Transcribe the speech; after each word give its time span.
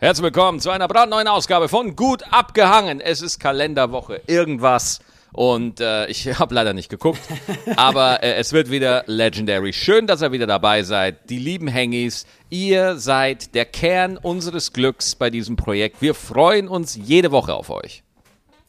Herzlich 0.00 0.22
willkommen 0.22 0.60
zu 0.60 0.70
einer 0.70 0.86
brandneuen 0.86 1.26
Ausgabe 1.26 1.68
von 1.68 1.96
Gut 1.96 2.22
abgehangen. 2.30 3.00
Es 3.00 3.20
ist 3.20 3.40
Kalenderwoche 3.40 4.20
irgendwas 4.28 5.00
und 5.32 5.80
äh, 5.80 6.06
ich 6.06 6.24
habe 6.38 6.54
leider 6.54 6.72
nicht 6.72 6.88
geguckt, 6.88 7.18
aber 7.76 8.22
äh, 8.22 8.34
es 8.34 8.52
wird 8.52 8.70
wieder 8.70 9.02
legendary. 9.08 9.72
Schön, 9.72 10.06
dass 10.06 10.22
ihr 10.22 10.30
wieder 10.30 10.46
dabei 10.46 10.84
seid. 10.84 11.28
Die 11.30 11.40
lieben 11.40 11.66
Hengis, 11.66 12.26
ihr 12.48 12.96
seid 12.96 13.56
der 13.56 13.64
Kern 13.64 14.16
unseres 14.16 14.72
Glücks 14.72 15.16
bei 15.16 15.30
diesem 15.30 15.56
Projekt. 15.56 16.00
Wir 16.00 16.14
freuen 16.14 16.68
uns 16.68 16.94
jede 16.94 17.32
Woche 17.32 17.54
auf 17.54 17.68
euch. 17.68 18.04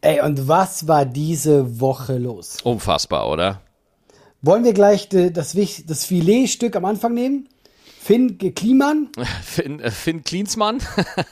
Ey, 0.02 0.22
und 0.22 0.48
was 0.48 0.88
war 0.88 1.06
diese 1.06 1.80
Woche 1.80 2.18
los? 2.18 2.58
Unfassbar, 2.64 3.30
oder? 3.30 3.62
Wollen 4.42 4.64
wir 4.64 4.74
gleich 4.74 5.10
das, 5.10 5.56
das 5.86 6.06
Filetstück 6.06 6.76
am 6.76 6.86
Anfang 6.86 7.14
nehmen? 7.14 7.48
Finn 8.02 8.38
Kliman? 8.38 9.10
Finn, 9.44 9.80
äh, 9.82 9.92
Finn 9.92 10.24
Klinsmann? 10.24 10.80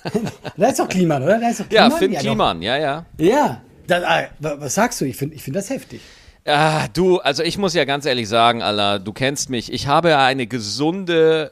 da 0.58 0.68
ist 0.68 0.80
doch 0.80 0.90
Kliman, 0.90 1.24
oder? 1.24 1.40
Da 1.40 1.50
ist 1.50 1.62
doch 1.62 1.70
Kliman? 1.70 1.92
Ja, 1.92 1.98
Finn 1.98 2.12
ja, 2.12 2.20
Kliman, 2.20 2.62
ja, 2.62 2.78
ja. 2.78 3.06
Ja, 3.18 3.62
das, 3.88 4.04
ah, 4.04 4.24
was 4.40 4.76
sagst 4.76 5.00
du? 5.00 5.06
Ich 5.06 5.16
finde 5.16 5.36
ich 5.36 5.44
find 5.44 5.56
das 5.56 5.70
heftig. 5.70 6.02
Ah, 6.46 6.88
du, 6.90 7.20
also 7.20 7.42
ich 7.42 7.58
muss 7.58 7.74
ja 7.74 7.86
ganz 7.86 8.06
ehrlich 8.06 8.28
sagen, 8.28 8.62
Allah, 8.62 9.00
du 9.00 9.14
kennst 9.14 9.50
mich. 9.50 9.72
Ich 9.72 9.88
habe 9.88 10.18
eine 10.18 10.46
gesunde 10.46 11.52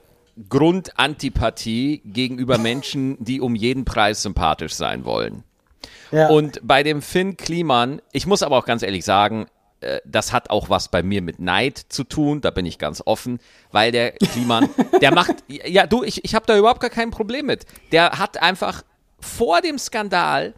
Grundantipathie 0.50 2.02
gegenüber 2.06 2.58
Menschen, 2.58 3.18
die 3.24 3.40
um 3.40 3.56
jeden 3.56 3.86
Preis 3.86 4.22
sympathisch 4.22 4.74
sein 4.74 5.06
wollen. 5.06 5.44
Ja. 6.12 6.28
Und 6.28 6.60
bei 6.62 6.84
dem 6.84 7.02
Finn 7.02 7.38
Kliman, 7.38 8.02
ich 8.12 8.28
muss 8.28 8.44
aber 8.44 8.58
auch 8.58 8.66
ganz 8.66 8.84
ehrlich 8.84 9.06
sagen, 9.06 9.48
äh, 9.86 10.02
das 10.06 10.34
hat 10.34 10.50
auch 10.50 10.70
was 10.70 10.90
bei 10.90 11.04
mir 11.04 11.22
mit 11.22 11.40
Neid 11.40 11.78
zu 11.78 12.04
tun, 12.04 12.42
da 12.42 12.52
bin 12.52 12.66
ich 12.66 12.80
ganz 12.80 13.02
offen, 13.06 13.40
weil 13.72 13.92
der 13.92 14.12
Kliman, 14.14 14.70
der 15.02 15.14
macht, 15.14 15.36
ja 15.48 15.86
du, 15.88 16.04
ich, 16.04 16.26
ich 16.26 16.36
habe 16.36 16.46
da 16.46 16.58
überhaupt 16.58 16.82
gar 16.82 16.90
kein 16.90 17.12
Problem 17.12 17.46
mit. 17.46 17.66
Der 17.92 18.18
hat 18.18 18.42
einfach 18.42 18.84
vor 19.20 19.62
dem 19.62 19.78
Skandal 19.78 20.54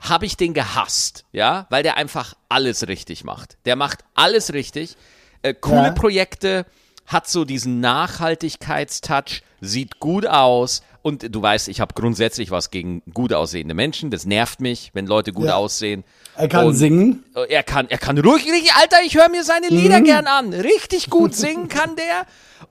habe 0.00 0.26
ich 0.26 0.36
den 0.36 0.54
gehasst, 0.54 1.24
ja, 1.32 1.66
weil 1.70 1.82
der 1.82 1.96
einfach 1.96 2.34
alles 2.48 2.86
richtig 2.86 3.24
macht. 3.24 3.58
Der 3.64 3.76
macht 3.76 4.04
alles 4.14 4.52
richtig, 4.52 4.96
äh, 5.42 5.54
coole 5.54 5.88
ja. 5.88 5.92
Projekte, 5.92 6.66
hat 7.06 7.28
so 7.28 7.44
diesen 7.44 7.80
Nachhaltigkeitstouch, 7.80 9.42
sieht 9.60 9.98
gut 9.98 10.26
aus 10.26 10.82
und 11.08 11.34
du 11.34 11.42
weißt, 11.42 11.68
ich 11.68 11.80
habe 11.80 11.94
grundsätzlich 11.94 12.50
was 12.50 12.70
gegen 12.70 13.02
gut 13.12 13.32
aussehende 13.32 13.74
Menschen. 13.74 14.10
Das 14.10 14.26
nervt 14.26 14.60
mich, 14.60 14.90
wenn 14.94 15.06
Leute 15.06 15.32
gut 15.32 15.46
ja. 15.46 15.56
aussehen. 15.56 16.04
Er 16.36 16.48
kann 16.48 16.66
und 16.66 16.74
singen. 16.74 17.24
Er 17.48 17.62
kann, 17.64 17.88
er 17.88 17.98
kann 17.98 18.18
ruhig, 18.18 18.44
Alter, 18.80 18.98
ich 19.04 19.16
höre 19.16 19.28
mir 19.28 19.42
seine 19.42 19.68
Lieder 19.68 20.00
mhm. 20.00 20.04
gern 20.04 20.26
an. 20.26 20.52
Richtig 20.52 21.10
gut 21.10 21.34
singen 21.34 21.68
kann 21.68 21.96
der. 21.96 22.26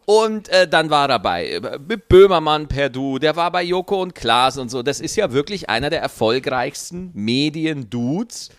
Und 0.06 0.50
äh, 0.50 0.68
dann 0.68 0.90
war 0.90 1.10
er 1.10 1.20
bei 1.20 1.60
mit 1.88 2.08
Böhmermann 2.08 2.68
per 2.68 2.90
Du, 2.90 3.20
der 3.20 3.36
war 3.36 3.52
bei 3.52 3.64
Joko 3.64 4.02
und 4.02 4.16
Klaas 4.16 4.58
und 4.58 4.70
so. 4.70 4.84
Das 4.84 5.02
ist 5.02 5.16
ja 5.18 5.34
wirklich 5.34 5.70
einer 5.70 5.90
der 5.90 6.02
erfolgreichsten 6.02 7.12
Medien-Dudes 7.14 8.50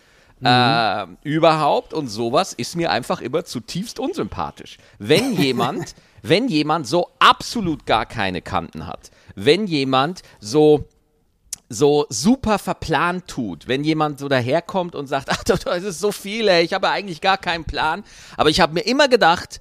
mhm. 0.41 0.47
äh, 0.47 1.07
überhaupt. 1.23 1.95
Und 1.95 2.09
sowas 2.09 2.53
ist 2.53 2.77
mir 2.77 2.91
einfach 2.91 3.21
immer 3.21 3.45
zutiefst 3.45 3.99
unsympathisch. 3.99 4.79
Wenn 4.99 5.33
jemand, 5.41 5.95
wenn 6.23 6.49
jemand 6.49 6.87
so 6.87 7.09
absolut 7.19 7.87
gar 7.87 8.05
keine 8.05 8.43
Kanten 8.43 8.87
hat, 8.87 9.11
wenn 9.45 9.67
jemand 9.67 10.23
so 10.41 10.89
so 11.71 12.07
super 12.09 12.59
verplant 12.59 13.29
tut, 13.29 13.69
wenn 13.69 13.85
jemand 13.85 14.19
so 14.19 14.29
daherkommt 14.29 14.95
und 14.95 15.07
sagt, 15.07 15.29
ach, 15.31 15.45
das 15.45 15.83
ist 15.83 16.01
so 16.01 16.13
viel, 16.13 16.49
ey, 16.49 16.65
ich 16.65 16.73
habe 16.73 16.89
eigentlich 16.89 17.21
gar 17.21 17.37
keinen 17.37 17.65
Plan, 17.65 18.05
aber 18.37 18.49
ich 18.51 18.61
habe 18.61 18.75
mir 18.75 18.81
immer 18.81 19.09
gedacht, 19.09 19.61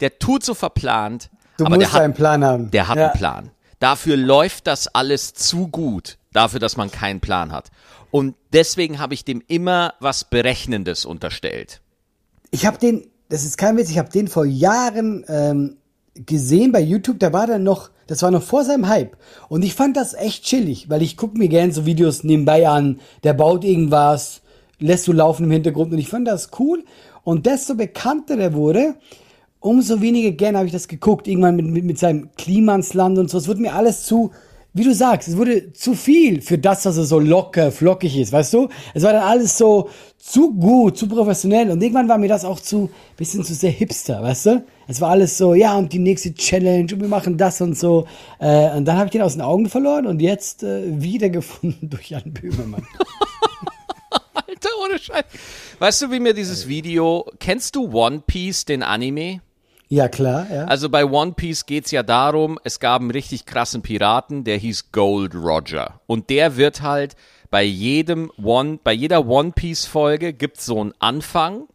der 0.00 0.18
tut 0.18 0.44
so 0.44 0.54
verplant, 0.54 1.30
du 1.56 1.66
aber 1.66 1.76
musst 1.76 1.88
der 1.88 1.92
hat, 1.92 2.02
einen 2.02 2.14
Plan 2.14 2.44
haben. 2.44 2.70
Der 2.72 2.88
hat 2.88 2.96
ja. 2.96 3.04
einen 3.10 3.18
Plan. 3.18 3.50
Dafür 3.78 4.16
läuft 4.16 4.66
das 4.66 4.88
alles 4.88 5.34
zu 5.34 5.68
gut, 5.68 6.18
dafür, 6.32 6.58
dass 6.58 6.76
man 6.76 6.90
keinen 6.90 7.20
Plan 7.20 7.52
hat. 7.52 7.70
Und 8.10 8.34
deswegen 8.52 8.98
habe 8.98 9.14
ich 9.14 9.24
dem 9.24 9.42
immer 9.46 9.94
was 10.00 10.24
Berechnendes 10.24 11.04
unterstellt. 11.04 11.80
Ich 12.50 12.66
habe 12.66 12.78
den, 12.78 13.06
das 13.28 13.44
ist 13.44 13.58
kein 13.58 13.76
Witz, 13.76 13.90
ich 13.90 13.98
habe 13.98 14.10
den 14.10 14.28
vor 14.28 14.44
Jahren 14.44 15.24
ähm, 15.28 15.76
gesehen 16.14 16.72
bei 16.72 16.80
YouTube, 16.80 17.18
da 17.18 17.32
war 17.32 17.46
dann 17.46 17.62
noch, 17.62 17.90
das 18.06 18.22
war 18.22 18.30
noch 18.30 18.42
vor 18.42 18.64
seinem 18.64 18.88
Hype. 18.88 19.16
Und 19.48 19.64
ich 19.64 19.74
fand 19.74 19.96
das 19.96 20.14
echt 20.14 20.44
chillig, 20.44 20.88
weil 20.90 21.02
ich 21.02 21.16
gucke 21.16 21.38
mir 21.38 21.48
gerne 21.48 21.72
so 21.72 21.86
Videos 21.86 22.24
nebenbei 22.24 22.68
an, 22.68 23.00
der 23.22 23.34
baut 23.34 23.64
irgendwas, 23.64 24.42
lässt 24.78 25.04
so 25.04 25.12
laufen 25.12 25.44
im 25.44 25.50
Hintergrund 25.50 25.92
und 25.92 25.98
ich 25.98 26.08
fand 26.08 26.28
das 26.28 26.50
cool. 26.58 26.84
Und 27.22 27.46
desto 27.46 27.74
bekannter 27.74 28.36
der 28.36 28.52
wurde, 28.54 28.94
umso 29.60 30.00
weniger 30.02 30.32
gerne 30.32 30.58
habe 30.58 30.66
ich 30.66 30.72
das 30.72 30.88
geguckt, 30.88 31.26
irgendwann 31.26 31.56
mit, 31.56 31.66
mit, 31.66 31.84
mit 31.84 31.98
seinem 31.98 32.28
Klimansland 32.36 33.18
und 33.18 33.30
so. 33.30 33.38
Es 33.38 33.48
wurde 33.48 33.62
mir 33.62 33.74
alles 33.74 34.04
zu, 34.04 34.30
wie 34.74 34.84
du 34.84 34.92
sagst, 34.92 35.28
es 35.28 35.36
wurde 35.36 35.72
zu 35.72 35.94
viel 35.94 36.42
für 36.42 36.58
das, 36.58 36.82
dass 36.82 36.98
er 36.98 37.04
so 37.04 37.18
locker, 37.18 37.72
flockig 37.72 38.18
ist, 38.18 38.32
weißt 38.32 38.52
du? 38.52 38.68
Es 38.92 39.02
war 39.02 39.14
dann 39.14 39.22
alles 39.22 39.56
so 39.56 39.88
zu 40.24 40.54
gut, 40.54 40.96
zu 40.96 41.06
professionell 41.06 41.70
und 41.70 41.82
irgendwann 41.82 42.08
war 42.08 42.16
mir 42.16 42.28
das 42.28 42.46
auch 42.46 42.58
zu, 42.58 42.90
bisschen 43.14 43.44
zu 43.44 43.52
sehr 43.52 43.70
hipster, 43.70 44.22
weißt 44.22 44.46
du? 44.46 44.64
Es 44.88 44.98
war 45.02 45.10
alles 45.10 45.36
so, 45.36 45.52
ja, 45.52 45.76
und 45.76 45.92
die 45.92 45.98
nächste 45.98 46.32
Challenge 46.32 46.94
und 46.94 47.00
wir 47.00 47.08
machen 47.08 47.36
das 47.36 47.60
und 47.60 47.76
so. 47.76 48.06
Äh, 48.38 48.74
und 48.74 48.86
dann 48.86 48.96
habe 48.96 49.06
ich 49.06 49.12
den 49.12 49.20
aus 49.20 49.34
den 49.34 49.42
Augen 49.42 49.68
verloren 49.68 50.06
und 50.06 50.22
jetzt 50.22 50.62
äh, 50.62 50.82
wiedergefunden 50.86 51.90
durch 51.90 52.08
Jan 52.08 52.32
Böhmermann. 52.32 52.86
Alter, 54.34 54.70
ohne 54.82 54.98
Scheiß. 54.98 55.24
Weißt 55.78 56.02
du, 56.02 56.10
wie 56.10 56.20
mir 56.20 56.32
dieses 56.32 56.66
Video, 56.68 57.30
kennst 57.38 57.76
du 57.76 57.92
One 57.92 58.22
Piece, 58.26 58.64
den 58.64 58.82
Anime? 58.82 59.42
Ja, 59.88 60.08
klar, 60.08 60.46
ja. 60.50 60.64
Also 60.64 60.88
bei 60.88 61.04
One 61.04 61.32
Piece 61.32 61.66
geht 61.66 61.84
es 61.84 61.90
ja 61.90 62.02
darum, 62.02 62.58
es 62.64 62.80
gab 62.80 63.02
einen 63.02 63.10
richtig 63.10 63.44
krassen 63.44 63.82
Piraten, 63.82 64.42
der 64.44 64.56
hieß 64.56 64.90
Gold 64.90 65.34
Roger. 65.34 66.00
Und 66.06 66.30
der 66.30 66.56
wird 66.56 66.80
halt 66.80 67.14
bei 67.54 67.62
jedem 67.62 68.32
One, 68.42 68.80
bei 68.82 68.92
jeder 68.92 69.28
One 69.28 69.52
Piece 69.52 69.86
Folge 69.86 70.32
gibt 70.32 70.58
es 70.58 70.66
so 70.66 70.80
einen 70.80 70.92
Anfang, 70.98 71.68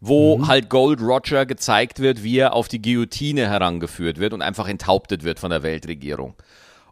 wo 0.00 0.38
mhm. 0.38 0.46
halt 0.46 0.70
Gold 0.70 1.00
Roger 1.00 1.46
gezeigt 1.46 1.98
wird, 1.98 2.22
wie 2.22 2.38
er 2.38 2.52
auf 2.52 2.68
die 2.68 2.80
Guillotine 2.80 3.48
herangeführt 3.48 4.18
wird 4.18 4.32
und 4.34 4.40
einfach 4.40 4.68
enthauptet 4.68 5.24
wird 5.24 5.40
von 5.40 5.50
der 5.50 5.64
Weltregierung. 5.64 6.36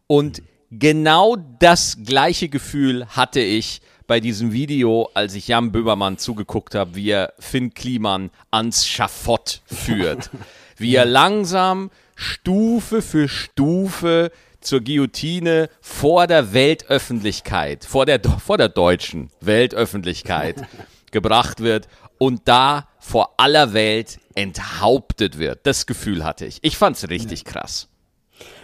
Und 0.08 0.42
genau 0.72 1.36
das 1.60 1.98
gleiche 2.04 2.48
Gefühl 2.48 3.06
hatte 3.06 3.38
ich 3.38 3.80
bei 4.08 4.18
diesem 4.18 4.50
Video, 4.50 5.08
als 5.14 5.36
ich 5.36 5.46
Jan 5.46 5.70
Böbermann 5.70 6.18
zugeguckt 6.18 6.74
habe, 6.74 6.96
wie 6.96 7.10
er 7.10 7.34
Finn 7.38 7.72
Kliman 7.72 8.30
ans 8.50 8.84
Schafott 8.84 9.62
führt. 9.66 10.30
wie 10.76 10.96
er 10.96 11.04
langsam 11.04 11.88
Stufe 12.16 13.00
für 13.00 13.28
Stufe 13.28 14.32
zur 14.64 14.80
Guillotine 14.80 15.68
vor 15.80 16.26
der 16.26 16.52
Weltöffentlichkeit, 16.52 17.84
vor 17.84 18.06
der, 18.06 18.20
vor 18.44 18.58
der 18.58 18.68
deutschen 18.68 19.30
Weltöffentlichkeit 19.40 20.56
gebracht 21.10 21.60
wird 21.60 21.88
und 22.18 22.42
da 22.44 22.88
vor 22.98 23.34
aller 23.36 23.72
Welt 23.72 24.18
enthauptet 24.34 25.38
wird. 25.38 25.60
Das 25.64 25.86
Gefühl 25.86 26.24
hatte 26.24 26.46
ich. 26.46 26.58
Ich 26.62 26.76
fand 26.76 26.96
es 26.96 27.08
richtig 27.08 27.44
krass. 27.44 27.88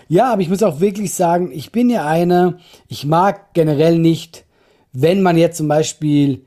Ja, 0.08 0.32
aber 0.32 0.42
ich 0.42 0.48
muss 0.48 0.62
auch 0.62 0.80
wirklich 0.80 1.14
sagen, 1.14 1.52
ich 1.52 1.70
bin 1.70 1.88
ja 1.88 2.06
einer, 2.06 2.58
ich 2.88 3.04
mag 3.04 3.54
generell 3.54 3.98
nicht 3.98 4.44
wenn 4.92 5.22
man 5.22 5.36
jetzt 5.36 5.58
zum 5.58 5.68
Beispiel, 5.68 6.44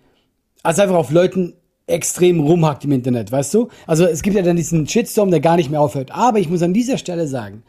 also 0.63 0.81
einfach 0.81 0.95
auf 0.95 1.11
Leuten 1.11 1.53
extrem 1.87 2.39
rumhackt 2.39 2.85
im 2.85 2.93
Internet, 2.93 3.31
weißt 3.31 3.53
du? 3.53 3.69
Also 3.87 4.05
es 4.05 4.21
gibt 4.21 4.35
ja 4.35 4.41
dann 4.41 4.55
diesen 4.55 4.87
Shitstorm, 4.87 5.31
der 5.31 5.39
gar 5.39 5.57
nicht 5.57 5.69
mehr 5.69 5.81
aufhört. 5.81 6.11
Aber 6.11 6.39
ich 6.39 6.49
muss 6.49 6.61
an 6.61 6.73
dieser 6.73 6.97
Stelle 6.97 7.27
sagen, 7.27 7.63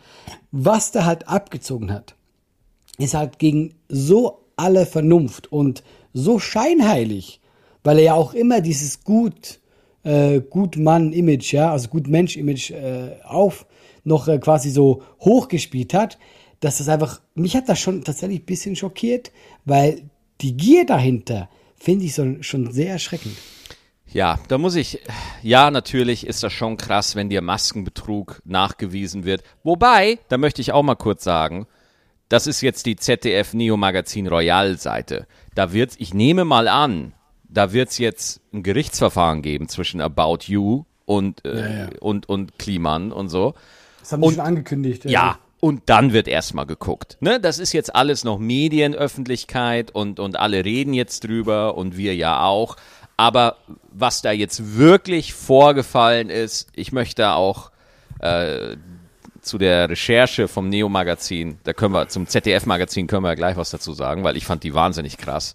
was 0.53 0.93
der 0.93 1.05
halt 1.05 1.29
abgezogen 1.29 1.93
hat, 1.93 2.15
ist 2.99 3.15
halt 3.15 3.39
gegen 3.39 3.75
so 3.89 4.45
alle 4.57 4.87
Vernunft 4.87 5.51
und 5.51 5.83
so 6.13 6.39
scheinheilig, 6.39 7.41
weil 7.83 7.99
er 7.99 8.05
ja 8.05 8.15
auch 8.15 8.35
immer 8.35 8.61
dieses 8.61 9.03
gut, 9.03 9.59
äh, 10.05 10.41
gut 10.41 10.77
Mann-Image, 10.77 11.53
ja, 11.53 11.73
also 11.73 11.89
gut 11.89 12.07
Mensch-Image 12.07 12.71
äh, 12.71 13.17
auf 13.25 13.67
noch 14.05 14.29
äh, 14.29 14.39
quasi 14.39 14.71
so 14.71 15.03
hochgespielt 15.21 15.93
hat, 15.93 16.19
dass 16.61 16.79
das 16.79 16.89
einfach, 16.89 17.21
mich 17.35 17.57
hat 17.57 17.69
das 17.69 17.81
schon 17.81 18.05
tatsächlich 18.05 18.43
ein 18.43 18.47
bisschen 18.47 18.77
schockiert, 18.77 19.33
weil 19.65 20.03
die 20.41 20.57
Gier 20.57 20.87
dahinter 20.87 21.49
finde 21.77 22.05
ich 22.05 22.15
so, 22.15 22.43
schon 22.43 22.71
sehr 22.73 22.91
erschreckend. 22.91 23.35
Ja, 24.15 24.39
da 24.47 24.59
muss 24.59 24.77
ich, 24.77 25.01
ja, 25.43 25.73
natürlich 25.73 26.25
ist 26.25 26.45
das 26.45 26.53
schon 26.53 26.77
krass, 26.77 27.17
wenn 27.17 27.29
dir 27.29 27.43
Maskenbetrug 27.43 28.41
nachgewiesen 28.45 29.25
wird. 29.25 29.43
Wobei, 29.65 30.21
da 30.29 30.39
möchte 30.39 30.63
ich 30.63 30.71
auch 30.71 30.85
mal 30.85 30.95
kurz 30.95 31.25
sagen, 31.25 31.67
das 32.29 32.47
ist 32.47 32.61
jetzt 32.61 32.87
die 32.87 32.95
ZDF 32.95 33.55
Neo 33.55 33.77
Magazin 33.77 34.29
Royal 34.29 34.79
Seite. 34.79 35.27
Da 35.57 35.73
wird's, 35.73 35.97
ich 35.99 36.15
nehme 36.15 36.45
mal 36.45 36.69
an, 36.69 37.13
da 37.43 37.73
wird 37.73 37.91
es 37.91 37.99
jetzt 37.99 38.41
ein 38.53 38.63
Gerichtsverfahren 38.63 39.43
geben 39.43 39.69
zwischen 39.69 40.01
About 40.01 40.45
You 40.45 40.85
und, 41.07 41.45
äh, 41.45 41.59
ja, 41.59 41.79
ja. 41.79 41.89
und, 41.99 42.29
und 42.29 42.57
Kliman 42.57 43.11
und 43.11 43.31
so. 43.31 43.55
Das 43.99 44.13
haben 44.13 44.23
sie 44.23 44.31
schon 44.37 44.41
angekündigt. 44.41 45.07
Ja, 45.07 45.31
also 45.31 45.39
und 45.65 45.85
dann 45.87 46.13
wird 46.13 46.29
erstmal 46.29 46.67
geguckt. 46.67 47.17
Ne? 47.21 47.41
Das 47.41 47.59
ist 47.59 47.73
jetzt 47.73 47.95
alles 47.95 48.23
noch 48.23 48.39
Medienöffentlichkeit 48.39 49.91
und, 49.93 50.21
und 50.21 50.39
alle 50.39 50.63
reden 50.63 50.93
jetzt 50.93 51.25
drüber 51.25 51.79
und 51.79 51.97
wir 51.97 52.15
ja 52.15 52.45
auch. 52.45 52.77
Aber 53.17 53.57
was 53.93 54.23
da 54.23 54.33
jetzt 54.33 54.77
wirklich 54.77 55.35
vorgefallen 55.35 56.31
ist, 56.31 56.69
ich 56.75 56.93
möchte 56.93 57.31
auch 57.31 57.71
äh, 58.21 58.77
zu 59.41 59.59
der 59.59 59.89
Recherche 59.89 60.49
vom 60.49 60.69
Neo-Magazin, 60.69 61.59
da 61.65 61.73
können 61.73 61.95
wir, 61.95 62.09
zum 62.09 62.27
ZDF-Magazin 62.27 63.07
können 63.07 63.25
wir 63.25 63.37
gleich 63.37 63.57
was 63.57 63.71
dazu 63.71 63.93
sagen, 63.93 64.25
weil 64.25 64.37
ich 64.37 64.47
fand 64.47 64.65
die 64.65 64.75
wahnsinnig 64.75 65.17
krass. 65.19 65.55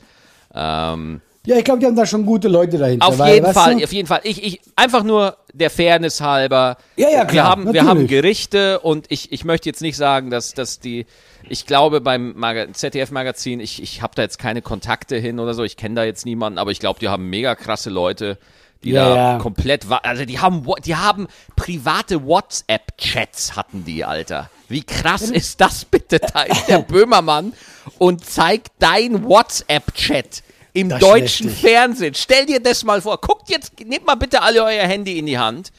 Ähm, 0.54 1.22
ja, 1.46 1.58
ich 1.58 1.64
glaube, 1.64 1.80
die 1.80 1.86
haben 1.86 1.96
da 1.96 2.06
schon 2.06 2.26
gute 2.26 2.48
Leute 2.48 2.78
dahinter. 2.78 3.08
auf 3.08 3.18
weil, 3.18 3.36
jeden 3.36 3.54
Fall, 3.54 3.78
du, 3.78 3.84
auf 3.84 3.94
jeden 3.94 4.08
Fall. 4.08 4.20
Ich, 4.24 4.44
ich, 4.44 4.62
einfach 4.76 5.04
nur 5.04 5.38
der 5.54 5.70
Fairness 5.70 6.22
halber. 6.22 6.78
Ja, 6.98 7.10
ja, 7.10 7.20
wir 7.20 7.26
klar, 7.26 7.50
haben, 7.50 7.74
wir 7.74 7.86
haben 7.86 8.08
Gerichte 8.08 8.80
und 8.82 9.06
ich, 9.10 9.32
ich 9.32 9.46
möchte 9.46 9.70
jetzt 9.70 9.82
nicht 9.82 9.96
sagen, 9.96 10.30
dass, 10.30 10.54
dass 10.54 10.80
die, 10.80 11.06
ich 11.48 11.66
glaube 11.66 12.02
beim 12.02 12.34
Maga 12.36 12.72
ZDF-Magazin, 12.72 13.62
ich, 13.62 13.82
ich 13.82 14.02
habe 14.02 14.14
da 14.16 14.22
jetzt 14.22 14.38
keine 14.38 14.62
Kontakte 14.62 15.16
hin 15.16 15.40
oder 15.40 15.54
so, 15.54 15.64
ich 15.64 15.78
kenne 15.78 15.96
da 15.96 16.04
jetzt 16.04 16.26
niemanden, 16.26 16.60
aber 16.60 16.72
ich 16.72 16.80
glaube, 16.80 17.00
die 17.00 17.08
haben 17.08 17.30
mega 17.30 17.56
krasse 17.56 17.90
Leute, 17.90 18.38
die 18.84 18.92
Ja, 18.92 19.10
da 19.10 19.16
ja. 19.16 19.38
komplett, 19.38 19.86
also 19.90 20.26
die 20.26 20.40
haben, 20.40 20.66
die 20.86 20.96
haben 20.96 21.28
private 21.56 22.26
WhatsApp-Chats 22.26 23.56
hatten 23.56 23.86
die, 23.86 24.04
Alter. 24.04 24.50
Wie 24.68 24.84
krass 24.84 25.24
ist 25.32 25.62
das 25.62 25.86
bitte? 25.86 26.20
Da 26.20 26.44
ist 26.44 26.68
der 26.68 26.80
Böhmermann 26.88 27.54
und 27.98 28.24
zeigt 28.26 28.72
dein 28.80 29.24
WhatsApp-Chat 29.24 30.44
im 30.74 30.90
Das 30.90 31.00
deutschen. 31.00 31.50
Fernsehen. 31.50 32.14
Stell 32.14 32.46
dir 32.46 32.60
das 32.60 32.84
mal 32.84 33.02
vor. 33.02 33.20
Guckt 33.20 33.50
jetzt, 33.50 33.80
nehmt 33.86 34.06
mal 34.06 34.16
bitte 34.16 34.42
alle 34.42 34.64
euer 34.64 34.86
Handy 34.86 35.18
in 35.18 35.26
die 35.26 35.38
Hand 35.38 35.72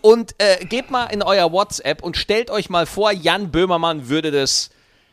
und 0.00 0.34
äh, 0.38 0.64
gebt 0.64 0.90
mal 0.90 1.06
in 1.06 1.22
euer 1.22 1.50
WhatsApp 1.52 2.02
und 2.02 2.16
stellt 2.16 2.50
euch 2.50 2.68
mal 2.68 2.86
vor, 2.86 3.12
Jan 3.12 3.50
Böhmermann 3.50 4.08
würde 4.08 4.30
das 4.30 4.70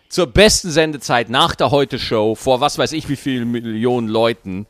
zur 0.09 0.27
besten 0.27 0.69
Sendezeit 0.69 1.29
nach 1.29 1.55
der 1.55 1.71
Heute-Show 1.71 2.35
vor 2.35 2.59
was 2.59 2.77
weiß 2.77 2.91
ich 2.91 3.07
wie 3.07 3.15
vielen 3.15 3.51
Millionen 3.51 4.09
Leuten 4.09 4.67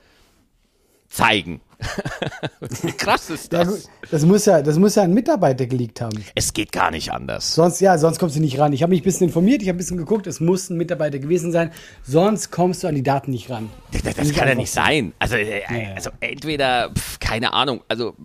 zeigen. 1.10 1.62
Krass 2.98 3.30
ist 3.30 3.52
ja, 3.52 3.60
das? 3.60 3.68
gut, 3.68 3.90
das 4.12 4.26
muss 4.26 4.46
ja, 4.46 4.62
das 4.62 4.78
muss 4.78 4.96
ja 4.96 5.04
ein 5.04 5.14
Mitarbeiter 5.14 5.66
geleakt 5.66 6.02
haben. 6.02 6.24
es 6.36 6.54
geht 6.54 6.72
gar 6.72 6.92
nicht 6.92 7.12
anders. 7.12 7.56
Sonst, 7.56 7.80
ja, 7.82 7.98
sonst 7.98 8.20
kommst 8.20 8.36
du 8.36 8.40
nicht 8.40 8.60
ran. 8.60 8.74
Ich 8.74 8.84
habe 8.84 8.92
mich 8.92 9.02
ein 9.02 9.04
bisschen 9.04 9.28
informiert, 9.28 9.62
ich 9.62 9.68
habe 9.68 9.78
ein 9.78 9.80
bisschen 9.80 9.98
geguckt, 9.98 10.28
es 10.28 10.40
muss 10.40 10.70
ein 10.70 10.78
Mitarbeiter 10.78 11.20
gewesen 11.20 11.52
sein. 11.52 11.72
Sonst 12.04 12.52
kommst 12.52 12.84
du 12.84 12.88
an 12.88 12.96
die 12.96 13.04
Daten 13.04 13.32
nicht 13.32 13.50
ran. 13.50 13.70
Das, 13.92 14.04
das 14.04 14.18
Nicht 14.18 14.36
kann 14.36 14.48
ja 14.48 14.56
nicht 14.56 14.72
sein. 14.72 15.14
Also, 15.20 15.36
äh, 15.36 15.62
also 15.96 16.12
entweder, 16.20 16.92
pf, 16.94 17.20
keine 17.20 17.54
Ahnung, 17.54 17.82
also 17.88 18.16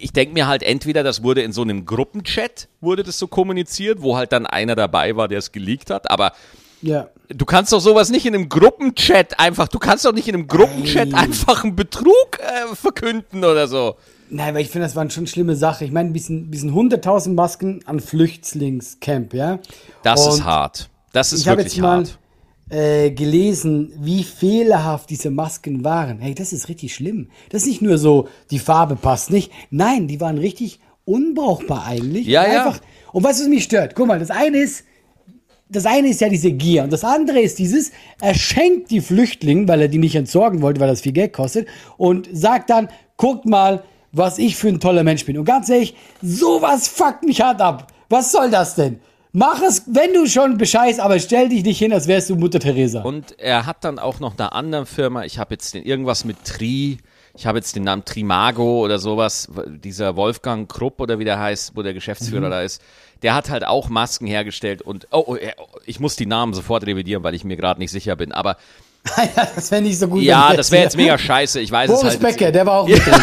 ich 0.00 0.12
denke 0.12 0.34
mir 0.34 0.46
halt 0.46 0.62
entweder, 0.62 1.02
das 1.02 1.22
wurde 1.22 1.42
in 1.42 1.52
so 1.52 1.62
einem 1.62 1.84
Gruppenchat, 1.84 2.68
wurde 2.80 3.02
das 3.02 3.18
so 3.18 3.26
kommuniziert, 3.28 4.02
wo 4.02 4.16
halt 4.16 4.32
dann 4.32 4.46
einer 4.46 4.74
dabei 4.74 5.16
war, 5.16 5.28
der 5.28 5.38
es 5.38 5.52
geleakt 5.52 5.90
hat, 5.90 6.10
aber 6.10 6.32
Ja. 6.86 7.08
du 7.28 7.44
kannst 7.44 7.72
doch 7.72 7.80
sowas 7.80 8.10
nicht 8.10 8.26
in 8.26 8.34
einem 8.34 8.48
Gruppenchat 8.48 9.40
einfach, 9.40 9.68
du 9.68 9.78
kannst 9.78 10.04
doch 10.04 10.12
nicht 10.12 10.28
in 10.28 10.34
einem 10.34 10.46
Gruppenchat 10.46 11.08
Nein. 11.08 11.20
einfach 11.30 11.64
einen 11.64 11.74
Betrug 11.76 12.38
äh, 12.40 12.74
verkünden 12.74 13.44
oder 13.44 13.66
so. 13.68 13.96
Nein, 14.30 14.50
aber 14.50 14.60
ich 14.60 14.68
finde, 14.70 14.86
das 14.86 14.96
war 14.96 15.08
schon 15.10 15.22
eine 15.22 15.28
schlimme 15.28 15.54
Sache. 15.56 15.84
Ich 15.84 15.92
meine, 15.92 16.08
ein 16.10 16.12
bisschen, 16.12 16.50
bisschen 16.50 16.72
100.000 16.72 17.34
Masken 17.34 17.80
an 17.86 18.00
Flüchtlingscamp, 18.00 19.34
ja. 19.34 19.58
Das 20.02 20.26
Und 20.26 20.34
ist 20.34 20.44
hart. 20.44 20.88
Das 21.12 21.32
ist 21.32 21.40
Ich 21.42 21.48
habe 21.48 21.58
wirklich 21.58 21.74
jetzt 21.74 21.82
mal 21.82 21.98
hart. 21.98 22.18
äh, 22.70 23.10
gelesen, 23.10 23.92
wie 24.00 24.24
fehlerhaft 24.24 25.10
diese 25.10 25.30
Masken 25.30 25.84
waren. 25.84 26.18
Hey, 26.18 26.34
das 26.34 26.52
ist 26.52 26.68
richtig 26.68 26.94
schlimm. 26.94 27.28
Das 27.50 27.62
ist 27.62 27.68
nicht 27.68 27.82
nur 27.82 27.98
so, 27.98 28.28
die 28.50 28.58
Farbe 28.58 28.96
passt 28.96 29.30
nicht. 29.30 29.52
Nein, 29.70 30.08
die 30.08 30.20
waren 30.20 30.38
richtig 30.38 30.80
unbrauchbar 31.04 31.86
eigentlich. 31.86 32.26
Ja, 32.26 32.46
ja. 32.50 32.74
Und 33.12 33.24
was 33.24 33.40
es 33.40 33.48
mich 33.48 33.64
stört, 33.64 33.94
guck 33.94 34.08
mal, 34.08 34.18
das 34.18 34.30
eine 34.30 34.58
ist, 34.58 34.84
das 35.68 35.86
eine 35.86 36.08
ist 36.08 36.20
ja 36.20 36.28
diese 36.28 36.52
Gier 36.52 36.84
und 36.84 36.92
das 36.92 37.04
andere 37.04 37.40
ist 37.40 37.58
dieses, 37.58 37.92
er 38.20 38.34
schenkt 38.34 38.90
die 38.90 39.00
Flüchtlinge, 39.00 39.66
weil 39.66 39.82
er 39.82 39.88
die 39.88 39.98
nicht 39.98 40.14
entsorgen 40.14 40.62
wollte, 40.62 40.80
weil 40.80 40.88
das 40.88 41.00
viel 41.00 41.12
Geld 41.12 41.32
kostet 41.32 41.68
und 41.96 42.28
sagt 42.32 42.70
dann, 42.70 42.88
guckt 43.16 43.46
mal, 43.46 43.82
was 44.12 44.38
ich 44.38 44.56
für 44.56 44.68
ein 44.68 44.80
toller 44.80 45.02
Mensch 45.02 45.24
bin. 45.24 45.38
Und 45.38 45.44
ganz 45.44 45.68
ehrlich, 45.68 45.94
sowas 46.22 46.88
fuckt 46.88 47.24
mich 47.24 47.40
hart 47.40 47.60
ab. 47.60 47.92
Was 48.08 48.30
soll 48.30 48.50
das 48.50 48.74
denn? 48.74 49.00
Mach 49.32 49.60
es, 49.62 49.82
wenn 49.86 50.14
du 50.14 50.28
schon 50.28 50.58
bescheißt, 50.58 51.00
aber 51.00 51.18
stell 51.18 51.48
dich 51.48 51.64
nicht 51.64 51.78
hin, 51.78 51.92
als 51.92 52.06
wärst 52.06 52.30
du 52.30 52.36
Mutter 52.36 52.60
Teresa. 52.60 53.02
Und 53.02 53.36
er 53.40 53.66
hat 53.66 53.82
dann 53.82 53.98
auch 53.98 54.20
noch 54.20 54.38
einer 54.38 54.52
anderen 54.52 54.86
Firma, 54.86 55.24
ich 55.24 55.40
habe 55.40 55.54
jetzt 55.54 55.74
den, 55.74 55.84
irgendwas 55.84 56.24
mit 56.24 56.44
Tri, 56.44 56.98
ich 57.36 57.46
habe 57.46 57.58
jetzt 57.58 57.74
den 57.74 57.82
Namen 57.82 58.04
Trimago 58.04 58.84
oder 58.84 59.00
sowas, 59.00 59.48
dieser 59.66 60.14
Wolfgang 60.14 60.70
Krupp 60.70 61.00
oder 61.00 61.18
wie 61.18 61.24
der 61.24 61.40
heißt, 61.40 61.72
wo 61.74 61.82
der 61.82 61.94
Geschäftsführer 61.94 62.48
da 62.48 62.62
ist, 62.62 62.80
der 63.24 63.34
hat 63.34 63.50
halt 63.50 63.66
auch 63.66 63.88
Masken 63.88 64.26
hergestellt 64.26 64.82
und, 64.82 65.08
oh, 65.10 65.24
oh, 65.26 65.36
ich 65.86 65.98
muss 65.98 66.14
die 66.14 66.26
Namen 66.26 66.52
sofort 66.52 66.86
revidieren, 66.86 67.24
weil 67.24 67.34
ich 67.34 67.42
mir 67.42 67.56
gerade 67.56 67.80
nicht 67.80 67.90
sicher 67.90 68.16
bin, 68.16 68.32
aber 68.32 68.58
ja, 69.36 69.48
das 69.54 69.70
wäre 69.70 69.80
nicht 69.82 69.98
so 69.98 70.08
gut. 70.08 70.22
ja, 70.22 70.54
das 70.54 70.70
wäre 70.70 70.84
jetzt 70.84 70.96
mega 70.96 71.16
scheiße, 71.16 71.58
ich 71.58 71.72
weiß 71.72 71.90
es 71.90 71.96
Boris 71.96 72.10
halt. 72.12 72.20
Becker, 72.20 72.52
der 72.52 72.66
war 72.66 72.80
auch 72.80 72.88
mit 72.88 73.04
drin. 73.04 73.14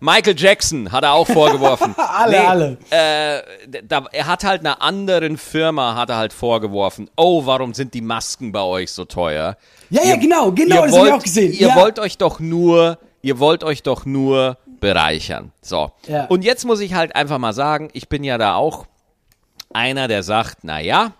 Michael 0.00 0.34
Jackson 0.38 0.90
hat 0.92 1.02
er 1.04 1.12
auch 1.12 1.26
vorgeworfen. 1.26 1.94
Alle, 1.96 2.48
alle. 2.48 2.78
Äh, 2.90 3.42
da, 3.82 4.06
er 4.12 4.26
hat 4.26 4.44
halt 4.44 4.60
einer 4.60 4.80
anderen 4.80 5.36
Firma 5.36 5.96
hat 5.96 6.10
er 6.10 6.16
halt 6.16 6.32
vorgeworfen, 6.32 7.10
oh, 7.16 7.44
warum 7.44 7.74
sind 7.74 7.92
die 7.92 8.00
Masken 8.00 8.52
bei 8.52 8.62
euch 8.62 8.92
so 8.92 9.04
teuer? 9.04 9.56
Ja, 9.90 10.04
ja, 10.04 10.16
genau, 10.16 10.52
genau, 10.52 10.76
ihr 10.76 10.82
das 10.82 10.92
wollt, 10.92 11.00
habe 11.00 11.08
ich 11.08 11.14
auch 11.14 11.22
gesehen. 11.24 11.52
Ihr 11.52 11.68
ja. 11.68 11.76
wollt 11.76 11.98
euch 11.98 12.18
doch 12.18 12.38
nur, 12.38 12.98
ihr 13.20 13.40
wollt 13.40 13.64
euch 13.64 13.82
doch 13.82 14.06
nur 14.06 14.56
bereichern. 14.82 15.52
So. 15.62 15.92
Ja. 16.08 16.26
Und 16.26 16.44
jetzt 16.44 16.66
muss 16.66 16.80
ich 16.80 16.92
halt 16.92 17.16
einfach 17.16 17.38
mal 17.38 17.54
sagen, 17.54 17.88
ich 17.94 18.10
bin 18.10 18.24
ja 18.24 18.36
da 18.36 18.56
auch 18.56 18.86
einer, 19.72 20.08
der 20.08 20.22
sagt, 20.22 20.58
na 20.64 20.80
ja, 20.80 21.12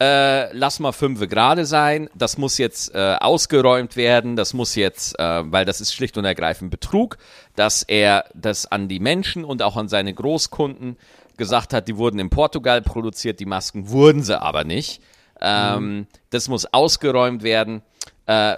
äh, 0.00 0.52
lass 0.52 0.80
mal 0.80 0.92
fünfe 0.92 1.28
gerade 1.28 1.66
sein, 1.66 2.10
das 2.14 2.38
muss 2.38 2.58
jetzt 2.58 2.94
äh, 2.94 3.16
ausgeräumt 3.20 3.96
werden, 3.96 4.34
das 4.34 4.54
muss 4.54 4.74
jetzt, 4.74 5.18
äh, 5.18 5.52
weil 5.52 5.64
das 5.64 5.80
ist 5.80 5.94
schlicht 5.94 6.18
und 6.18 6.24
ergreifend 6.24 6.70
Betrug, 6.70 7.18
dass 7.54 7.82
er 7.82 8.24
das 8.34 8.66
an 8.66 8.88
die 8.88 8.98
Menschen 8.98 9.44
und 9.44 9.62
auch 9.62 9.76
an 9.76 9.88
seine 9.88 10.12
Großkunden 10.12 10.96
gesagt 11.36 11.74
hat, 11.74 11.88
die 11.88 11.98
wurden 11.98 12.18
in 12.18 12.30
Portugal 12.30 12.80
produziert, 12.80 13.40
die 13.40 13.46
Masken 13.46 13.90
wurden 13.90 14.22
sie 14.22 14.40
aber 14.40 14.64
nicht. 14.64 15.02
Ähm, 15.40 16.06
Das 16.30 16.48
muss 16.48 16.66
ausgeräumt 16.72 17.42
werden. 17.42 17.82
Äh, 18.26 18.56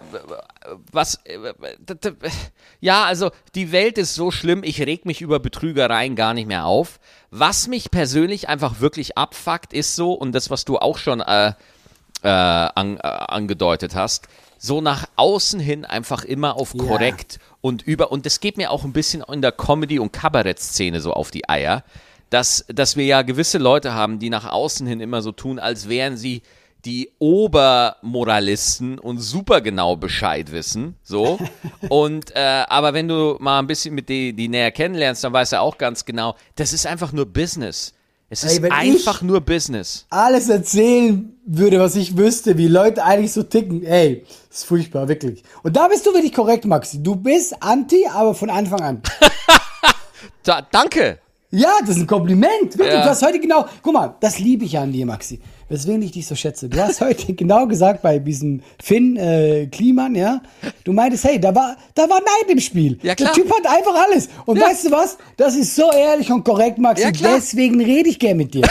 was, 0.91 1.21
äh, 1.25 1.53
ja, 2.81 3.05
also 3.05 3.31
die 3.55 3.71
Welt 3.71 3.99
ist 3.99 4.15
so 4.15 4.31
schlimm, 4.31 4.63
ich 4.65 4.81
reg 4.81 5.05
mich 5.05 5.21
über 5.21 5.41
Betrügereien 5.41 6.17
gar 6.17 6.33
nicht 6.33 6.47
mehr 6.47 6.65
auf. 6.65 6.99
Was 7.31 7.69
mich 7.69 7.91
persönlich 7.91 8.49
einfach 8.49 8.81
wirklich 8.81 9.19
abfuckt, 9.19 9.75
ist 9.75 9.95
so, 9.95 10.15
und 10.15 10.33
das, 10.33 10.49
was 10.51 10.65
du 10.65 10.79
auch 10.79 10.97
schon 10.97 11.21
äh, 11.21 11.53
äh, 12.23 12.29
an, 12.29 12.97
äh, 12.97 13.01
angedeutet 13.03 13.95
hast, 13.95 14.29
so 14.59 14.81
nach 14.81 15.07
außen 15.17 15.61
hin 15.61 15.85
einfach 15.85 16.25
immer 16.25 16.57
auf 16.57 16.77
korrekt 16.77 17.39
und 17.61 17.83
über, 17.83 18.11
und 18.11 18.27
das 18.27 18.41
geht 18.41 18.57
mir 18.57 18.71
auch 18.71 18.85
ein 18.85 18.93
bisschen 18.93 19.23
in 19.23 19.43
der 19.43 19.53
Comedy- 19.53 19.99
und 19.99 20.13
Kabarettszene 20.13 21.01
so 21.01 21.13
auf 21.13 21.31
die 21.31 21.49
Eier, 21.49 21.85
dass, 22.31 22.65
dass 22.69 22.97
wir 22.97 23.05
ja 23.05 23.23
gewisse 23.23 23.59
Leute 23.59 23.95
haben, 23.95 24.19
die 24.19 24.31
nach 24.31 24.51
außen 24.51 24.87
hin 24.87 25.01
immer 25.01 25.23
so 25.23 25.33
tun, 25.33 25.59
als 25.59 25.89
wären 25.89 26.17
sie 26.17 26.43
die 26.85 27.11
Obermoralisten 27.19 28.99
und 28.99 29.19
super 29.19 29.61
genau 29.61 29.97
Bescheid 29.97 30.53
wissen, 30.53 30.95
so. 31.03 31.39
Und 31.89 32.35
äh, 32.37 32.65
aber 32.69 32.95
wenn 32.95 33.09
du 33.09 33.37
mal 33.41 33.59
ein 33.59 33.67
bisschen 33.67 33.95
mit 33.95 34.09
die, 34.09 34.33
die 34.33 34.49
näher 34.49 34.71
kennenlernst, 34.71 35.25
dann 35.25 35.33
weißt 35.33 35.53
du 35.55 35.61
auch 35.61 35.77
ganz 35.79 36.05
genau, 36.05 36.35
das 36.57 36.73
ist 36.73 36.87
einfach 36.87 37.13
nur 37.13 37.27
Business. 37.27 37.95
Es 38.31 38.45
ist 38.45 38.59
Ey, 38.63 38.71
einfach 38.71 39.23
nur 39.23 39.41
Business. 39.41 40.07
alles 40.11 40.51
erzählen 40.51 41.35
würde, 41.47 41.81
was 41.81 41.97
ich 41.97 42.17
wüsste, 42.17 42.59
wie 42.59 42.69
Leute 42.69 43.03
eigentlich 43.03 43.33
so 43.33 43.43
ticken, 43.43 43.83
ey, 43.85 44.25
ist 44.51 44.67
furchtbar, 44.67 45.09
wirklich. 45.09 45.43
Und 45.63 45.77
da 45.77 45.89
bist 45.89 46.05
du 46.07 46.13
wirklich 46.13 46.35
korrekt, 46.35 46.67
Maxi. 46.67 47.03
Du 47.03 47.17
bist 47.17 47.55
anti, 47.63 48.07
aber 48.07 48.35
von 48.35 48.51
Anfang 48.51 48.81
an. 48.81 49.03
Da, 50.43 50.63
danke. 50.63 51.19
Ja, 51.51 51.69
das 51.81 51.91
ist 51.97 52.03
ein 52.03 52.07
Kompliment. 52.07 52.77
Wirklich, 52.79 52.89
Ja. 52.95 53.03
du 53.03 53.11
hast 53.11 53.23
heute 53.25 53.39
genau, 53.41 53.67
guck 53.83 53.93
mal, 53.93 54.15
das 54.21 54.39
liebe 54.39 54.65
ich 54.65 54.73
ja 54.73 54.83
an 54.83 54.93
dir, 54.93 55.05
Maxi. 55.05 55.41
Weswegen 55.69 56.01
ich 56.03 56.13
dich 56.13 56.27
so 56.27 56.35
schätze. 56.35 56.69
Du 56.69 56.79
hast 56.83 57.01
heute 57.03 57.35
genau 57.35 57.67
gesagt 57.67 58.03
bei 58.03 58.19
diesem 58.19 58.63
Finn 58.83 59.17
äh, 59.17 59.67
Kliman, 59.67 60.15
ja, 60.15 60.41
du 60.85 60.93
meintest, 60.93 61.25
hey, 61.25 61.39
da 61.39 61.55
war, 61.55 61.77
da 61.95 62.03
war 62.09 62.19
Neid 62.21 62.51
im 62.51 62.61
Spiel. 62.61 62.99
Ja, 63.03 63.15
klar. 63.15 63.33
Der 63.35 63.43
Typ 63.43 63.53
hat 63.55 63.67
einfach 63.67 63.95
alles. 64.07 64.29
Und 64.47 64.59
Ja. 64.59 64.67
weißt 64.67 64.87
du 64.87 64.91
was? 64.93 65.19
Das 65.37 65.55
ist 65.57 65.75
so 65.77 65.91
ehrlich 65.93 66.31
und 66.33 66.45
korrekt, 66.45 66.79
Maxi. 66.79 67.05
Ja. 67.05 67.11
Deswegen 67.11 67.81
rede 67.83 68.09
ich 68.09 68.19
gern 68.19 68.39
mit 68.39 68.55
dir. 68.55 68.63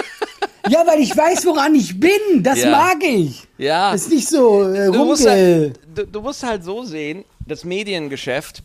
ja, 0.68 0.84
weil 0.86 1.00
ich 1.00 1.16
weiß, 1.16 1.46
woran 1.46 1.74
ich 1.74 1.98
bin. 2.00 2.10
Das 2.42 2.60
Ja. 2.62 2.70
mag 2.70 3.02
ich. 3.04 3.42
Ja. 3.58 3.92
Das 3.92 4.02
ist 4.02 4.10
nicht 4.12 4.28
so 4.28 4.64
äh, 4.68 4.86
du 4.90 5.04
musst, 5.04 5.26
halt, 5.28 5.78
du, 5.94 6.06
du 6.06 6.20
musst 6.20 6.42
halt 6.42 6.64
so 6.64 6.82
sehen, 6.82 7.24
das 7.46 7.64
Mediengeschäft 7.64 8.62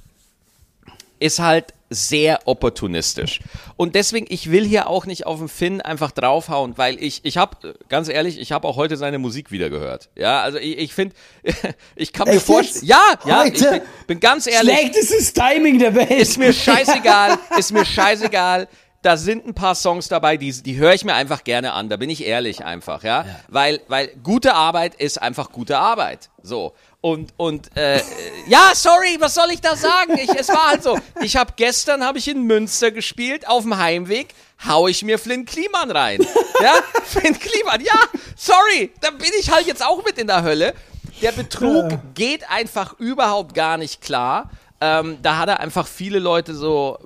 ist 1.20 1.40
halt 1.40 1.74
sehr 1.90 2.40
opportunistisch. 2.46 3.40
Und 3.78 3.96
deswegen, 3.96 4.26
ich 4.30 4.52
will 4.52 4.66
hier 4.66 4.90
auch 4.90 5.06
nicht 5.06 5.26
auf 5.26 5.40
den 5.40 5.48
Finn 5.48 5.82
einfach 5.82 6.12
draufhauen, 6.12 6.78
weil 6.78 7.02
ich, 7.02 7.22
ich 7.24 7.38
habe, 7.38 7.76
ganz 7.88 8.10
ehrlich, 8.10 8.40
ich 8.40 8.52
habe 8.52 8.68
auch 8.68 8.76
heute 8.76 8.98
seine 8.98 9.20
Musik 9.20 9.52
wieder 9.52 9.70
gehört. 9.70 10.10
Ja, 10.16 10.42
also 10.42 10.58
ich, 10.58 10.78
ich 10.78 10.94
finde, 10.94 11.16
ich 11.96 12.12
kann 12.12 12.28
mir 12.28 12.40
vorstellen, 12.40 12.86
ja, 12.86 13.02
ja, 13.26 13.46
ich 13.46 13.54
bin, 13.54 13.82
bin 14.08 14.20
ganz 14.20 14.48
ehrlich, 14.48 14.78
Schlechtestes 14.78 15.34
Timing 15.34 15.80
der 15.80 15.96
Welt. 15.96 16.12
ist 16.12 16.38
mir 16.38 16.52
scheißegal, 16.52 17.38
ist 17.58 17.72
mir 17.72 17.86
scheißegal. 17.86 18.68
Da 19.04 19.16
sind 19.16 19.46
ein 19.46 19.54
paar 19.54 19.76
Songs 19.76 20.10
dabei, 20.10 20.36
die, 20.38 20.52
die 20.52 20.76
höre 20.76 20.94
ich 20.94 21.06
mir 21.06 21.14
einfach 21.14 21.44
gerne 21.44 21.74
an. 21.74 21.88
Da 21.88 21.98
bin 21.98 22.10
ich 22.10 22.26
ehrlich 22.26 22.66
einfach, 22.66 23.04
ja? 23.04 23.26
Weil, 23.48 23.80
weil 23.88 24.10
gute 24.24 24.56
Arbeit 24.56 24.96
ist 24.96 25.22
einfach 25.22 25.52
gute 25.52 25.78
Arbeit. 25.78 26.30
So. 26.42 26.74
Und, 27.00 27.32
und 27.38 27.76
äh, 27.78 28.02
ja, 28.48 28.72
sorry, 28.74 29.18
was 29.20 29.36
soll 29.36 29.52
ich 29.52 29.62
da 29.62 29.76
sagen? 29.76 30.18
Ich, 30.18 30.30
es 30.30 30.50
war 30.50 30.70
halt 30.70 30.84
so. 30.84 30.98
Ich 31.22 31.36
habe 31.36 31.54
gestern 31.56 32.04
habe 32.04 32.18
ich 32.18 32.28
in 32.28 32.44
Münster 32.44 32.92
gespielt, 32.92 33.48
auf 33.48 33.64
dem 33.64 33.78
Heimweg 33.78 34.34
hau 34.68 34.88
ich 34.88 35.04
mir 35.04 35.20
Flynn 35.20 35.46
Kliman 35.46 35.92
rein. 35.92 36.26
Ja, 36.62 36.74
Flynn 37.04 37.38
Kliman, 37.38 37.82
ja, 37.82 38.00
sorry, 38.36 38.92
da 39.02 39.12
bin 39.12 39.30
ich 39.40 39.52
halt 39.52 39.68
jetzt 39.68 39.86
auch 39.86 40.04
mit 40.04 40.18
in 40.18 40.28
der 40.28 40.42
Hölle. 40.44 40.74
Der 41.22 41.32
Betrug 41.32 42.00
geht 42.16 42.50
einfach 42.50 43.00
überhaupt 43.00 43.54
gar 43.54 43.78
nicht 43.78 44.02
klar. 44.02 44.50
Ähm, 44.80 45.18
da 45.24 45.38
hat 45.38 45.50
er 45.50 45.60
einfach 45.60 45.88
viele 45.88 46.20
Leute 46.20 46.54
so 46.54 47.00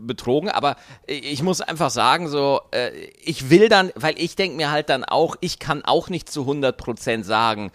betrogen, 0.00 0.50
aber 0.50 0.74
ich 1.06 1.40
muss 1.40 1.60
einfach 1.60 1.90
sagen, 1.90 2.28
so, 2.28 2.60
äh, 2.72 2.90
ich 3.22 3.48
will 3.48 3.68
dann, 3.68 3.92
weil 3.94 4.18
ich 4.18 4.34
denke 4.34 4.56
mir 4.56 4.72
halt 4.72 4.88
dann 4.88 5.04
auch, 5.04 5.36
ich 5.40 5.60
kann 5.60 5.84
auch 5.84 6.08
nicht 6.08 6.28
zu 6.28 6.42
100% 6.42 7.22
sagen, 7.22 7.70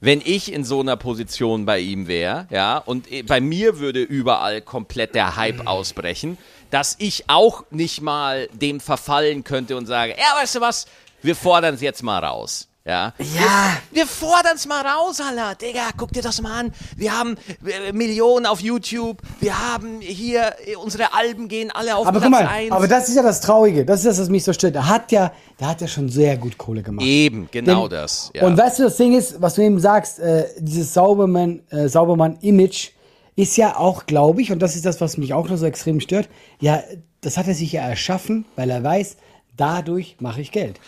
wenn 0.00 0.20
ich 0.24 0.52
in 0.52 0.64
so 0.64 0.80
einer 0.80 0.96
Position 0.96 1.66
bei 1.66 1.80
ihm 1.80 2.06
wäre, 2.06 2.46
ja, 2.50 2.78
und 2.78 3.06
bei 3.26 3.40
mir 3.40 3.78
würde 3.78 4.02
überall 4.02 4.60
komplett 4.60 5.14
der 5.14 5.36
Hype 5.36 5.66
ausbrechen, 5.66 6.38
dass 6.70 6.96
ich 6.98 7.24
auch 7.28 7.64
nicht 7.70 8.02
mal 8.02 8.48
dem 8.52 8.80
verfallen 8.80 9.44
könnte 9.44 9.76
und 9.76 9.86
sage, 9.86 10.14
ja, 10.18 10.40
weißt 10.40 10.56
du 10.56 10.60
was, 10.60 10.86
wir 11.22 11.36
fordern 11.36 11.74
es 11.74 11.80
jetzt 11.80 12.02
mal 12.02 12.24
raus. 12.24 12.68
Ja. 12.86 13.12
ja. 13.18 13.76
Wir, 13.90 14.02
wir 14.02 14.06
fordern 14.06 14.54
es 14.54 14.64
mal 14.66 14.86
raus, 14.86 15.20
Alter. 15.20 15.56
Digga, 15.56 15.90
guck 15.96 16.12
dir 16.12 16.22
das 16.22 16.40
mal 16.40 16.60
an. 16.60 16.72
Wir 16.96 17.18
haben 17.18 17.36
äh, 17.66 17.92
Millionen 17.92 18.46
auf 18.46 18.60
YouTube. 18.60 19.22
Wir 19.40 19.58
haben 19.58 20.00
hier, 20.00 20.54
äh, 20.64 20.76
unsere 20.76 21.12
Alben 21.12 21.48
gehen 21.48 21.72
alle 21.72 21.96
auf 21.96 22.06
aber 22.06 22.20
Platz 22.20 22.32
guck 22.32 22.42
mal, 22.42 22.46
1. 22.46 22.70
Aber 22.70 22.86
das 22.86 23.08
ist 23.08 23.16
ja 23.16 23.24
das 23.24 23.40
Traurige. 23.40 23.84
Das 23.84 24.00
ist 24.00 24.06
das, 24.06 24.20
was 24.20 24.28
mich 24.28 24.44
so 24.44 24.52
stört. 24.52 24.76
Da 24.76 24.86
hat 24.86 25.10
ja, 25.10 25.32
da 25.58 25.70
hat 25.70 25.80
ja 25.80 25.88
schon 25.88 26.08
sehr 26.08 26.36
gut 26.36 26.58
Kohle 26.58 26.84
gemacht. 26.84 27.04
Eben, 27.04 27.48
genau 27.50 27.88
Denn, 27.88 27.98
das. 27.98 28.30
Ja. 28.34 28.46
Und 28.46 28.56
weißt 28.56 28.78
du, 28.78 28.84
das 28.84 28.96
Ding 28.96 29.18
ist, 29.18 29.42
was 29.42 29.54
du 29.54 29.62
eben 29.62 29.80
sagst, 29.80 30.20
äh, 30.20 30.46
dieses 30.58 30.94
Saubermann, 30.94 31.62
äh, 31.70 31.88
Saubermann-Image 31.88 32.90
ist 33.34 33.56
ja 33.56 33.76
auch, 33.76 34.06
glaube 34.06 34.42
ich, 34.42 34.52
und 34.52 34.60
das 34.60 34.76
ist 34.76 34.86
das, 34.86 35.00
was 35.00 35.18
mich 35.18 35.34
auch 35.34 35.48
noch 35.48 35.56
so 35.56 35.66
extrem 35.66 35.98
stört, 35.98 36.28
ja, 36.60 36.82
das 37.20 37.36
hat 37.36 37.48
er 37.48 37.54
sich 37.54 37.72
ja 37.72 37.82
erschaffen, 37.82 38.44
weil 38.54 38.70
er 38.70 38.84
weiß, 38.84 39.16
dadurch 39.56 40.16
mache 40.20 40.40
ich 40.40 40.52
Geld. 40.52 40.78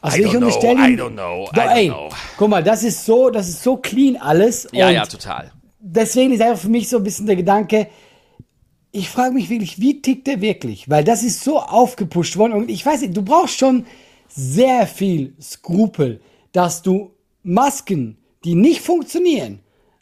Also 0.00 0.18
I 0.18 0.20
ich 0.22 0.26
don't 0.28 0.36
unterstelle 0.36 0.74
know, 0.74 0.84
I 0.84 0.96
don't 0.96 1.12
know, 1.12 1.44
I 1.52 1.56
don't 1.56 1.74
ey, 1.76 1.88
know. 1.88 2.08
guck 2.36 2.48
mal, 2.48 2.62
das 2.62 2.82
ist 2.82 3.04
so, 3.04 3.30
das 3.30 3.48
ist 3.48 3.62
so 3.62 3.76
clean 3.76 4.16
alles. 4.16 4.68
ja, 4.72 4.90
ja, 4.90 5.06
total. 5.06 5.50
deswegen 5.80 6.32
ist 6.32 6.42
einfach 6.42 6.60
für 6.62 6.68
mich 6.68 6.88
so 6.88 6.98
ein 6.98 7.02
bisschen 7.04 7.26
der 7.26 7.36
Gedanke, 7.36 7.88
ich 8.92 9.08
frage 9.10 9.34
mich 9.34 9.50
wirklich, 9.50 9.80
wie 9.80 10.00
tickt 10.00 10.26
der 10.26 10.40
wirklich? 10.40 10.88
Weil 10.88 11.04
das 11.04 11.22
ist 11.22 11.42
so 11.44 11.58
aufgepusht 11.60 12.36
worden 12.36 12.52
und 12.54 12.70
ich 12.70 12.84
weiß 12.84 13.02
nicht, 13.02 13.16
du 13.16 13.22
brauchst 13.22 13.58
schon 13.58 13.84
sehr 14.28 14.86
viel 14.86 15.34
Skrupel, 15.40 16.20
dass 16.52 16.82
du 16.82 17.12
Masken, 17.42 18.18
die 18.44 18.54
nicht 18.54 18.80
funktionieren, 18.80 19.60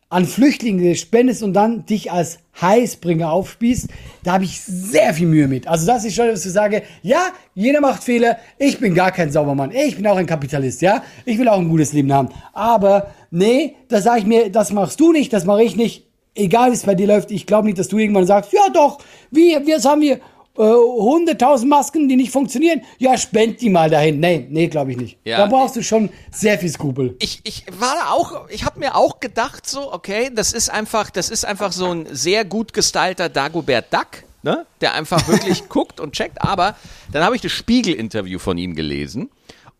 an 0.08 0.26
Flüchtlinge 0.26 0.94
spendest 0.94 1.42
und 1.42 1.54
dann 1.54 1.86
dich 1.86 2.12
als 2.12 2.38
Heißbringer 2.60 3.30
aufspießt, 3.30 3.88
da 4.22 4.34
habe 4.34 4.44
ich 4.44 4.60
sehr 4.60 5.12
viel 5.12 5.26
Mühe 5.26 5.48
mit. 5.48 5.66
Also 5.66 5.86
das 5.86 6.04
ist 6.04 6.14
schon, 6.14 6.28
dass 6.28 6.46
ich 6.46 6.52
sage, 6.52 6.82
ja, 7.02 7.28
jeder 7.54 7.80
macht 7.80 8.04
Fehler, 8.04 8.38
ich 8.58 8.78
bin 8.78 8.94
gar 8.94 9.10
kein 9.10 9.32
Saubermann, 9.32 9.72
ich 9.72 9.96
bin 9.96 10.06
auch 10.06 10.16
ein 10.16 10.26
Kapitalist, 10.26 10.82
ja, 10.82 11.02
ich 11.24 11.38
will 11.38 11.48
auch 11.48 11.58
ein 11.58 11.68
gutes 11.68 11.92
Leben 11.92 12.12
haben. 12.12 12.28
Aber 12.52 13.08
nee, 13.30 13.74
da 13.88 14.00
sage 14.00 14.20
ich 14.20 14.26
mir, 14.26 14.50
das 14.50 14.72
machst 14.72 15.00
du 15.00 15.12
nicht, 15.12 15.32
das 15.32 15.44
mache 15.44 15.64
ich 15.64 15.74
nicht, 15.74 16.06
egal 16.34 16.70
wie 16.70 16.74
es 16.74 16.82
bei 16.84 16.94
dir 16.94 17.06
läuft, 17.06 17.30
ich 17.30 17.46
glaube 17.46 17.66
nicht, 17.66 17.78
dass 17.78 17.88
du 17.88 17.98
irgendwann 17.98 18.26
sagst, 18.26 18.52
ja 18.52 18.68
doch, 18.72 18.98
wir, 19.30 19.60
jetzt 19.62 19.86
haben 19.86 20.00
wir 20.00 20.20
äh, 20.56 20.60
100.000 20.62 21.66
Masken, 21.66 22.08
die 22.08 22.16
nicht 22.16 22.30
funktionieren, 22.30 22.82
ja, 22.98 23.16
spend 23.18 23.60
die 23.60 23.70
mal 23.70 23.90
dahin. 23.90 24.20
Nee, 24.20 24.46
nee, 24.48 24.68
glaube 24.68 24.92
ich 24.92 24.96
nicht. 24.96 25.18
Ja. 25.24 25.38
Da 25.38 25.46
brauchst 25.46 25.76
du 25.76 25.82
schon 25.82 26.10
sehr 26.30 26.58
viel 26.58 26.68
Skrupel. 26.68 27.16
ich, 27.18 27.40
ich 27.44 27.66
war 27.78 27.94
da 27.96 28.10
auch, 28.10 28.48
ich 28.48 28.64
habe 28.64 28.78
mir 28.78 28.94
auch 28.94 29.20
gedacht, 29.20 29.66
so, 29.66 29.92
okay, 29.92 30.30
das 30.32 30.52
ist 30.52 30.70
einfach, 30.70 31.10
das 31.10 31.30
ist 31.30 31.44
einfach 31.44 31.72
so 31.72 31.86
ein 31.86 32.06
sehr 32.10 32.44
gut 32.44 32.72
gestylter 32.72 33.28
Dagobert 33.28 33.92
Duck, 33.92 34.24
ne? 34.42 34.66
Der 34.80 34.94
einfach 34.94 35.26
wirklich 35.28 35.68
guckt 35.68 36.00
und 36.00 36.12
checkt. 36.12 36.40
Aber 36.42 36.76
dann 37.12 37.24
habe 37.24 37.34
ich 37.34 37.42
das 37.42 37.52
Spiegel-Interview 37.52 38.38
von 38.38 38.56
ihm 38.58 38.74
gelesen. 38.74 39.30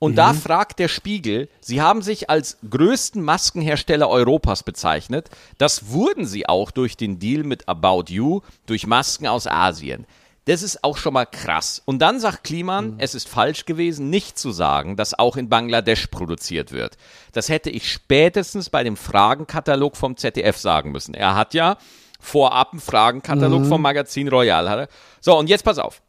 Und 0.00 0.16
da 0.16 0.35
fragt 0.35 0.81
der 0.81 0.88
Spiegel, 0.88 1.49
Sie 1.61 1.81
haben 1.81 2.02
sich 2.02 2.28
als 2.28 2.59
größten 2.69 3.23
Maskenhersteller 3.23 4.09
Europas 4.11 4.62
bezeichnet. 4.62 5.31
Das 5.57 5.93
wurden 5.93 6.26
Sie 6.26 6.47
auch 6.47 6.73
durch 6.73 6.99
den 6.99 7.19
Deal 7.19 7.43
mit 7.43 7.69
About 7.69 8.04
You, 8.09 8.40
durch 8.66 8.87
Masken 8.87 9.26
aus 9.26 9.47
Asien. 9.47 10.04
Das 10.46 10.62
ist 10.62 10.84
auch 10.84 10.98
schon 10.98 11.14
mal 11.14 11.24
krass. 11.24 11.80
Und 11.86 12.00
dann 12.00 12.20
sagt 12.20 12.44
Kliman, 12.44 12.96
es 12.98 13.14
ist 13.14 13.28
falsch 13.28 13.64
gewesen, 13.64 14.10
nicht 14.10 14.38
zu 14.38 14.50
sagen, 14.50 14.96
dass 14.96 15.18
auch 15.18 15.36
in 15.36 15.48
Bangladesch 15.48 16.08
produziert 16.08 16.70
wird. 16.70 16.98
Das 17.32 17.48
hätte 17.48 17.70
ich 17.70 17.90
spätestens 17.90 18.68
bei 18.68 18.84
dem 18.84 18.96
Fragenkatalog 18.96 19.96
vom 19.96 20.18
ZDF 20.18 20.58
sagen 20.58 20.92
müssen. 20.92 21.14
Er 21.14 21.34
hat 21.34 21.54
ja 21.54 21.78
vorab 22.20 22.72
einen 22.72 22.80
Fragenkatalog 22.80 23.64
vom 23.64 23.80
Magazin 23.80 24.28
Royal. 24.28 24.88
So, 25.20 25.38
und 25.38 25.48
jetzt 25.48 25.64
pass 25.64 25.78
auf. 25.78 26.02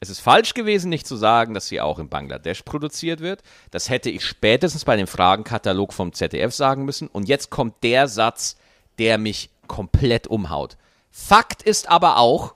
Es 0.00 0.10
ist 0.10 0.20
falsch 0.20 0.54
gewesen, 0.54 0.88
nicht 0.88 1.06
zu 1.06 1.14
sagen, 1.14 1.54
dass 1.54 1.68
sie 1.68 1.80
auch 1.80 1.98
in 1.98 2.08
Bangladesch 2.08 2.62
produziert 2.62 3.20
wird. 3.20 3.42
Das 3.70 3.88
hätte 3.88 4.10
ich 4.10 4.24
spätestens 4.24 4.84
bei 4.84 4.96
dem 4.96 5.06
Fragenkatalog 5.06 5.92
vom 5.92 6.12
ZDF 6.12 6.52
sagen 6.52 6.84
müssen. 6.84 7.08
Und 7.08 7.28
jetzt 7.28 7.50
kommt 7.50 7.84
der 7.84 8.08
Satz, 8.08 8.56
der 8.98 9.18
mich 9.18 9.50
komplett 9.68 10.26
umhaut. 10.26 10.76
Fakt 11.10 11.62
ist 11.62 11.88
aber 11.88 12.16
auch, 12.16 12.54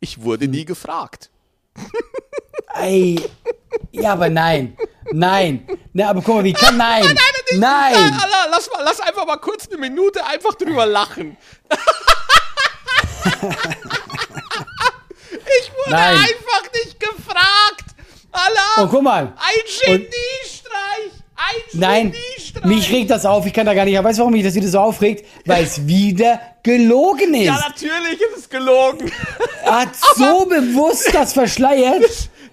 ich 0.00 0.22
wurde 0.22 0.48
nie 0.48 0.64
gefragt. 0.64 1.30
Ey, 2.74 3.20
ja, 3.92 4.12
aber 4.12 4.28
nein. 4.28 4.76
Nein. 5.12 5.66
Ne, 5.92 6.08
aber 6.08 6.20
guck 6.22 6.36
mal, 6.36 6.44
wie 6.44 6.52
kann 6.52 6.76
nein? 6.78 7.02
Nein. 7.56 7.94
Alter, 7.94 8.48
lass, 8.50 8.70
mal, 8.70 8.82
lass 8.84 9.00
einfach 9.00 9.26
mal 9.26 9.36
kurz 9.38 9.66
eine 9.68 9.78
Minute 9.78 10.24
einfach 10.26 10.54
drüber 10.54 10.86
lachen. 10.86 11.36
ich 15.30 15.72
wurde 15.72 15.90
Nein. 15.90 16.16
einfach 16.16 16.72
nicht 16.72 17.00
gefragt. 17.00 17.84
Alter, 18.30 18.82
Und 18.82 18.90
guck 18.90 19.02
mal. 19.02 19.32
ein 19.36 19.60
Geniestreich. 19.86 21.12
Ein 21.36 21.54
Nein, 21.80 22.12
Geniestreich. 22.12 22.64
mich 22.64 22.90
regt 22.90 23.10
das 23.10 23.24
auf. 23.24 23.46
Ich 23.46 23.52
kann 23.52 23.64
da 23.66 23.72
gar 23.74 23.84
nicht. 23.84 24.02
Weißt 24.02 24.18
du, 24.18 24.22
warum 24.22 24.32
mich 24.32 24.44
das 24.44 24.54
wieder 24.54 24.68
so 24.68 24.78
aufregt? 24.80 25.26
Weil 25.46 25.64
es 25.64 25.86
wieder 25.86 26.40
gelogen 26.62 27.34
ist. 27.34 27.46
Ja, 27.46 27.58
natürlich 27.68 28.20
ist 28.20 28.36
es 28.38 28.48
gelogen. 28.48 29.10
Er 29.64 29.80
hat 29.82 29.90
so 30.16 30.46
bewusst 30.46 31.10
das 31.12 31.32
verschleiert. 31.32 32.02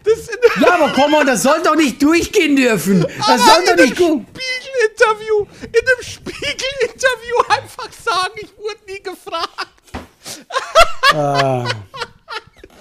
Das 0.04 0.26
sind 0.26 0.38
Ja, 0.62 0.76
aber 0.76 0.92
komm 0.94 1.12
mal, 1.12 1.26
das 1.26 1.42
soll 1.44 1.62
doch 1.64 1.76
nicht 1.76 2.02
durchgehen 2.02 2.56
dürfen. 2.56 3.06
Das 3.26 3.44
soll 3.44 3.66
doch 3.66 3.76
nicht 3.84 3.98
gut. 3.98 4.24
Spiegel-Interview, 4.36 5.46
in 5.64 5.88
einem 5.88 6.04
Spiegel-Interview 6.04 7.38
einfach 7.50 7.90
sagen, 8.04 8.34
ich 8.36 8.50
wurde 8.58 8.78
nie 8.88 9.02
gefragt. 9.02 9.68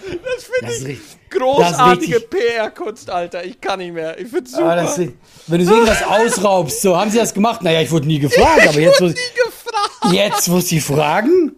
Das 0.04 0.44
finde 0.44 0.66
Das 0.66 0.74
ist 0.76 0.88
ich 0.88 0.98
großartige 1.30 2.20
das 2.20 2.28
PR-Kunst, 2.30 3.10
Alter. 3.10 3.44
Ich 3.44 3.60
kann 3.60 3.78
nicht 3.78 3.94
mehr. 3.94 4.18
Ich 4.18 4.28
find's 4.28 4.52
super. 4.52 4.64
Aber 4.64 4.82
das, 4.82 4.98
wenn 4.98 5.58
du 5.58 5.64
so 5.64 5.72
irgendwas 5.72 6.02
ausraubst, 6.02 6.82
so 6.82 6.96
haben 6.96 7.10
sie 7.10 7.18
das 7.18 7.32
gemacht. 7.32 7.62
Naja, 7.62 7.80
ich 7.80 7.90
wurde 7.90 8.06
nie 8.06 8.18
gefragt, 8.18 8.68
aber 8.68 8.80
jetzt, 8.80 9.00
wo, 9.00 9.06
nie 9.06 9.14
gefragt. 9.14 10.12
jetzt, 10.14 10.50
wo 10.50 10.60
sie 10.60 10.80
fragen. 10.80 11.52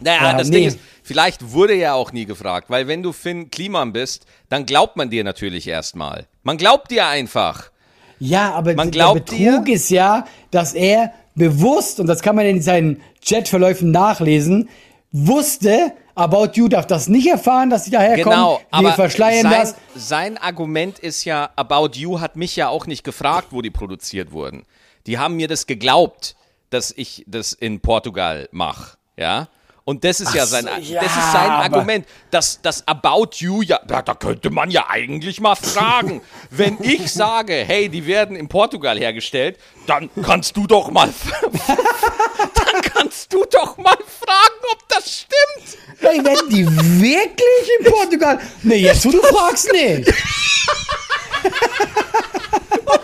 Naja, 0.00 0.24
Ja, 0.32 0.34
das 0.36 0.48
nee. 0.48 0.56
Ding 0.58 0.68
ist, 0.68 0.78
vielleicht 1.06 1.52
wurde 1.52 1.74
ja 1.74 1.94
auch 1.94 2.12
nie 2.12 2.26
gefragt, 2.26 2.68
weil 2.68 2.88
wenn 2.88 3.02
du 3.02 3.12
Finn 3.12 3.50
Kliman 3.50 3.92
bist, 3.92 4.26
dann 4.48 4.66
glaubt 4.66 4.96
man 4.96 5.08
dir 5.08 5.24
natürlich 5.24 5.66
erstmal. 5.68 6.26
Man 6.42 6.56
glaubt 6.58 6.90
dir 6.90 7.06
einfach. 7.06 7.70
Ja, 8.18 8.52
aber 8.54 8.74
Man 8.74 8.90
der 8.90 8.92
glaubt 8.92 9.26
Betrug 9.26 9.66
dir- 9.66 9.74
ist 9.74 9.90
ja, 9.90 10.26
dass 10.50 10.74
er 10.74 11.12
bewusst, 11.34 12.00
und 12.00 12.06
das 12.06 12.22
kann 12.22 12.34
man 12.34 12.46
in 12.46 12.60
seinen 12.62 13.00
Chatverläufen 13.24 13.90
nachlesen, 13.90 14.68
wusste, 15.12 15.92
About 16.14 16.52
You 16.54 16.68
darf 16.68 16.86
das 16.86 17.08
nicht 17.08 17.26
erfahren, 17.28 17.68
dass 17.68 17.84
sie 17.84 17.90
daherkommen. 17.90 18.38
Genau, 18.38 18.58
Wir 18.70 18.78
aber 18.78 18.92
verschleiern 18.92 19.42
sein, 19.42 19.52
das. 19.52 19.74
sein 19.94 20.38
Argument 20.38 20.98
ist 20.98 21.24
ja, 21.24 21.50
About 21.56 21.90
You 21.94 22.20
hat 22.20 22.36
mich 22.36 22.56
ja 22.56 22.68
auch 22.68 22.86
nicht 22.86 23.04
gefragt, 23.04 23.48
wo 23.50 23.60
die 23.60 23.70
produziert 23.70 24.32
wurden. 24.32 24.64
Die 25.06 25.18
haben 25.18 25.36
mir 25.36 25.46
das 25.46 25.66
geglaubt, 25.66 26.34
dass 26.70 26.90
ich 26.96 27.22
das 27.28 27.52
in 27.52 27.80
Portugal 27.80 28.48
mache, 28.50 28.96
ja. 29.18 29.48
Und 29.88 30.02
das 30.02 30.18
ist 30.18 30.34
ja 30.34 30.42
Ach 30.42 30.48
so, 30.48 30.56
sein, 30.56 30.82
ja, 30.82 31.00
das 31.00 31.16
ist 31.16 31.32
sein 31.32 31.48
Argument, 31.48 32.08
dass 32.32 32.60
das 32.60 32.86
About 32.88 33.36
You 33.36 33.62
ja, 33.62 33.78
da, 33.86 34.02
da 34.02 34.14
könnte 34.14 34.50
man 34.50 34.68
ja 34.68 34.86
eigentlich 34.90 35.40
mal 35.40 35.54
fragen. 35.54 36.22
Wenn 36.50 36.82
ich 36.82 37.12
sage, 37.12 37.54
hey, 37.64 37.88
die 37.88 38.04
werden 38.04 38.34
in 38.34 38.48
Portugal 38.48 38.98
hergestellt, 38.98 39.60
dann 39.86 40.10
kannst 40.24 40.56
du 40.56 40.66
doch 40.66 40.90
mal, 40.90 41.08
dann 41.68 42.82
kannst 42.82 43.32
du 43.32 43.44
doch 43.44 43.76
mal 43.76 43.96
fragen, 43.96 44.60
ob 44.72 44.88
das 44.88 45.20
stimmt. 45.20 45.78
Ey, 46.00 46.24
werden 46.24 46.50
die 46.50 46.66
wirklich 46.66 47.70
in 47.78 47.92
Portugal? 47.92 48.40
Nee, 48.64 48.78
jetzt 48.78 49.04
wo 49.06 49.12
du 49.12 49.22
fragst, 49.22 49.70
nicht. 49.70 50.08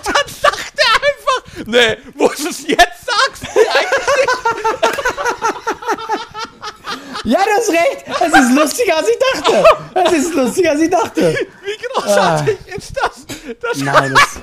Dann 0.05 0.27
sagt 0.27 0.75
er 0.77 0.95
einfach, 0.95 1.67
nee, 1.67 1.97
wo 2.15 2.27
du 2.29 2.49
es 2.49 2.67
jetzt 2.67 3.07
sagst, 3.07 3.45
eigentlich 3.45 4.12
Ja, 7.25 7.39
du 7.45 7.51
hast 7.57 7.71
recht. 7.71 8.05
Es 8.07 8.33
ist 8.41 8.53
lustiger, 8.53 8.97
als 8.97 9.09
ich 9.09 9.19
dachte. 9.33 9.65
Es 9.95 10.13
ist 10.13 10.35
lustiger, 10.35 10.71
als 10.73 10.81
ich 10.81 10.91
dachte. 10.91 11.35
Wie 11.63 11.79
großartig 11.87 12.59
ist 12.77 12.93
das? 12.97 13.27
das 13.61 13.79
Nein, 13.79 14.15
das, 14.15 14.41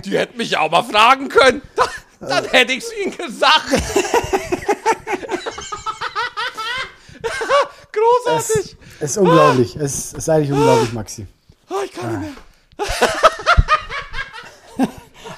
die 0.04 0.16
hätten 0.16 0.38
mich 0.38 0.56
auch 0.56 0.70
mal 0.70 0.84
fragen 0.84 1.28
können. 1.28 1.60
Dann 2.20 2.44
hätte 2.46 2.72
ich 2.72 2.84
es 2.84 2.92
Ihnen 2.94 3.14
gesagt. 3.16 3.70
Großartig. 7.92 8.76
Es 9.00 9.10
ist 9.10 9.18
unglaublich. 9.18 9.76
Es 9.76 10.14
ist 10.14 10.28
eigentlich 10.28 10.52
unglaublich, 10.52 10.92
Maxi. 10.92 11.26
Oh, 11.68 11.82
ich 11.84 11.92
kann 11.92 12.20
nicht 12.20 12.32
mehr. 12.32 12.34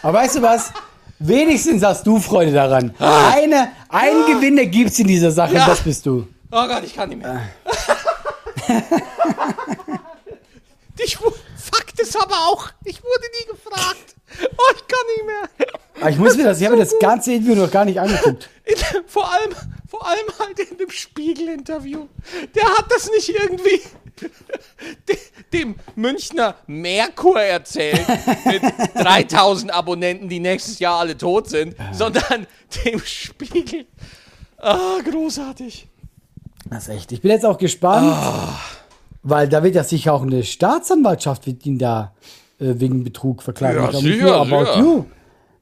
Aber 0.03 0.19
weißt 0.19 0.37
du 0.37 0.43
was? 0.43 0.73
Wenigstens 1.25 1.83
hast 1.83 2.07
du 2.07 2.19
Freude 2.19 2.53
daran. 2.53 2.95
Eine, 2.99 3.71
ein 3.89 4.27
Gewinner 4.27 4.67
gibt's 4.67 4.99
in 4.99 5.07
dieser 5.07 5.31
Sache, 5.31 5.55
Ja. 5.55 5.67
das 5.67 5.81
bist 5.81 6.05
du. 6.07 6.27
Oh 6.51 6.67
Gott, 6.67 6.83
ich 6.85 6.95
kann 6.95 7.09
nicht 7.09 7.23
mehr. 7.23 7.43
ich, 10.99 11.21
wu- 11.21 11.33
Fakt 11.57 11.99
ist 12.01 12.17
aber 12.21 12.35
auch, 12.49 12.69
ich 12.85 13.03
wurde 13.03 13.25
nie 13.41 13.47
gefragt. 13.53 14.15
Oh, 14.41 14.73
ich 14.75 14.87
kann 14.89 15.07
nicht 15.17 15.27
mehr. 15.27 15.69
Aber 16.01 16.11
ich 16.11 16.19
muss 16.19 16.37
mir 16.37 16.45
das, 16.45 16.59
ich 16.61 16.67
habe 16.67 16.77
mir 16.77 16.83
das 16.85 16.99
ganze 16.99 17.33
Interview 17.35 17.55
noch 17.63 17.71
gar 17.71 17.85
nicht 17.85 17.99
angeguckt. 18.01 18.49
In, 18.65 18.77
vor 19.07 19.31
allem, 19.33 19.53
vor 19.89 20.07
allem 20.07 20.27
halt 20.39 20.59
in 20.59 20.79
dem 20.79 20.91
Spiegel-Interview. 20.91 22.07
Der 22.55 22.65
hat 22.65 22.87
das 22.91 23.11
nicht 23.11 23.29
irgendwie 23.29 23.81
dem 25.53 25.77
Münchner 25.97 26.55
Merkur 26.67 27.41
erzählt 27.41 28.07
mit 28.47 28.63
3000 28.95 29.73
Abonnenten, 29.73 30.29
die 30.29 30.41
nächstes 30.41 30.79
Jahr 30.79 31.01
alle 31.01 31.17
tot 31.17 31.49
sind, 31.49 31.75
sondern 31.93 32.47
dem 32.85 33.01
Spiegel. 33.01 33.87
Ah, 34.59 34.99
großartig. 35.09 35.89
Das 36.71 36.85
ist 36.85 36.95
echt. 36.95 37.13
Ich 37.13 37.21
bin 37.21 37.31
jetzt 37.33 37.45
auch 37.45 37.59
gespannt, 37.59 38.17
weil 39.23 39.49
da 39.49 39.63
wird 39.63 39.75
ja 39.75 39.85
sicher 39.85 40.15
auch 40.15 40.23
eine 40.23 40.43
Staatsanwaltschaft 40.45 41.47
wird 41.47 41.67
ihn 41.67 41.79
da 41.79 42.15
äh, 42.61 42.75
wegen 42.79 43.05
Betrug 43.05 43.43
verklagen. 43.43 43.77
Ja, 43.79 43.91
nicht 43.91 44.01
sicher, 44.03 44.25
nur 44.25 44.37
About 44.37 44.65
sicher. 44.73 44.79
You. 44.79 45.05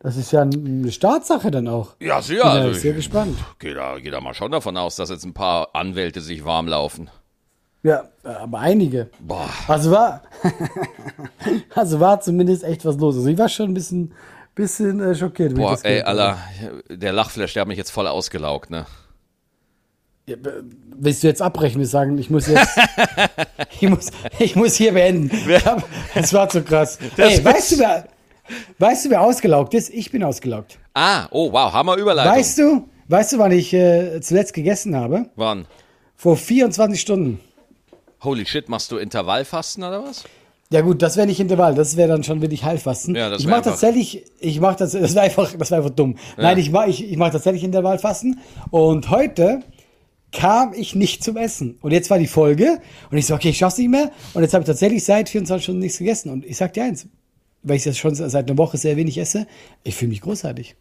Das 0.02 0.16
ist 0.16 0.32
ja 0.32 0.42
eine 0.42 0.90
Staatssache 0.92 1.50
dann 1.50 1.68
auch. 1.68 1.94
Ja, 2.00 2.16
Bin 2.16 2.24
sicher. 2.24 2.42
da 2.44 2.50
Also 2.52 2.78
sehr 2.80 2.92
gespannt. 2.94 3.38
gehe 3.58 3.74
da, 3.74 3.98
geh 3.98 4.10
da 4.10 4.20
mal 4.20 4.32
schon 4.34 4.50
davon 4.50 4.76
aus, 4.76 4.96
dass 4.96 5.10
jetzt 5.10 5.24
ein 5.24 5.34
paar 5.34 5.74
Anwälte 5.74 6.20
sich 6.22 6.44
warm 6.44 6.68
laufen. 6.68 7.10
Ja, 7.82 8.04
aber 8.22 8.58
einige. 8.58 9.08
Boah. 9.20 9.48
Also 9.68 9.90
war, 9.90 10.22
also 11.74 12.00
war 12.00 12.20
zumindest 12.20 12.62
echt 12.64 12.84
was 12.84 12.96
los. 12.98 13.16
Also 13.16 13.28
ich 13.28 13.38
war 13.38 13.48
schon 13.48 13.70
ein 13.70 13.74
bisschen, 13.74 14.12
bisschen 14.54 15.00
äh, 15.00 15.14
schockiert. 15.14 15.54
Boah, 15.54 15.78
ey. 15.82 16.02
Alter, 16.02 16.38
der 16.90 17.12
Lachflash, 17.12 17.54
der 17.54 17.62
hat 17.62 17.68
mich 17.68 17.78
jetzt 17.78 17.90
voll 17.90 18.06
ausgelaugt, 18.06 18.70
ne? 18.70 18.86
Ja, 20.26 20.36
b- 20.36 20.50
willst 20.98 21.22
du 21.22 21.26
jetzt 21.28 21.40
abbrechen 21.40 21.80
und 21.80 21.86
sagen, 21.86 22.18
ich 22.18 22.28
muss 22.28 22.46
jetzt, 22.48 22.68
ich 23.80 23.88
muss, 23.88 24.08
ich 24.38 24.54
muss 24.56 24.74
hier 24.74 24.92
beenden. 24.92 25.30
Das 26.14 26.32
war 26.34 26.48
zu 26.50 26.62
krass. 26.62 26.98
Das 27.16 27.38
Ey, 27.38 27.44
weißt 27.44 27.72
du, 27.72 27.78
wer, 27.78 28.04
weißt 28.78 29.06
du, 29.06 29.10
wer 29.10 29.22
ausgelaugt 29.22 29.72
ist? 29.72 29.88
Ich 29.88 30.10
bin 30.10 30.22
ausgelaugt. 30.22 30.78
Ah, 30.92 31.26
oh, 31.30 31.50
wow, 31.50 31.72
Hammer 31.72 31.96
Überleitung. 31.96 32.34
Weißt 32.36 32.58
du, 32.58 32.88
weißt 33.08 33.32
du, 33.32 33.38
wann 33.38 33.52
ich 33.52 33.72
äh, 33.72 34.20
zuletzt 34.20 34.52
gegessen 34.52 34.94
habe? 34.94 35.30
Wann? 35.36 35.66
Vor 36.14 36.36
24 36.36 37.00
Stunden. 37.00 37.40
Holy 38.22 38.46
shit, 38.46 38.68
machst 38.68 38.92
du 38.92 38.98
Intervallfasten 38.98 39.82
oder 39.84 40.04
was? 40.04 40.24
Ja 40.72 40.82
gut, 40.82 41.02
das 41.02 41.16
wäre 41.16 41.26
nicht 41.26 41.40
Intervall, 41.40 41.74
das 41.74 41.96
wäre 41.96 42.08
dann 42.08 42.22
schon 42.22 42.40
wirklich 42.42 42.62
Heilfasten. 42.62 43.16
Ja, 43.16 43.28
das 43.28 43.40
ich 43.40 43.48
mache 43.48 43.62
tatsächlich, 43.62 44.24
ich 44.38 44.60
mache 44.60 44.76
das, 44.76 44.92
das 44.92 45.16
war 45.16 45.24
einfach, 45.24 45.52
das 45.58 45.70
war 45.72 45.78
einfach 45.78 45.90
dumm. 45.90 46.16
Nein, 46.36 46.58
ich 46.58 46.70
mache 46.70 46.90
ich, 46.90 47.10
ich 47.10 47.16
mach 47.16 47.30
tatsächlich 47.30 47.64
Intervallfasten 47.64 48.38
und 48.70 49.10
heute 49.10 49.62
kam 50.30 50.72
ich 50.72 50.94
nicht 50.94 51.24
zum 51.24 51.36
Essen. 51.36 51.76
Und 51.80 51.90
jetzt 51.90 52.08
war 52.08 52.18
die 52.18 52.28
Folge 52.28 52.80
und 53.10 53.18
ich 53.18 53.26
so, 53.26 53.34
okay, 53.34 53.48
ich 53.48 53.58
schaff's 53.58 53.78
nicht 53.78 53.90
mehr 53.90 54.12
und 54.32 54.42
jetzt 54.42 54.54
habe 54.54 54.62
ich 54.62 54.66
tatsächlich 54.66 55.04
seit 55.04 55.28
24 55.28 55.64
Stunden 55.64 55.80
nichts 55.80 55.98
gegessen 55.98 56.30
und 56.30 56.44
ich 56.44 56.56
sag 56.56 56.72
dir 56.72 56.84
eins, 56.84 57.08
weil 57.64 57.76
ich 57.76 57.84
das 57.84 57.98
schon 57.98 58.14
seit 58.14 58.48
einer 58.48 58.56
Woche 58.56 58.76
sehr 58.76 58.96
wenig 58.96 59.18
esse, 59.18 59.48
ich 59.82 59.96
fühle 59.96 60.10
mich 60.10 60.20
großartig. 60.20 60.76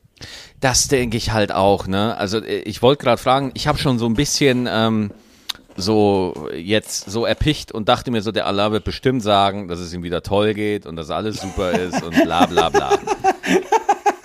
Das 0.60 0.88
denke 0.88 1.17
ich 1.17 1.31
halt 1.31 1.51
auch, 1.51 1.88
ne? 1.88 2.15
Also 2.17 2.43
äh, 2.43 2.60
ich 2.60 2.84
wollte 2.84 3.03
gerade 3.03 3.19
fragen, 3.19 3.51
ich 3.55 3.65
habe 3.65 3.79
schon 3.79 3.98
so 3.98 4.05
ein 4.05 4.13
bisschen 4.13 4.67
ähm, 4.69 5.12
so 5.79 6.50
jetzt 6.55 7.09
so 7.09 7.25
erpicht 7.25 7.71
und 7.71 7.89
dachte 7.89 8.12
mir 8.12 8.21
so, 8.21 8.31
der 8.31 8.45
Allah 8.45 8.71
wird 8.71 8.83
bestimmt 8.83 9.24
sagen, 9.24 9.67
dass 9.67 9.79
es 9.79 9.93
ihm 9.93 10.03
wieder 10.03 10.24
toll 10.24 10.53
geht 10.53 10.86
und 10.86 10.95
dass 10.95 11.09
alles 11.09 11.41
super 11.41 11.71
ist 11.71 12.01
und 12.03 12.15
bla 12.24 12.45
bla 12.45 12.69
bla. 12.69 12.98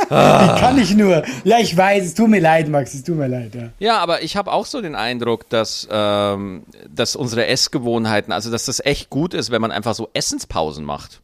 Wie 0.08 0.60
kann 0.60 0.78
ich 0.78 0.94
nur? 0.94 1.22
Ja, 1.44 1.58
ich 1.58 1.76
weiß, 1.76 2.04
es 2.04 2.14
tut 2.14 2.28
mir 2.28 2.40
leid, 2.40 2.68
Max, 2.68 2.94
es 2.94 3.02
tut 3.02 3.16
mir 3.16 3.26
leid, 3.26 3.54
ja. 3.54 3.70
Ja, 3.78 3.98
aber 3.98 4.22
ich 4.22 4.36
habe 4.36 4.52
auch 4.52 4.66
so 4.66 4.80
den 4.80 4.94
Eindruck, 4.94 5.48
dass, 5.48 5.88
ähm, 5.90 6.64
dass 6.94 7.16
unsere 7.16 7.46
Essgewohnheiten, 7.46 8.32
also 8.32 8.50
dass 8.50 8.66
das 8.66 8.80
echt 8.84 9.10
gut 9.10 9.34
ist, 9.34 9.50
wenn 9.50 9.62
man 9.62 9.72
einfach 9.72 9.94
so 9.94 10.10
Essenspausen 10.12 10.84
macht. 10.84 11.20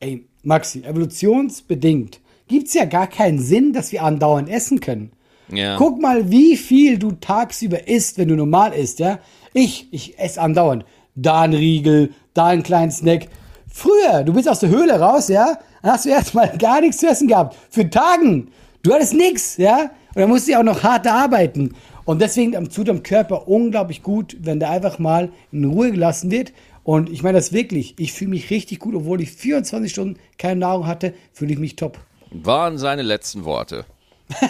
Ey, 0.00 0.26
Maxi, 0.42 0.82
evolutionsbedingt 0.82 2.20
gibt's 2.48 2.74
ja 2.74 2.84
gar 2.84 3.06
keinen 3.06 3.38
Sinn, 3.38 3.72
dass 3.72 3.92
wir 3.92 4.02
andauernd 4.02 4.48
essen 4.48 4.80
können. 4.80 5.12
Ja. 5.48 5.76
Guck 5.76 6.00
mal, 6.00 6.30
wie 6.30 6.56
viel 6.56 6.98
du 6.98 7.12
tagsüber 7.12 7.86
isst, 7.86 8.18
wenn 8.18 8.28
du 8.28 8.36
normal 8.36 8.72
isst, 8.72 8.98
ja? 8.98 9.18
Ich, 9.54 9.88
ich 9.92 10.18
esse 10.18 10.40
andauernd. 10.42 10.84
Da 11.14 11.40
ein 11.42 11.54
Riegel, 11.54 12.12
da 12.34 12.46
einen 12.48 12.62
kleinen 12.62 12.90
Snack. 12.90 13.28
Früher, 13.72 14.22
du 14.24 14.32
bist 14.34 14.48
aus 14.48 14.58
der 14.60 14.68
Höhle 14.68 15.00
raus, 15.00 15.28
ja? 15.28 15.58
Dann 15.82 15.92
hast 15.92 16.04
du 16.04 16.10
erstmal 16.10 16.48
gar 16.58 16.80
nichts 16.80 16.98
zu 16.98 17.06
essen 17.06 17.28
gehabt. 17.28 17.56
Für 17.70 17.88
Tagen. 17.88 18.48
Du 18.82 18.92
hattest 18.92 19.14
nichts, 19.14 19.56
ja? 19.56 19.90
Und 20.14 20.20
dann 20.20 20.28
musst 20.28 20.46
du 20.46 20.52
ja 20.52 20.58
auch 20.60 20.64
noch 20.64 20.82
hart 20.82 21.06
arbeiten. 21.06 21.74
Und 22.04 22.20
deswegen 22.20 22.54
am- 22.56 22.68
tut 22.68 22.88
dem 22.88 23.02
Körper 23.02 23.48
unglaublich 23.48 24.02
gut, 24.02 24.36
wenn 24.40 24.60
der 24.60 24.70
einfach 24.70 24.98
mal 24.98 25.30
in 25.52 25.64
Ruhe 25.64 25.90
gelassen 25.90 26.30
wird. 26.30 26.52
Und 26.82 27.08
ich 27.08 27.22
meine 27.22 27.38
das 27.38 27.52
wirklich. 27.52 27.94
Ich 27.98 28.12
fühle 28.12 28.30
mich 28.30 28.50
richtig 28.50 28.78
gut, 28.80 28.94
obwohl 28.94 29.20
ich 29.22 29.30
24 29.32 29.90
Stunden 29.90 30.18
keine 30.36 30.60
Nahrung 30.60 30.86
hatte, 30.86 31.14
fühle 31.32 31.52
ich 31.54 31.58
mich 31.58 31.76
top. 31.76 31.98
Waren 32.30 32.76
seine 32.76 33.02
letzten 33.02 33.44
Worte. 33.44 33.84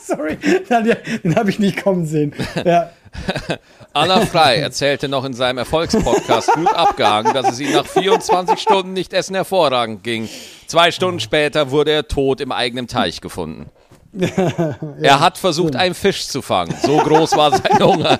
Sorry, 0.00 0.36
den, 0.36 0.96
den 1.22 1.36
habe 1.36 1.50
ich 1.50 1.58
nicht 1.58 1.82
kommen 1.82 2.06
sehen. 2.06 2.32
Ja. 2.64 2.90
Allah 3.92 4.26
Frei 4.26 4.56
erzählte 4.58 5.08
noch 5.08 5.24
in 5.24 5.34
seinem 5.34 5.58
Erfolgspodcast 5.58 6.52
gut 6.54 6.72
abgehangen, 6.72 7.34
dass 7.34 7.50
es 7.50 7.60
ihm 7.60 7.72
nach 7.72 7.86
24 7.86 8.58
Stunden 8.58 8.92
nicht 8.92 9.12
essen 9.12 9.34
hervorragend 9.34 10.04
ging. 10.04 10.28
Zwei 10.66 10.90
Stunden 10.90 11.20
später 11.20 11.70
wurde 11.70 11.92
er 11.92 12.08
tot 12.08 12.40
im 12.40 12.52
eigenen 12.52 12.86
Teich 12.86 13.20
gefunden. 13.20 13.70
er 15.00 15.20
hat 15.20 15.38
versucht, 15.38 15.76
einen 15.76 15.94
Fisch 15.94 16.26
zu 16.26 16.42
fangen. 16.42 16.74
So 16.82 16.96
groß 16.98 17.36
war 17.36 17.50
sein 17.50 17.78
Hunger. 17.80 18.18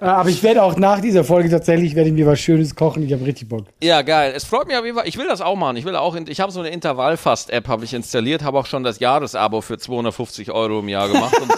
Ja, 0.00 0.16
Aber 0.16 0.28
ich 0.28 0.42
werde 0.42 0.62
auch 0.62 0.76
nach 0.76 1.00
dieser 1.00 1.22
Folge 1.22 1.48
tatsächlich, 1.48 1.94
werde 1.94 2.08
ich 2.08 2.14
mir 2.14 2.26
was 2.26 2.40
Schönes 2.40 2.74
kochen. 2.74 3.04
Ich 3.04 3.12
habe 3.12 3.24
richtig 3.24 3.48
Bock. 3.48 3.66
Ja, 3.80 4.02
geil. 4.02 4.32
Es 4.34 4.44
freut 4.44 4.66
mich 4.66 4.76
auf 4.76 4.84
jeden 4.84 4.96
Fall. 4.96 5.06
Ich 5.06 5.16
will 5.16 5.28
das 5.28 5.40
auch 5.40 5.54
machen. 5.54 5.76
Ich 5.76 5.84
will 5.84 5.94
auch, 5.94 6.16
in, 6.16 6.26
ich 6.26 6.40
habe 6.40 6.50
so 6.50 6.60
eine 6.60 6.70
Intervallfast-App 6.70 7.68
habe 7.68 7.84
ich 7.84 7.94
installiert, 7.94 8.42
habe 8.42 8.58
auch 8.58 8.66
schon 8.66 8.82
das 8.82 8.98
Jahresabo 8.98 9.60
für 9.60 9.78
250 9.78 10.50
Euro 10.50 10.80
im 10.80 10.88
Jahr 10.88 11.08
gemacht 11.08 11.38
und, 11.40 11.52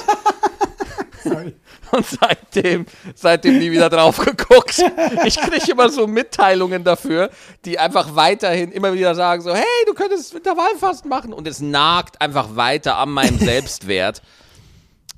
Sorry. 1.24 1.54
und 1.90 2.06
seitdem, 2.06 2.86
seitdem 3.14 3.58
nie 3.58 3.70
wieder 3.70 3.88
drauf 3.90 4.18
geguckt. 4.18 4.82
Ich 5.24 5.36
kriege 5.36 5.72
immer 5.72 5.88
so 5.88 6.06
Mitteilungen 6.06 6.84
dafür, 6.84 7.30
die 7.64 7.78
einfach 7.78 8.14
weiterhin 8.14 8.70
immer 8.72 8.92
wieder 8.92 9.14
sagen 9.14 9.42
so, 9.42 9.54
hey, 9.54 9.64
du 9.86 9.94
könntest 9.94 10.34
Intervallfasten 10.34 11.08
machen 11.08 11.32
und 11.32 11.48
es 11.48 11.60
nagt 11.60 12.20
einfach 12.20 12.56
weiter 12.56 12.98
an 12.98 13.10
meinem 13.10 13.38
Selbstwert. 13.44 14.22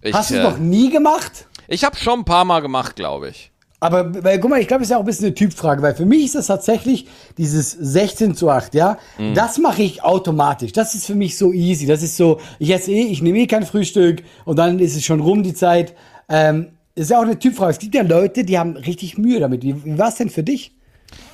Ich, 0.03 0.15
Hast 0.15 0.31
du 0.31 0.35
es 0.35 0.41
äh, 0.41 0.45
noch 0.45 0.59
nie 0.59 0.91
gemacht? 0.91 1.47
ich 1.69 1.85
habe 1.85 1.97
schon 1.97 2.21
ein 2.21 2.25
paar 2.25 2.45
Mal 2.45 2.61
gemacht, 2.61 2.97
glaube 2.97 3.29
ich. 3.29 3.51
Aber 3.79 4.25
weil, 4.25 4.41
guck 4.41 4.51
mal, 4.51 4.61
ich 4.61 4.69
glaube, 4.69 4.83
es 4.83 4.89
ist 4.89 4.93
ja 4.93 4.97
auch 4.97 5.03
ein 5.03 5.07
bisschen 5.07 5.27
eine 5.27 5.35
Typfrage, 5.35 5.83
weil 5.83 5.95
für 5.95 6.07
mich 6.07 6.25
ist 6.25 6.35
das 6.35 6.47
tatsächlich 6.47 7.07
dieses 7.37 7.73
16 7.73 8.35
zu 8.35 8.49
8, 8.49 8.75
ja. 8.75 8.99
Mhm. 9.19 9.35
Das 9.35 9.59
mache 9.59 9.83
ich 9.83 10.03
automatisch. 10.03 10.73
Das 10.73 10.95
ist 10.95 11.07
für 11.07 11.15
mich 11.15 11.37
so 11.37 11.53
easy. 11.53 11.87
Das 11.87 12.03
ist 12.03 12.17
so, 12.17 12.41
ich 12.59 12.71
esse 12.71 12.91
eh, 12.91 13.03
ich 13.03 13.21
nehme 13.21 13.39
eh 13.39 13.47
kein 13.47 13.67
Frühstück 13.67 14.23
und 14.45 14.59
dann 14.59 14.79
ist 14.79 14.97
es 14.97 15.05
schon 15.05 15.21
rum 15.21 15.43
die 15.43 15.55
Zeit. 15.55 15.95
Ähm, 16.29 16.69
ist 16.95 17.11
ja 17.11 17.19
auch 17.19 17.23
eine 17.23 17.39
Typfrage. 17.39 17.73
Es 17.73 17.79
gibt 17.79 17.95
ja 17.95 18.03
Leute, 18.03 18.45
die 18.45 18.59
haben 18.59 18.77
richtig 18.77 19.19
Mühe 19.19 19.41
damit. 19.41 19.63
Wie, 19.63 19.85
wie 19.85 19.99
war 19.99 20.09
es 20.09 20.15
denn 20.15 20.31
für 20.31 20.43
dich? 20.43 20.73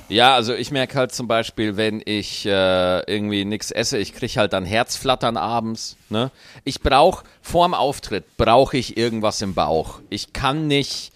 Ja, 0.08 0.34
also 0.34 0.52
ich 0.52 0.72
merke 0.72 0.98
halt 0.98 1.12
zum 1.12 1.28
Beispiel, 1.28 1.76
wenn 1.76 2.02
ich 2.04 2.44
äh, 2.44 3.00
irgendwie 3.10 3.44
nichts 3.44 3.70
esse, 3.70 3.96
ich 3.96 4.12
kriege 4.12 4.34
halt 4.40 4.52
dann 4.52 4.64
Herzflattern 4.64 5.36
abends. 5.36 5.96
Ne? 6.10 6.30
Ich 6.64 6.80
brauche, 6.80 7.24
vorm 7.40 7.72
Auftritt, 7.72 8.36
brauche 8.36 8.76
ich 8.76 8.96
irgendwas 8.96 9.40
im 9.40 9.54
Bauch. 9.54 10.00
Ich 10.10 10.32
kann 10.32 10.66
nicht 10.66 11.11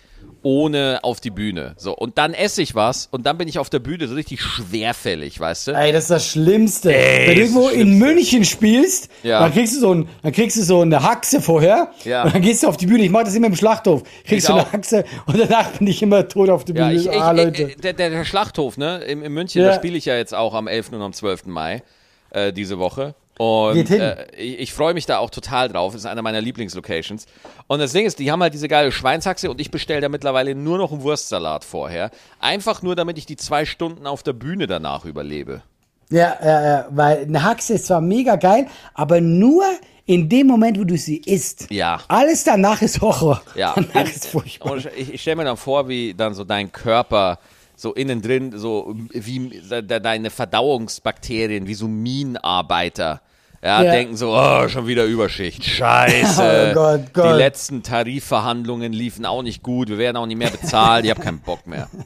ohne 0.46 1.00
auf 1.02 1.20
die 1.20 1.30
Bühne. 1.30 1.74
So, 1.76 1.92
und 1.92 2.18
dann 2.18 2.32
esse 2.32 2.62
ich 2.62 2.76
was 2.76 3.08
und 3.10 3.26
dann 3.26 3.36
bin 3.36 3.48
ich 3.48 3.58
auf 3.58 3.68
der 3.68 3.80
Bühne 3.80 4.06
so 4.06 4.14
richtig 4.14 4.40
schwerfällig, 4.42 5.40
weißt 5.40 5.66
du? 5.66 5.72
Ey, 5.72 5.90
das 5.92 6.04
ist 6.04 6.10
das 6.10 6.26
Schlimmste. 6.28 6.94
Ey, 6.94 7.26
Wenn 7.28 7.34
du 7.34 7.40
irgendwo 7.40 7.68
in. 7.68 7.98
München 7.98 8.44
spielst, 8.44 9.08
Ja. 9.24 9.40
dann 9.40 9.52
kriegst 9.52 9.74
du 9.74 9.80
so 9.80 9.92
ein, 9.92 10.08
dann 10.22 10.30
kriegst 10.30 10.56
du 10.56 10.62
so 10.62 10.82
eine 10.82 11.02
Haxe 11.02 11.40
vorher 11.40 11.90
Ja. 12.04 12.22
und 12.22 12.34
dann 12.34 12.42
gehst 12.42 12.62
du 12.62 12.68
auf 12.68 12.76
die 12.76 12.86
Bühne. 12.86 13.02
Ich 13.02 13.10
mache 13.10 13.24
das 13.24 13.34
immer 13.34 13.48
im 13.48 13.56
Schlachthof. 13.56 14.04
Kriegst 14.24 14.32
Ich 14.32 14.44
du 14.46 14.52
eine 14.52 14.62
auch. 14.62 14.72
Haxe 14.72 15.04
und 15.26 15.36
danach 15.38 15.72
bin 15.72 15.88
ich 15.88 16.00
immer 16.00 16.28
tot 16.28 16.48
auf 16.48 16.64
der 16.64 16.76
Ja, 16.76 16.88
Bühne. 16.88 17.00
ich, 17.00 17.06
ich, 17.06 17.12
ah, 17.20 17.32
ich, 17.34 17.44
Leute. 17.44 17.66
der, 17.82 17.92
der, 17.94 18.10
der 18.10 18.24
Schlachthof, 18.24 18.76
ne, 18.78 18.98
in, 18.98 19.22
in 19.22 19.32
München, 19.32 19.62
Ja. 19.62 19.70
da 19.70 19.74
spiele 19.74 19.96
ich 19.96 20.04
ja 20.04 20.16
jetzt 20.16 20.32
auch 20.34 20.54
am 20.54 20.68
11. 20.68 20.92
und 20.92 21.02
am 21.02 21.12
12. 21.12 21.46
Mai 21.46 21.82
äh, 22.30 22.52
diese 22.52 22.78
Woche. 22.78 23.14
Und 23.38 23.74
Geht 23.74 23.88
hin. 23.88 24.00
äh, 24.00 24.26
ich, 24.36 24.60
ich 24.60 24.72
freue 24.72 24.94
mich 24.94 25.04
da 25.06 25.18
auch 25.18 25.30
total 25.30 25.68
drauf. 25.68 25.92
Das 25.92 26.02
ist 26.02 26.06
einer 26.06 26.22
meiner 26.22 26.40
Lieblingslocations. 26.40 27.26
Und 27.66 27.80
das 27.80 27.92
Ding 27.92 28.06
ist, 28.06 28.18
die 28.18 28.30
haben 28.32 28.42
halt 28.42 28.54
diese 28.54 28.68
geile 28.68 28.90
Schweinshaxe 28.92 29.50
und 29.50 29.60
ich 29.60 29.70
bestelle 29.70 30.00
da 30.00 30.08
mittlerweile 30.08 30.54
nur 30.54 30.78
noch 30.78 30.90
einen 30.92 31.02
Wurstsalat 31.02 31.64
vorher. 31.64 32.10
Einfach 32.40 32.82
nur, 32.82 32.96
damit 32.96 33.18
ich 33.18 33.26
die 33.26 33.36
zwei 33.36 33.64
Stunden 33.66 34.06
auf 34.06 34.22
der 34.22 34.32
Bühne 34.32 34.66
danach 34.66 35.04
überlebe. 35.04 35.62
Ja, 36.08 36.36
ja, 36.42 36.64
ja, 36.66 36.86
weil 36.90 37.24
eine 37.24 37.42
Haxe 37.42 37.74
ist 37.74 37.86
zwar 37.86 38.00
mega 38.00 38.36
geil, 38.36 38.68
aber 38.94 39.20
nur 39.20 39.64
in 40.06 40.28
dem 40.28 40.46
Moment, 40.46 40.78
wo 40.78 40.84
du 40.84 40.96
sie 40.96 41.16
isst. 41.16 41.66
Ja. 41.70 42.00
Alles 42.06 42.44
danach 42.44 42.80
ist 42.80 43.00
Horror. 43.00 43.42
Ja. 43.56 43.74
Danach 43.92 44.08
ist 44.08 44.28
furchtbar. 44.28 44.72
Und 44.72 44.86
ich, 44.96 45.14
ich 45.14 45.20
stelle 45.20 45.36
mir 45.36 45.44
dann 45.44 45.56
vor, 45.56 45.88
wie 45.88 46.14
dann 46.14 46.32
so 46.32 46.44
dein 46.44 46.70
Körper 46.70 47.40
so 47.74 47.92
innen 47.92 48.22
drin, 48.22 48.52
so 48.56 48.94
wie 49.10 49.48
de- 49.68 49.82
de- 49.82 50.00
deine 50.00 50.30
Verdauungsbakterien, 50.30 51.66
wie 51.66 51.74
so 51.74 51.88
Minenarbeiter. 51.88 53.20
Ja, 53.66 53.82
Ja. 53.82 53.90
denken 53.92 54.16
so, 54.16 54.30
oh, 54.32 54.68
schon 54.68 54.86
wieder 54.86 55.04
Überschicht. 55.04 55.64
Scheiße. 55.64 56.68
Oh 56.70 56.74
Gott, 56.74 57.00
Die 57.08 57.12
Gott. 57.12 57.36
letzten 57.36 57.82
Tarifverhandlungen 57.82 58.92
liefen 58.92 59.26
auch 59.26 59.42
nicht 59.42 59.62
gut. 59.62 59.88
Wir 59.88 59.98
werden 59.98 60.16
auch 60.16 60.26
nicht 60.26 60.36
mehr 60.38 60.50
bezahlt. 60.50 61.04
Ich 61.04 61.10
habe 61.10 61.20
keinen 61.20 61.40
Bock 61.40 61.66
mehr. 61.66 61.88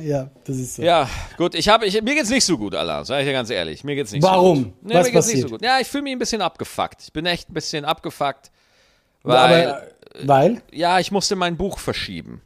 Ja, 0.00 0.30
das 0.44 0.56
ist 0.56 0.76
so. 0.76 0.82
Ja, 0.82 1.08
gut, 1.36 1.56
ich 1.56 1.68
habe, 1.68 1.84
ich, 1.84 2.00
mir 2.00 2.14
geht's 2.14 2.30
nicht 2.30 2.44
so 2.44 2.56
gut, 2.56 2.76
Allah, 2.76 3.04
sag 3.04 3.18
ich 3.22 3.26
dir 3.26 3.32
ganz 3.32 3.50
ehrlich. 3.50 3.82
Mir 3.82 3.96
geht's 3.96 4.12
nicht 4.12 4.22
so 4.22 4.28
Warum? 4.28 4.64
gut. 4.66 4.72
Nee, 4.82 4.94
Was 4.94 5.06
mir 5.06 5.12
geht's 5.12 5.26
nicht 5.26 5.34
passiert? 5.34 5.48
so 5.48 5.54
gut. 5.56 5.64
Ja, 5.64 5.78
ich 5.80 5.88
fühle 5.88 6.04
mich 6.04 6.12
ein 6.12 6.20
bisschen 6.20 6.42
abgefuckt. 6.42 7.02
Ich 7.02 7.12
bin 7.12 7.26
echt 7.26 7.50
ein 7.50 7.54
bisschen 7.54 7.84
abgefuckt. 7.84 8.52
Weil, 9.24 9.36
aber, 9.66 9.82
weil? 10.22 10.62
ja, 10.72 11.00
ich 11.00 11.10
musste 11.10 11.34
mein 11.34 11.56
Buch 11.56 11.80
verschieben. 11.80 12.40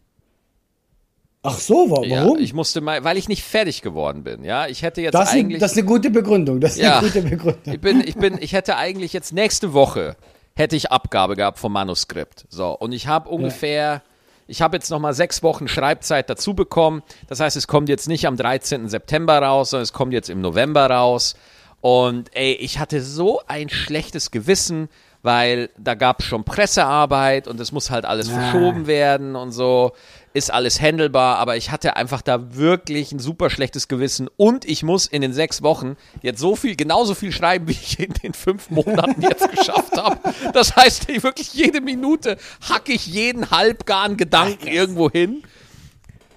Ach 1.46 1.59
so, 1.59 1.90
wa- 1.90 2.04
Ja, 2.04 2.24
warum? 2.24 2.38
ich 2.38 2.52
musste 2.54 2.80
mal, 2.80 3.02
weil 3.04 3.16
ich 3.16 3.28
nicht 3.28 3.42
fertig 3.44 3.82
geworden 3.82 4.24
bin. 4.24 4.44
Ja, 4.44 4.66
ich 4.66 4.82
hätte 4.82 5.00
jetzt 5.00 5.14
das, 5.14 5.28
ist 5.28 5.32
eine, 5.35 5.40
eigentlich. 5.42 5.61
das 5.61 5.72
ist 5.72 5.78
eine 5.78 5.87
gute 5.87 6.11
Begründung. 6.11 6.61
Das 6.61 6.72
ist 6.72 6.82
ja, 6.82 6.98
eine 6.98 7.06
gute 7.09 7.22
Begründung. 7.22 7.74
ich 7.74 7.80
bin, 7.80 8.00
ich 8.06 8.16
bin, 8.16 8.38
ich 8.40 8.52
hätte 8.52 8.76
eigentlich 8.76 9.12
jetzt 9.12 9.32
nächste 9.32 9.72
Woche 9.72 10.16
hätte 10.54 10.74
ich 10.76 10.90
Abgabe 10.90 11.37
gehabt 11.37 11.59
vom 11.59 11.72
Manuskript. 11.72 12.46
So 12.48 12.70
und 12.70 12.92
ich 12.92 13.06
habe 13.09 13.28
ungefähr, 13.28 14.02
ich 14.46 14.62
habe 14.62 14.76
jetzt 14.76 14.90
noch 14.90 14.98
mal 15.00 15.12
sechs 15.12 15.42
Wochen 15.42 15.68
Schreibzeit 15.68 16.30
dazu 16.30 16.54
bekommen. 16.54 17.02
Das 17.28 17.40
heißt, 17.40 17.56
es 17.56 17.66
kommt 17.66 17.88
jetzt 17.90 18.09
nicht 18.09 18.26
am 18.26 18.37
13. 18.37 18.88
September 18.88 19.38
raus, 19.38 19.70
sondern 19.70 19.82
es 19.82 19.92
kommt 19.92 20.12
jetzt 20.14 20.30
im 20.30 20.40
November 20.40 20.88
raus. 20.90 21.35
Und 21.82 22.30
ey, 22.35 22.52
ich 22.54 22.78
hatte 22.78 23.02
so 23.02 23.40
ein 23.46 23.68
schlechtes 23.68 24.30
Gewissen, 24.30 24.88
weil 25.22 25.68
da 25.76 25.94
gab 25.94 26.20
es 26.20 26.26
schon 26.26 26.44
Pressearbeit 26.44 27.48
und 27.48 27.61
es 27.61 27.70
muss 27.72 27.90
halt 27.90 28.04
alles 28.04 28.28
verschoben 28.28 28.87
werden 28.87 29.37
und 29.37 29.52
so. 29.52 29.92
Ist 30.37 30.53
alles 30.53 30.83
handelbar, 30.83 31.38
aber 31.38 31.57
ich 31.57 31.70
hatte 31.70 31.96
einfach 31.96 32.20
da 32.20 32.55
wirklich 32.55 33.11
ein 33.11 33.18
super 33.18 33.49
schlechtes 33.49 33.88
Gewissen 33.88 34.29
und 34.37 34.66
ich 34.66 34.83
muss 34.83 35.07
in 35.07 35.22
den 35.22 35.33
sechs 35.33 35.62
Wochen 35.62 35.96
jetzt 36.20 36.40
so 36.40 36.57
viel, 36.57 36.77
genauso 36.77 37.14
viel 37.14 37.33
schreiben, 37.33 37.68
wie 37.68 37.72
ich 37.72 37.99
in 37.99 38.12
den 38.22 38.35
fünf 38.35 38.68
Monaten 38.68 39.22
jetzt 39.22 39.51
geschafft 39.57 39.96
habe. 39.96 40.18
Das 40.53 40.77
heißt, 40.77 41.09
ich 41.09 41.22
wirklich 41.22 41.55
jede 41.55 41.81
Minute 41.81 42.37
hacke 42.68 42.92
ich 42.92 43.07
jeden 43.07 43.51
halbgaren 43.51 44.18
Gedanken 44.18 44.66
irgendwo 44.68 45.11
hin. 45.11 45.42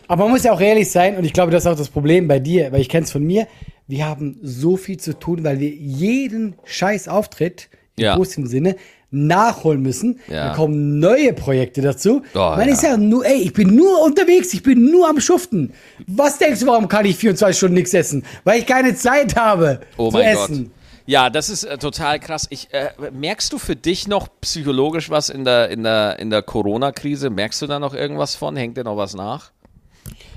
Aber 0.07 0.23
man 0.23 0.31
muss 0.31 0.43
ja 0.45 0.53
auch 0.53 0.61
ehrlich 0.61 0.89
sein, 0.89 1.17
und 1.17 1.25
ich 1.25 1.33
glaube, 1.33 1.51
das 1.51 1.65
ist 1.65 1.67
auch 1.67 1.75
das 1.77 1.89
Problem 1.89 2.29
bei 2.29 2.39
dir, 2.39 2.71
weil 2.71 2.79
ich 2.79 2.87
kenne 2.87 3.03
es 3.03 3.11
von 3.11 3.23
mir. 3.25 3.47
Wir 3.87 4.05
haben 4.05 4.39
so 4.41 4.77
viel 4.77 4.95
zu 4.97 5.19
tun, 5.19 5.43
weil 5.43 5.59
wir 5.59 5.71
jeden 5.71 6.55
scheiß 6.63 7.09
Auftritt 7.09 7.67
im 7.97 8.05
Ja. 8.05 8.15
positiven 8.15 8.47
Sinne 8.47 8.75
nachholen 9.11 9.81
müssen. 9.81 10.19
Ja. 10.27 10.49
Da 10.49 10.55
kommen 10.55 10.99
neue 10.99 11.33
Projekte 11.33 11.81
dazu. 11.81 12.21
Oh, 12.35 12.37
Man 12.39 12.67
ja. 12.67 12.73
ist 12.73 12.83
ja 12.83 12.97
nur, 12.97 13.25
ey, 13.25 13.41
ich 13.41 13.53
bin 13.53 13.75
nur 13.75 14.03
unterwegs, 14.03 14.53
ich 14.53 14.61
bin 14.63 14.91
nur 14.91 15.09
am 15.09 15.19
Schuften. 15.19 15.73
Was 16.07 16.37
denkst 16.37 16.59
du, 16.61 16.67
warum 16.67 16.87
kann 16.87 17.05
ich 17.05 17.15
24 17.17 17.57
Stunden 17.57 17.75
nichts 17.75 17.93
essen? 17.93 18.23
Weil 18.43 18.59
ich 18.59 18.65
keine 18.65 18.95
Zeit 18.95 19.35
habe 19.35 19.79
Oh 19.97 20.11
zu 20.11 20.19
essen. 20.19 20.63
Gott. 20.65 20.71
Ja, 21.07 21.31
das 21.31 21.49
ist 21.49 21.63
äh, 21.63 21.79
total 21.79 22.19
krass. 22.19 22.45
Ich, 22.51 22.67
äh, 22.71 22.89
merkst 23.11 23.51
du 23.51 23.57
für 23.57 23.75
dich 23.75 24.07
noch 24.07 24.27
psychologisch 24.41 25.09
was 25.09 25.29
in 25.29 25.43
der, 25.43 25.69
in 25.69 25.81
der, 25.83 26.19
in 26.19 26.29
der 26.29 26.43
Corona-Krise? 26.43 27.31
Merkst 27.31 27.59
du 27.63 27.65
da 27.67 27.79
noch 27.79 27.95
irgendwas 27.95 28.35
von? 28.35 28.55
Hängt 28.55 28.77
dir 28.77 28.83
noch 28.83 28.95
was 28.97 29.15
nach? 29.15 29.49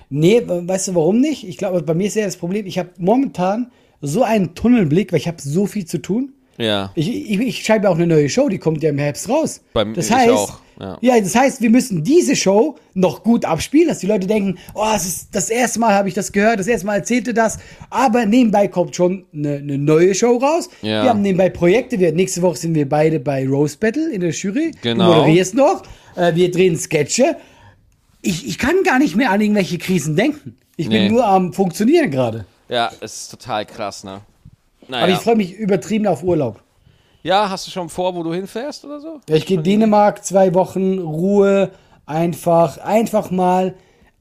Nee, 0.09 0.43
we- 0.47 0.67
weißt 0.67 0.89
du 0.89 0.95
warum 0.95 1.21
nicht? 1.21 1.47
Ich 1.47 1.59
glaube, 1.59 1.83
bei 1.83 1.93
mir 1.95 2.07
ist 2.07 2.17
ja 2.17 2.25
das 2.25 2.37
Problem, 2.39 2.65
ich 2.67 2.79
habe 2.79 2.89
momentan 2.99 3.71
so 4.01 4.23
einen 4.23 4.55
Tunnelblick, 4.55 5.13
weil 5.13 5.19
ich 5.19 5.29
habe 5.29 5.41
so 5.43 5.67
viel 5.67 5.85
zu 5.85 5.99
tun. 6.01 6.33
Ja. 6.59 6.93
Ich, 6.95 7.09
ich, 7.09 7.41
ich 7.41 7.65
schreibe 7.65 7.89
auch 7.89 7.95
eine 7.97 8.07
neue 8.07 8.29
Show, 8.29 8.49
die 8.49 8.59
kommt 8.59 8.83
ja 8.83 8.91
im 8.91 8.99
Herbst 8.99 9.29
raus. 9.29 9.61
Beim- 9.73 9.95
das 9.95 10.11
heißt, 10.11 10.31
auch, 10.31 10.59
ja. 11.01 11.19
das 11.21 11.35
heißt, 11.35 11.61
wir 11.63 11.71
müssen 11.71 12.05
diese 12.05 12.37
Show 12.37 12.77
noch 12.95 13.23
gut 13.23 13.45
abspielen, 13.45 13.89
dass 13.89 14.01
die 14.01 14.07
Leute 14.07 14.27
denken, 14.27 14.59
oh, 14.75 14.85
es 14.95 15.07
ist 15.07 15.29
das 15.33 15.49
erste 15.51 15.81
Mal 15.81 15.95
habe 15.95 16.09
ich 16.09 16.15
das 16.15 16.31
gehört, 16.33 16.61
das 16.61 16.67
erste 16.67 16.87
Mal 16.87 16.97
erzählte 16.97 17.33
das. 17.35 17.59
Aber 17.91 18.27
nebenbei 18.27 18.69
kommt 18.69 18.95
schon 18.95 19.25
eine, 19.35 19.57
eine 19.57 19.79
neue 19.79 20.15
Show 20.15 20.37
raus. 20.37 20.69
Ja. 20.83 21.03
Wir 21.05 21.11
haben 21.11 21.23
nebenbei 21.23 21.49
Projekte. 21.51 21.99
Wir, 21.99 22.13
nächste 22.13 22.43
Woche 22.43 22.57
sind 22.59 22.75
wir 22.75 22.89
beide 22.89 23.19
bei 23.19 23.47
Rose 23.49 23.77
Battle 23.79 24.11
in 24.13 24.21
der 24.21 24.31
Jury. 24.31 24.73
Genau. 24.83 25.11
Du 25.13 25.17
moderierst 25.19 25.55
noch. 25.55 25.83
Äh, 26.17 26.35
wir 26.35 26.51
drehen 26.51 26.77
Sketche. 26.77 27.37
Ich, 28.21 28.47
ich 28.47 28.59
kann 28.59 28.77
gar 28.85 28.99
nicht 28.99 29.17
mehr 29.17 29.31
an 29.31 29.41
irgendwelche 29.41 29.79
Krisen 29.79 30.17
denken. 30.17 30.57
Ich 30.77 30.89
Nee. 30.89 31.05
bin 31.07 31.13
nur 31.15 31.25
am 31.27 31.53
Funktionieren 31.53 32.11
gerade. 32.11 32.45
Ja, 32.69 32.91
es 33.01 33.23
ist 33.23 33.31
total 33.31 33.67
krass, 33.67 34.05
ne? 34.05 34.21
Aber 34.95 35.07
Naja. 35.07 35.15
ich 35.17 35.21
freue 35.23 35.37
mich 35.37 35.55
übertrieben 35.55 36.07
auf 36.07 36.23
Urlaub. 36.23 36.61
Ja, 37.23 37.49
hast 37.51 37.67
du 37.67 37.71
schon 37.71 37.89
vor, 37.89 38.15
wo 38.17 38.23
du 38.23 38.35
hinfährst 38.35 38.85
oder 38.85 39.01
so? 39.01 39.21
Ja, 39.29 39.37
ich 39.37 39.47
gehe 39.47 39.59
Dänemark, 39.59 40.25
zwei 40.25 40.55
Wochen 40.55 40.99
Ruhe, 40.99 41.71
einfach, 42.07 42.79
einfach 42.79 43.31
mal 43.31 43.75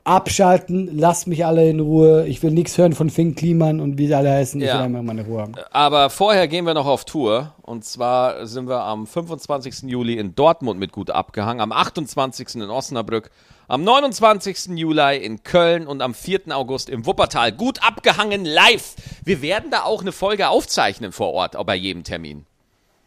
abschalten, 0.04 0.98
lasst 0.98 1.28
mich 1.28 1.46
alle 1.46 1.70
in 1.70 1.80
Ruhe. 1.80 2.26
Ich 2.28 2.42
will 2.42 2.52
nichts 2.52 2.78
hören 2.78 2.94
von 2.94 3.10
Finn 3.10 3.36
Kliman 3.36 3.80
und 3.80 3.98
wie 4.00 4.08
sie 4.08 4.16
alle 4.16 4.32
heißen. 4.32 4.60
Ich 4.60 4.68
Ja. 4.68 4.76
will 4.80 4.82
einfach 4.86 5.04
meine 5.04 5.24
Ruhe 5.26 5.42
haben. 5.42 5.54
Aber 5.72 6.10
vorher 6.10 6.48
gehen 6.48 6.66
wir 6.66 6.74
noch 6.74 6.88
auf 6.88 7.06
Tour. 7.06 7.54
Und 7.62 7.86
zwar 7.86 8.46
sind 8.48 8.68
wir 8.68 8.82
am 8.82 9.06
25. 9.06 9.84
Juli 9.90 10.18
in 10.18 10.34
Dortmund 10.36 10.80
mit 10.80 10.92
gut 10.92 11.12
abgehangen, 11.12 11.62
am 11.62 11.72
28. 11.72 12.56
in 12.64 12.70
Osnabrück, 12.70 13.30
am 13.72 13.86
29. 13.86 14.78
Juli 14.78 15.18
in 15.18 15.44
Köln 15.44 15.88
und 15.88 16.02
am 16.02 16.14
4. 16.14 16.42
August 16.50 16.90
im 16.90 17.06
Wuppertal. 17.06 17.54
Gut 17.54 17.82
abgehangen 17.82 18.44
live. 18.44 18.96
Wir 19.24 19.42
werden 19.42 19.72
da 19.72 19.84
auch 19.84 20.02
eine 20.02 20.12
Folge 20.12 20.50
aufzeichnen 20.50 21.14
vor 21.14 21.32
Ort, 21.32 21.56
bei 21.66 21.76
jedem 21.76 22.04
Termin. 22.04 22.46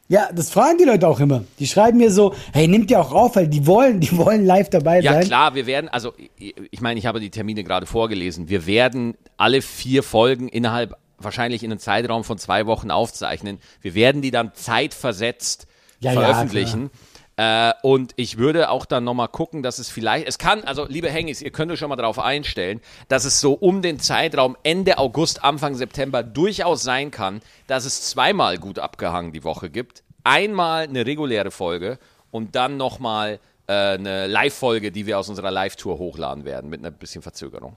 Ja, 0.08 0.30
das 0.32 0.50
fragen 0.50 0.78
die 0.78 0.84
Leute 0.84 1.06
auch 1.06 1.20
immer. 1.20 1.44
Die 1.58 1.66
schreiben 1.66 1.98
mir 1.98 2.10
so, 2.10 2.34
hey, 2.54 2.66
nimmt 2.66 2.90
ihr 2.90 2.98
auch 3.00 3.12
auf, 3.12 3.36
weil 3.36 3.46
die 3.48 3.66
wollen, 3.66 4.00
die 4.00 4.16
wollen 4.16 4.46
live 4.46 4.70
dabei 4.70 5.00
Ja, 5.00 5.12
sein. 5.14 5.24
klar, 5.24 5.54
wir 5.54 5.66
werden, 5.66 5.88
also 5.90 6.12
ich- 6.38 6.80
meine, 6.80 6.98
ich 6.98 7.04
habe 7.06 7.20
die 7.20 7.30
Termine 7.30 7.62
gerade 7.62 7.84
vorgelesen. 7.84 8.48
Wir 8.48 8.64
werden 8.66 9.16
alle 9.36 9.60
vier 9.60 10.02
Folgen 10.02 10.48
innerhalb, 10.48 10.96
wahrscheinlich 11.18 11.62
in 11.62 11.72
einem 11.72 11.78
Zeitraum 11.80 12.24
von 12.24 12.38
zwei 12.38 12.64
Wochen 12.66 12.90
aufzeichnen. 12.90 13.58
Wir 13.82 13.94
werden 13.94 14.22
die 14.22 14.30
dann 14.30 14.52
zeitversetzt 14.54 15.66
Ja, 16.00 16.12
ja, 16.12 16.20
veröffentlichen. 16.20 16.90
Äh, 17.36 17.72
und 17.82 18.12
ich 18.16 18.38
würde 18.38 18.70
auch 18.70 18.84
dann 18.86 19.04
nochmal 19.04 19.28
gucken, 19.28 19.62
dass 19.62 19.78
es 19.78 19.88
vielleicht, 19.88 20.26
es 20.28 20.38
kann, 20.38 20.62
also 20.64 20.86
liebe 20.88 21.10
Hengis, 21.10 21.42
ihr 21.42 21.50
könnt 21.50 21.72
euch 21.72 21.78
schon 21.80 21.88
mal 21.88 21.96
darauf 21.96 22.18
einstellen, 22.18 22.80
dass 23.08 23.24
es 23.24 23.40
so 23.40 23.54
um 23.54 23.82
den 23.82 23.98
Zeitraum 23.98 24.56
Ende 24.62 24.98
August, 24.98 25.42
Anfang 25.42 25.74
September 25.74 26.22
durchaus 26.22 26.82
sein 26.82 27.10
kann, 27.10 27.40
dass 27.66 27.84
es 27.84 28.08
zweimal 28.10 28.58
gut 28.58 28.78
abgehangen 28.78 29.32
die 29.32 29.42
Woche 29.44 29.68
gibt. 29.70 30.02
Einmal 30.22 30.84
eine 30.84 31.04
reguläre 31.06 31.50
Folge 31.50 31.98
und 32.30 32.54
dann 32.54 32.76
nochmal 32.76 33.40
äh, 33.66 33.72
eine 33.72 34.26
Live-Folge, 34.26 34.92
die 34.92 35.06
wir 35.06 35.18
aus 35.18 35.28
unserer 35.28 35.50
Live-Tour 35.50 35.98
hochladen 35.98 36.44
werden, 36.44 36.70
mit 36.70 36.80
einer 36.80 36.90
bisschen 36.90 37.22
Verzögerung. 37.22 37.76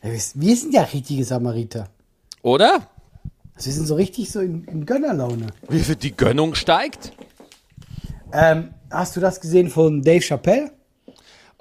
Wir- 0.00 0.12
Wir 0.34 0.56
sind 0.56 0.74
ja 0.74 0.82
richtige 0.82 1.24
Samariter. 1.24 1.88
Oder? 2.42 2.88
Also 3.54 3.66
wir 3.66 3.72
sind 3.74 3.86
so 3.86 3.94
richtig 3.94 4.30
so 4.32 4.40
in, 4.40 4.64
in 4.64 4.86
Gönnerlaune. 4.86 5.46
Wie 5.68 5.78
viel 5.80 5.94
die 5.96 6.16
Gönnung 6.16 6.54
steigt? 6.54 7.12
Ähm, 8.32 8.74
hast 8.90 9.16
du 9.16 9.20
das 9.20 9.40
gesehen 9.40 9.68
von 9.68 10.02
Dave 10.02 10.20
Chappelle? 10.22 10.70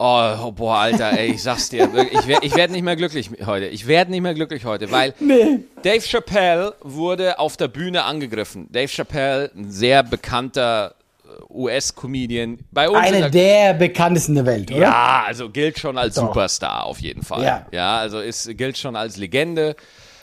Oh, 0.04 0.52
boah, 0.52 0.78
Alter, 0.78 1.12
ey, 1.16 1.34
ich 1.34 1.44
sag's 1.44 1.70
dir, 1.70 1.88
ich 2.12 2.26
werde 2.26 2.44
ich 2.44 2.56
werd 2.56 2.72
nicht 2.72 2.82
mehr 2.82 2.96
glücklich 2.96 3.30
heute. 3.46 3.68
Ich 3.68 3.86
werde 3.86 4.10
nicht 4.10 4.22
mehr 4.22 4.34
glücklich 4.34 4.66
heute, 4.66 4.90
weil 4.90 5.14
Nee. 5.20 5.60
Dave 5.84 6.02
Chappelle 6.02 6.74
wurde 6.82 7.38
auf 7.38 7.56
der 7.56 7.68
Bühne 7.68 8.04
angegriffen. 8.04 8.68
Dave 8.72 8.88
Chappelle, 8.88 9.52
ein 9.56 9.70
sehr 9.70 10.02
bekannter 10.02 10.96
äh, 11.24 11.54
US-Comedian. 11.54 12.58
Bei 12.72 12.90
uns 12.90 13.08
in 13.10 13.16
Einer 13.16 13.30
der 13.30 13.76
bekanntesten 13.76 14.34
der 14.34 14.48
Welt, 14.48 14.72
oder? 14.72 14.80
Ja, 14.82 15.24
also 15.28 15.50
gilt 15.52 15.78
schon 15.78 16.00
als 16.00 16.16
Doch. 16.16 16.30
Superstar 16.30 16.86
auf 16.86 17.00
jeden 17.00 17.22
Fall. 17.22 17.44
Ja. 17.44 17.68
ja 17.72 17.98
also 17.98 18.20
ist, 18.22 18.58
gilt 18.58 18.80
schon 18.80 18.96
als 18.96 19.18
Legende. 19.18 19.76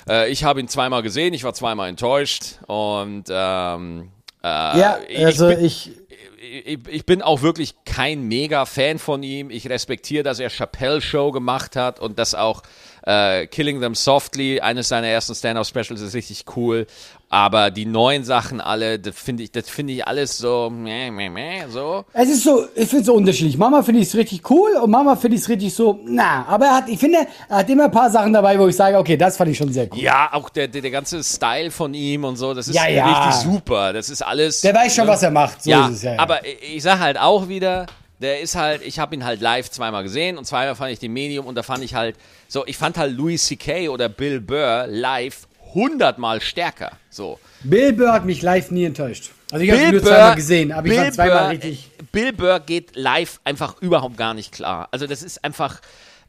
Äh, 0.09 0.29
ich 0.29 0.43
habe 0.43 0.59
ihn 0.59 0.67
zweimal 0.67 1.03
gesehen, 1.05 1.35
ich 1.35 1.45
war 1.45 1.55
zweimal 1.55 1.89
enttäuscht 1.89 2.59
und 2.67 3.25
ähm, 3.31 4.09
äh, 4.43 4.47
Ja, 4.49 4.99
also 5.19 5.51
ich, 5.51 5.93
ich, 5.93 5.93
ich 6.41 7.05
bin 7.05 7.23
auch 7.23 7.43
wirklich 7.43 7.75
kein 7.85 8.23
mega 8.23 8.65
Fan 8.65 8.99
von 8.99 9.23
ihm. 9.23 9.51
Ich 9.51 9.69
respektiere, 9.69 10.23
dass 10.23 10.39
er 10.39 10.51
Chappelle 10.51 11.01
Show 11.01 11.33
gemacht 11.33 11.77
hat 11.77 12.01
und 12.01 12.19
dass 12.19 12.35
auch 12.35 12.63
äh, 13.09 13.47
Killing 13.47 13.81
Them 13.81 13.95
Softly, 13.95 14.61
eines 14.61 14.89
seiner 14.89 15.07
ersten 15.07 15.35
Stand-Up-Specials, 15.35 16.03
ist 16.03 16.15
richtig 16.15 16.45
cool. 16.57 16.87
Aber 17.31 17.71
die 17.71 17.87
neuen 17.87 18.25
Sachen 18.25 18.61
alle, 18.61 18.99
das 18.99 19.15
finde 19.19 19.43
ich, 19.43 19.53
das 19.53 19.69
finde 19.69 19.95
ich 19.95 20.07
alles 20.07 20.39
so, 20.39 20.71
meh, 20.71 21.11
meh, 21.11 21.29
meh, 21.29 21.67
so. 21.69 22.05
Es 22.13 22.29
ist 22.29 22.43
so, 22.43 22.65
ich 22.75 22.89
finde 22.89 23.01
es 23.01 23.07
so 23.07 23.15
unterschiedlich. 23.15 23.57
Mama 23.59 23.83
finde 23.83 24.01
ich 24.01 24.09
es 24.09 24.15
richtig 24.15 24.51
cool 24.51 24.73
und 24.83 24.91
Mama 24.91 25.17
finde 25.17 25.37
ich 25.37 25.43
es 25.43 25.49
richtig 25.49 25.75
so, 25.75 25.99
na. 26.05 26.45
Aber 26.49 26.67
er 26.67 26.77
hat, 26.77 26.89
ich 26.89 26.99
finde, 26.99 27.27
er 27.49 27.57
hat 27.57 27.69
immer 27.71 27.85
ein 27.85 27.91
paar 27.91 28.11
Sachen 28.11 28.33
dabei, 28.33 28.59
wo 28.59 28.69
ich 28.69 28.77
sage, 28.77 28.99
okay, 28.99 29.17
das 29.17 29.37
fand 29.39 29.51
ich 29.51 29.57
schon 29.59 29.73
sehr 29.73 29.89
cool. 29.93 29.99
Ja, 29.99 30.29
auch 30.33 30.51
der, 30.51 30.69
der, 30.69 30.83
der 30.83 30.91
ganze 30.91 31.23
Style 31.25 31.71
von 31.71 31.95
ihm 31.95 32.25
und 32.25 32.37
so, 32.37 32.53
das 32.53 32.69
ist 32.69 32.75
Ja, 32.75 32.89
ja. 32.89 33.07
richtig 33.07 33.43
super. 33.43 33.93
Das 33.95 34.11
ist 34.11 34.23
alles. 34.23 34.61
Der 34.61 34.75
weiß 34.75 34.95
schon, 34.95 35.07
was 35.07 35.23
er 35.23 35.31
macht. 35.31 35.63
So 35.63 35.71
ja, 35.71 35.87
ist 35.89 35.97
es 35.97 36.03
ja. 36.03 36.13
ja. 36.15 36.19
aber 36.19 36.45
ich, 36.47 36.77
ich 36.77 36.83
sag 36.83 36.99
halt 36.99 37.19
auch 37.19 37.49
wieder, 37.49 37.87
der 38.21 38.41
ist 38.41 38.55
halt, 38.55 38.83
ich 38.83 38.99
habe 38.99 39.15
ihn 39.15 39.25
halt 39.25 39.41
live 39.41 39.71
zweimal 39.71 40.03
gesehen 40.03 40.39
und 40.39 40.45
zweimal 40.45 40.75
fand 40.75 40.93
ich 40.93 40.99
den 40.99 41.13
Medium 41.13 41.47
und 41.47 41.55
da 41.55 41.63
fand 41.63 41.85
ich 41.85 41.95
halt, 41.95 42.17
so, 42.49 42.67
ich 42.67 42.77
fand 42.77 42.99
halt 42.99 43.17
Louis 43.17 43.45
C.K. 43.47 43.89
oder 43.89 44.09
Bill 44.09 44.41
Burr 44.41 44.87
live 44.89 45.47
hundertmal 45.75 46.41
stärker. 46.41 46.93
So. 47.11 47.39
Bill 47.63 47.93
Burr 47.93 48.13
hat 48.13 48.25
mich 48.25 48.43
live 48.43 48.71
nie 48.71 48.85
enttäuscht. 48.85 49.31
Also 49.51 49.65
ich 49.65 49.71
habe 49.71 49.83
ihn 49.83 49.91
nur 49.93 50.01
Burr, 50.01 50.11
zweimal 50.11 50.35
gesehen, 50.35 50.73
aber 50.73 50.87
ich 50.87 50.93
Bill 50.93 51.03
war 51.03 51.13
zweimal 51.13 51.39
Burr, 51.39 51.51
richtig. 51.51 51.91
Bill 52.13 52.33
Burr 52.33 52.61
geht 52.61 52.97
live 52.97 53.41
einfach 53.45 53.81
überhaupt 53.81 54.17
gar 54.17 54.35
nicht 54.35 54.53
klar. 54.53 54.89
Also 54.91 55.07
das 55.07 55.23
ist 55.23 55.45
einfach, 55.45 55.81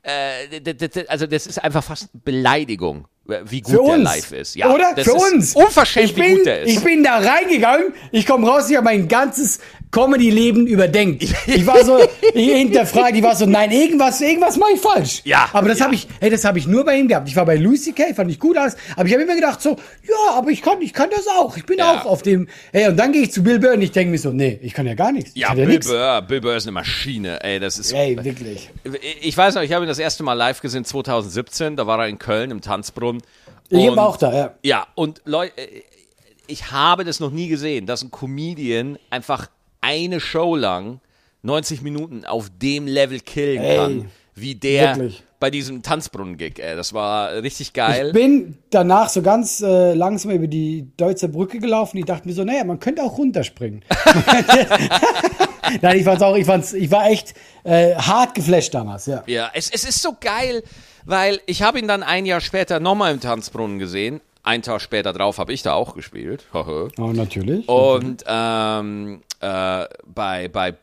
äh, 0.03 0.61
also 1.07 1.25
das 1.25 1.47
ist 1.47 1.63
einfach 1.63 1.83
fast 1.83 2.09
Beleidigung, 2.23 3.07
wie 3.25 3.61
gut 3.61 3.87
der 3.87 3.97
live 3.97 4.31
ist. 4.31 4.55
Ja, 4.55 4.73
Oder? 4.73 4.93
Für 4.95 5.01
ist 5.01 5.33
uns. 5.33 5.55
Unverschämt, 5.55 6.11
ich 6.11 6.15
wie 6.15 6.21
bin, 6.21 6.35
gut 6.37 6.45
der 6.45 6.61
ist. 6.61 6.71
Ich 6.71 6.83
bin 6.83 7.03
da 7.03 7.17
reingegangen, 7.17 7.93
ich 8.11 8.25
komme 8.25 8.47
raus, 8.47 8.69
ich 8.69 8.75
habe 8.75 8.85
mein 8.85 9.07
ganzes 9.07 9.59
Comedy-Leben 9.91 10.67
überdenkt. 10.67 11.23
Ich 11.23 11.65
war 11.65 11.83
so, 11.83 11.97
ich 12.33 12.51
hinterfrage, 12.51 13.17
ich 13.17 13.23
war 13.23 13.35
so, 13.35 13.45
nein, 13.47 13.71
irgendwas, 13.71 14.21
irgendwas 14.21 14.55
mache 14.57 14.73
ich 14.75 14.79
falsch. 14.79 15.21
Ja, 15.25 15.49
Aber 15.53 15.67
das 15.69 15.79
ja. 15.79 15.85
habe 15.85 15.95
ich, 15.95 16.07
hey, 16.19 16.29
das 16.29 16.45
habe 16.45 16.59
ich 16.59 16.67
nur 16.67 16.85
bei 16.85 16.95
ihm 16.97 17.07
gehabt. 17.07 17.27
Ich 17.27 17.35
war 17.35 17.45
bei 17.45 17.55
Lucy 17.55 17.93
Kay, 17.93 18.13
fand 18.13 18.29
ich 18.29 18.39
gut 18.39 18.55
alles, 18.57 18.77
aber 18.95 19.07
ich 19.07 19.13
habe 19.13 19.23
immer 19.23 19.35
gedacht 19.35 19.61
so, 19.61 19.71
ja, 20.07 20.33
aber 20.35 20.51
ich 20.51 20.61
kann, 20.61 20.81
ich 20.81 20.93
kann 20.93 21.09
das 21.09 21.25
auch. 21.27 21.57
Ich 21.57 21.65
bin 21.65 21.79
Ja. 21.79 22.01
auch 22.01 22.05
auf 22.05 22.21
dem, 22.21 22.47
hey, 22.71 22.87
und 22.87 22.97
dann 22.97 23.11
gehe 23.11 23.23
ich 23.23 23.31
zu 23.31 23.41
Bill 23.41 23.59
Burr 23.59 23.73
und 23.73 23.81
ich 23.81 23.91
denke 23.91 24.11
mir 24.11 24.19
so, 24.19 24.29
nee, 24.31 24.59
ich 24.61 24.73
kann 24.73 24.85
ja 24.85 24.93
gar 24.93 25.11
nichts. 25.11 25.31
Ich 25.33 25.41
ja, 25.41 25.49
ja 25.49 25.53
Bill 25.55 25.65
nix. 25.67 25.87
Burr, 25.87 26.21
Bill 26.21 26.41
Burr 26.41 26.55
ist 26.57 26.65
eine 26.65 26.73
Maschine. 26.73 27.41
Ey, 27.43 27.59
das 27.59 27.79
ist. 27.79 27.91
Ey, 27.91 28.15
wirklich. 28.23 28.69
Ich 29.21 29.35
weiß 29.35 29.55
noch, 29.55 29.63
ich 29.63 29.73
habe 29.73 29.85
ihn 29.85 29.89
das 29.89 29.99
erste 29.99 30.21
Mal 30.23 30.33
live 30.33 30.61
gesehen 30.61 30.85
2017. 30.85 31.75
Da 31.75 31.87
war 31.87 31.99
er 31.99 32.07
in 32.07 32.19
Köln 32.19 32.51
im 32.51 32.61
Tanzbrunnen. 32.61 33.21
Ich 33.69 33.89
Und- 33.89 33.95
war 33.97 34.07
auch 34.07 34.17
da, 34.17 34.33
ja. 34.33 34.53
Ja, 34.63 34.87
und 34.95 35.21
Leute, 35.25 35.53
ich 36.47 36.71
habe 36.71 37.05
das 37.05 37.19
noch 37.19 37.31
nie 37.31 37.47
gesehen, 37.47 37.85
dass 37.85 38.01
ein 38.03 38.11
Comedian 38.11 38.97
einfach 39.09 39.47
eine 39.81 40.19
Show 40.19 40.55
lang 40.55 40.99
90 41.43 41.81
Minuten 41.81 42.25
auf 42.25 42.49
dem 42.61 42.87
Level 42.87 43.19
killen 43.19 43.61
Ey, 43.63 43.77
kann, 43.77 44.11
wie 44.35 44.55
der 44.55 44.97
wirklich. 44.97 45.23
bei 45.39 45.49
diesem 45.49 45.81
Tanzbrunnen-Gig. 45.81 46.55
Das 46.55 46.93
war 46.93 47.41
richtig 47.41 47.73
geil. 47.73 48.07
Ich 48.07 48.13
bin 48.13 48.57
danach 48.69 49.09
so 49.09 49.21
ganz 49.21 49.61
äh, 49.61 49.93
langsam 49.93 50.31
über 50.31 50.47
die 50.47 50.87
Deutsche 50.97 51.29
Brücke 51.29 51.59
gelaufen. 51.59 51.97
Ich 51.97 52.05
dachte 52.05 52.27
mir 52.27 52.33
so, 52.33 52.43
naja, 52.43 52.63
man 52.63 52.79
könnte 52.79 53.03
auch 53.03 53.17
runterspringen. 53.17 53.83
Nein, 55.81 55.97
ich 55.97 56.03
fand's 56.03 56.23
auch, 56.23 56.35
ich 56.35 56.45
fand's, 56.45 56.73
ich 56.73 56.89
war 56.91 57.09
echt 57.09 57.33
äh, 57.63 57.95
hart 57.95 58.33
geflasht 58.35 58.73
damals, 58.73 59.05
ja. 59.05 59.23
Ja, 59.27 59.51
es, 59.53 59.69
es 59.69 59.83
ist 59.83 60.01
so 60.01 60.15
geil, 60.19 60.63
weil 61.05 61.39
ich 61.45 61.61
habe 61.61 61.79
ihn 61.79 61.87
dann 61.87 62.03
ein 62.03 62.25
Jahr 62.25 62.41
später 62.41 62.79
nochmal 62.79 63.13
im 63.13 63.19
Tanzbrunnen 63.19 63.79
gesehen. 63.79 64.19
Ein 64.43 64.61
Tag 64.61 64.81
später 64.81 65.13
drauf 65.13 65.37
habe 65.37 65.51
ich 65.53 65.61
da 65.63 65.73
auch 65.73 65.95
gespielt. 65.95 66.45
Oh, 66.53 66.89
natürlich. 67.13 67.67
Und 67.67 68.23
ähm, 68.27 69.21
äh, 69.41 69.85
bei, 70.05 70.47
bei 70.47 70.75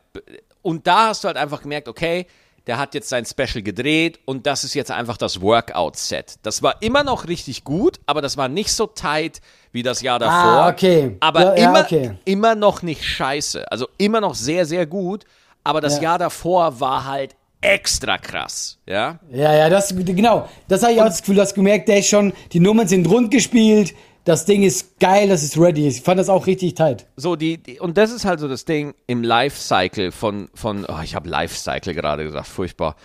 und 0.61 0.85
da 0.87 1.07
hast 1.07 1.23
du 1.23 1.27
halt 1.27 1.37
einfach 1.37 1.61
gemerkt, 1.61 1.87
okay, 1.87 2.27
der 2.67 2.77
hat 2.77 2.93
jetzt 2.93 3.07
sein 3.07 3.25
Special 3.25 3.61
gedreht 3.63 4.19
und 4.25 4.45
das 4.45 4.65
ist 4.65 4.73
jetzt 4.73 4.91
einfach 4.91 5.15
das 5.15 5.39
Workout-Set. 5.41 6.35
Das 6.43 6.61
war 6.61 6.81
immer 6.81 7.03
noch 7.03 7.27
richtig 7.27 7.63
gut, 7.63 7.97
aber 8.05 8.21
das 8.21 8.35
war 8.35 8.49
nicht 8.49 8.73
so 8.73 8.87
tight 8.87 9.39
wie 9.71 9.83
das 9.83 10.01
Jahr 10.01 10.19
davor. 10.19 10.35
Ah, 10.65 10.69
okay. 10.69 11.15
Aber 11.21 11.41
Ja, 11.41 11.55
ja, 11.55 11.69
immer, 11.69 11.81
okay. 11.81 12.11
immer 12.25 12.55
noch 12.55 12.81
nicht 12.81 13.05
scheiße. 13.05 13.71
Also 13.71 13.87
immer 13.97 14.19
noch 14.19 14.35
sehr, 14.35 14.65
sehr 14.65 14.85
gut. 14.85 15.23
Aber 15.63 15.79
das 15.79 15.97
Ja. 15.97 16.03
Jahr 16.03 16.19
davor 16.19 16.79
war 16.81 17.05
halt 17.05 17.36
extra 17.61 18.17
krass. 18.17 18.79
Ja. 18.85 19.19
Ja, 19.31 19.53
ja, 19.55 19.69
das, 19.69 19.95
genau. 19.95 20.47
Das 20.67 20.83
habe 20.83 20.93
ich 20.93 21.01
auch 21.01 21.05
das 21.05 21.21
Gefühl, 21.21 21.35
du 21.35 21.41
hast 21.41 21.53
gemerkt, 21.53 21.87
der 21.87 21.99
ist 21.99 22.07
schon, 22.07 22.33
die 22.53 22.59
Nummern 22.59 22.87
sind 22.87 23.07
rund 23.09 23.31
gespielt, 23.31 23.93
das 24.27 24.43
Ding 24.43 24.63
ist 24.63 24.99
geil, 24.99 25.29
das 25.29 25.41
ist 25.41 25.57
ready. 25.57 25.87
Ich 25.87 26.01
fand 26.01 26.19
das 26.19 26.27
auch 26.27 26.47
richtig 26.47 26.75
tight. 26.75 27.07
So, 27.15 27.37
die, 27.37 27.57
die, 27.57 27.79
und 27.79 27.97
das 27.97 28.11
ist 28.11 28.25
halt 28.25 28.41
so 28.41 28.49
das 28.49 28.65
Ding 28.65 28.93
im 29.07 29.23
Life-Cycle 29.23 30.11
von, 30.11 30.49
von 30.53 30.85
oh, 30.85 30.99
ich 31.01 31.15
habe 31.15 31.29
Life-Cycle 31.29 31.93
gerade 31.93 32.25
gesagt, 32.25 32.47
furchtbar. 32.47 32.97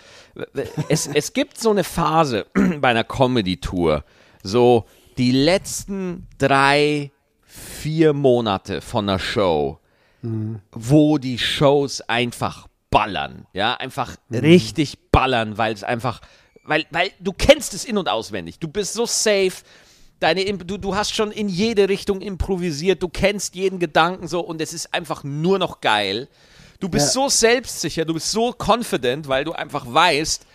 Es, 0.89 1.07
es 1.07 1.31
gibt 1.31 1.59
so 1.59 1.69
eine 1.69 1.85
Phase 1.85 2.45
bei 2.81 2.89
einer 2.89 3.05
Comedy-Tour, 3.05 4.03
so 4.43 4.83
die 5.17 5.31
letzten 5.31 6.27
drei, 6.37 7.11
vier 7.45 8.11
Monate 8.11 8.81
von 8.81 9.07
einer 9.07 9.19
Show, 9.19 9.79
wo 10.71 11.17
die 11.17 11.37
Shows 11.37 12.01
einfach 12.01 12.67
ballern, 12.93 13.47
ja, 13.53 13.73
einfach 13.75 14.15
richtig 14.31 14.97
ballern, 15.11 15.57
weil 15.57 15.73
es 15.73 15.83
einfach, 15.83 16.21
weil, 16.63 16.85
weil 16.91 17.11
du 17.19 17.33
kennst 17.33 17.73
es 17.73 17.85
in- 17.85 17.97
und 17.97 18.07
auswendig, 18.07 18.59
du 18.59 18.67
bist 18.67 18.93
so 18.93 19.05
safe, 19.05 19.53
deine, 20.19 20.45
du, 20.57 20.77
du 20.77 20.95
hast 20.95 21.13
schon 21.15 21.31
in 21.31 21.49
jede 21.49 21.89
Richtung 21.89 22.21
improvisiert, 22.21 23.01
du 23.03 23.09
kennst 23.09 23.55
jeden 23.55 23.79
Gedanken 23.79 24.27
so 24.27 24.39
und 24.41 24.61
es 24.61 24.73
ist 24.73 24.93
einfach 24.93 25.23
nur 25.23 25.59
noch 25.59 25.81
geil. 25.81 26.27
Du 26.79 26.89
bist 26.89 27.07
Ja. 27.07 27.23
so 27.23 27.29
selbstsicher, 27.29 28.05
du 28.05 28.13
bist 28.13 28.31
so 28.31 28.53
confident, 28.53 29.27
weil 29.27 29.43
du 29.43 29.53
einfach 29.53 29.85
weißt, 29.87 30.45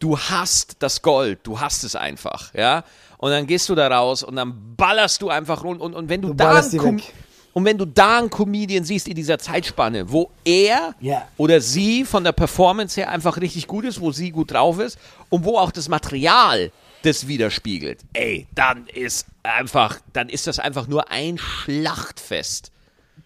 du 0.00 0.18
hast 0.18 0.76
das 0.80 1.00
Gold, 1.02 1.40
du 1.44 1.60
hast 1.60 1.84
es 1.84 1.94
einfach, 1.96 2.52
ja. 2.54 2.84
Und 3.18 3.30
dann 3.30 3.46
gehst 3.46 3.68
du 3.68 3.74
da 3.74 3.88
raus 3.88 4.22
und 4.22 4.36
dann 4.36 4.74
ballerst 4.76 5.22
du 5.22 5.30
einfach 5.30 5.62
rund 5.64 5.80
und, 5.80 5.94
und 5.94 6.08
wenn 6.08 6.20
du, 6.20 6.28
Du 6.28 6.34
da 6.34 6.50
einen. 6.50 7.02
Und 7.54 7.64
wenn 7.64 7.78
du 7.78 7.86
da 7.86 8.18
einen 8.18 8.28
Comedian 8.30 8.84
siehst 8.84 9.08
in 9.08 9.14
dieser 9.14 9.38
Zeitspanne, 9.38 10.10
wo 10.12 10.30
er 10.44 10.94
Ja. 11.00 11.26
oder 11.38 11.60
sie 11.60 12.04
von 12.04 12.22
der 12.24 12.32
Performance 12.32 13.00
her 13.00 13.08
einfach 13.10 13.40
richtig 13.40 13.66
gut 13.66 13.84
ist, 13.86 14.00
wo 14.00 14.12
sie 14.12 14.30
gut 14.30 14.52
drauf 14.52 14.78
ist 14.78 14.98
und 15.30 15.44
wo 15.44 15.56
auch 15.56 15.70
das 15.70 15.88
Material 15.88 16.70
das 17.02 17.26
widerspiegelt, 17.28 18.00
ey, 18.14 18.46
dann 18.54 18.86
ist 18.86 19.26
einfach, 19.42 19.98
dann 20.12 20.28
ist 20.28 20.46
das 20.46 20.58
einfach 20.58 20.86
nur 20.88 21.10
ein 21.10 21.38
Schlachtfest. 21.38 22.70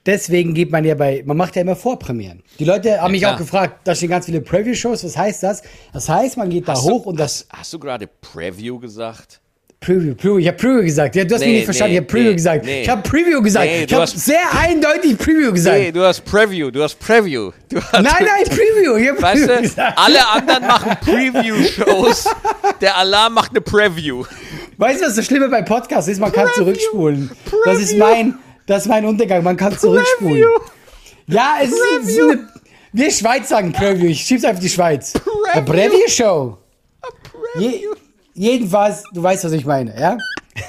Deswegen 0.05 0.55
geht 0.55 0.71
man 0.71 0.85
ja 0.85 0.95
bei, 0.95 1.23
man 1.27 1.37
macht 1.37 1.55
ja 1.57 1.63
immer 1.63 1.77
Vorpremieren. 1.77 2.43
Die 2.59 2.65
Leute 2.65 3.01
haben 3.01 3.13
mich 3.13 3.21
klar. 3.21 3.35
auch 3.35 3.39
gefragt, 3.39 3.81
da 3.87 3.95
stehen 3.95 4.09
ganz 4.09 4.27
viele 4.27 4.41
Preview-Shows, 4.41 5.05
was 5.05 5.17
heißt 5.17 5.43
das? 5.43 5.63
Das 5.93 6.09
heißt, 6.09 6.37
man 6.37 6.51
geht 6.51 6.67
da 6.67 6.73
Hast 6.73 6.85
hoch 6.85 7.03
du, 7.05 7.11
und 7.11 7.21
das 7.21 7.47
hast, 7.51 7.59
hast 7.59 7.73
du 7.75 7.79
gerade 7.79 8.07
Preview 8.07 8.79
gesagt? 8.79 9.41
Preview, 9.81 10.15
Preview, 10.17 10.39
ich 10.39 10.49
habe 10.49 10.57
Preview 10.57 10.83
gesagt. 10.83 11.15
Ja, 11.15 11.25
du 11.25 11.35
hast 11.35 11.41
Nee, 11.41 11.47
mich 11.47 11.55
nicht 11.57 11.65
verstanden, 11.67 11.93
nee, 11.93 11.99
ich 11.99 12.01
habe 12.01 12.11
Preview 12.11 12.29
nee, 12.31 12.35
gesagt. 12.35 12.67
Ich 12.67 12.89
habe 12.89 13.03
Preview 13.03 13.43
gesagt. 13.43 13.67
Ich 13.87 13.95
habe 13.95 14.07
sehr 14.09 14.53
eindeutig 14.59 15.17
Preview 15.17 15.53
gesagt. 15.53 15.79
Nee, 15.79 15.93
du 15.93 16.03
hast 16.03 16.25
Preview, 16.25 16.71
du 16.73 16.83
hast 16.83 16.97
Preview. 16.99 17.53
Du 17.69 17.81
hast, 17.81 17.93
nein, 17.93 18.05
nein, 18.05 18.45
Preview. 18.49 18.97
Ich 18.97 19.09
hab 19.09 19.23
Weißt 19.23 19.47
Preview 19.47 19.57
du, 19.57 19.63
gesagt. 19.63 19.99
alle 19.99 20.29
anderen 20.29 20.67
machen 20.67 20.97
Preview-Shows, 21.01 22.25
der 22.81 22.97
Alarm 22.97 23.35
macht 23.35 23.51
eine 23.53 23.61
Preview. 23.61 24.25
Weißt 24.79 25.01
du, 25.01 25.07
was 25.07 25.15
das 25.15 25.27
Schlimme 25.27 25.49
bei 25.49 25.63
Podcasts 25.63 26.09
ist? 26.11 26.19
Man 26.19 26.33
kann 26.33 26.47
Preview. 26.47 26.65
zurückspulen. 26.65 27.31
Das 27.65 27.79
ist 27.79 27.91
Preview. 27.91 28.05
mein, 28.05 28.35
das 28.67 28.83
ist 28.83 28.89
mein 28.89 29.05
Untergang. 29.05 29.45
Man 29.45 29.57
kann 29.57 29.79
zurückspulen. 29.79 30.45
Ja, 31.29 31.55
es 31.63 31.71
ist, 31.71 31.79
Preview. 31.79 32.31
eine, 32.31 32.49
wir 32.93 33.11
Schweiz 33.13 33.49
sagen 33.49 33.73
Preview. 33.73 34.07
Ich 34.09 34.23
schieb's 34.23 34.45
auf 34.45 34.59
die 34.59 34.69
Schweiz. 34.69 35.13
Eine 35.53 35.65
Preview. 35.65 35.91
Preview-Show. 35.91 36.59
Je, 37.59 37.85
jedenfalls, 38.39 39.03
du 39.13 39.23
weißt, 39.23 39.45
was 39.45 39.53
ich 39.53 39.65
meine, 39.67 39.99
ja? 39.99 40.17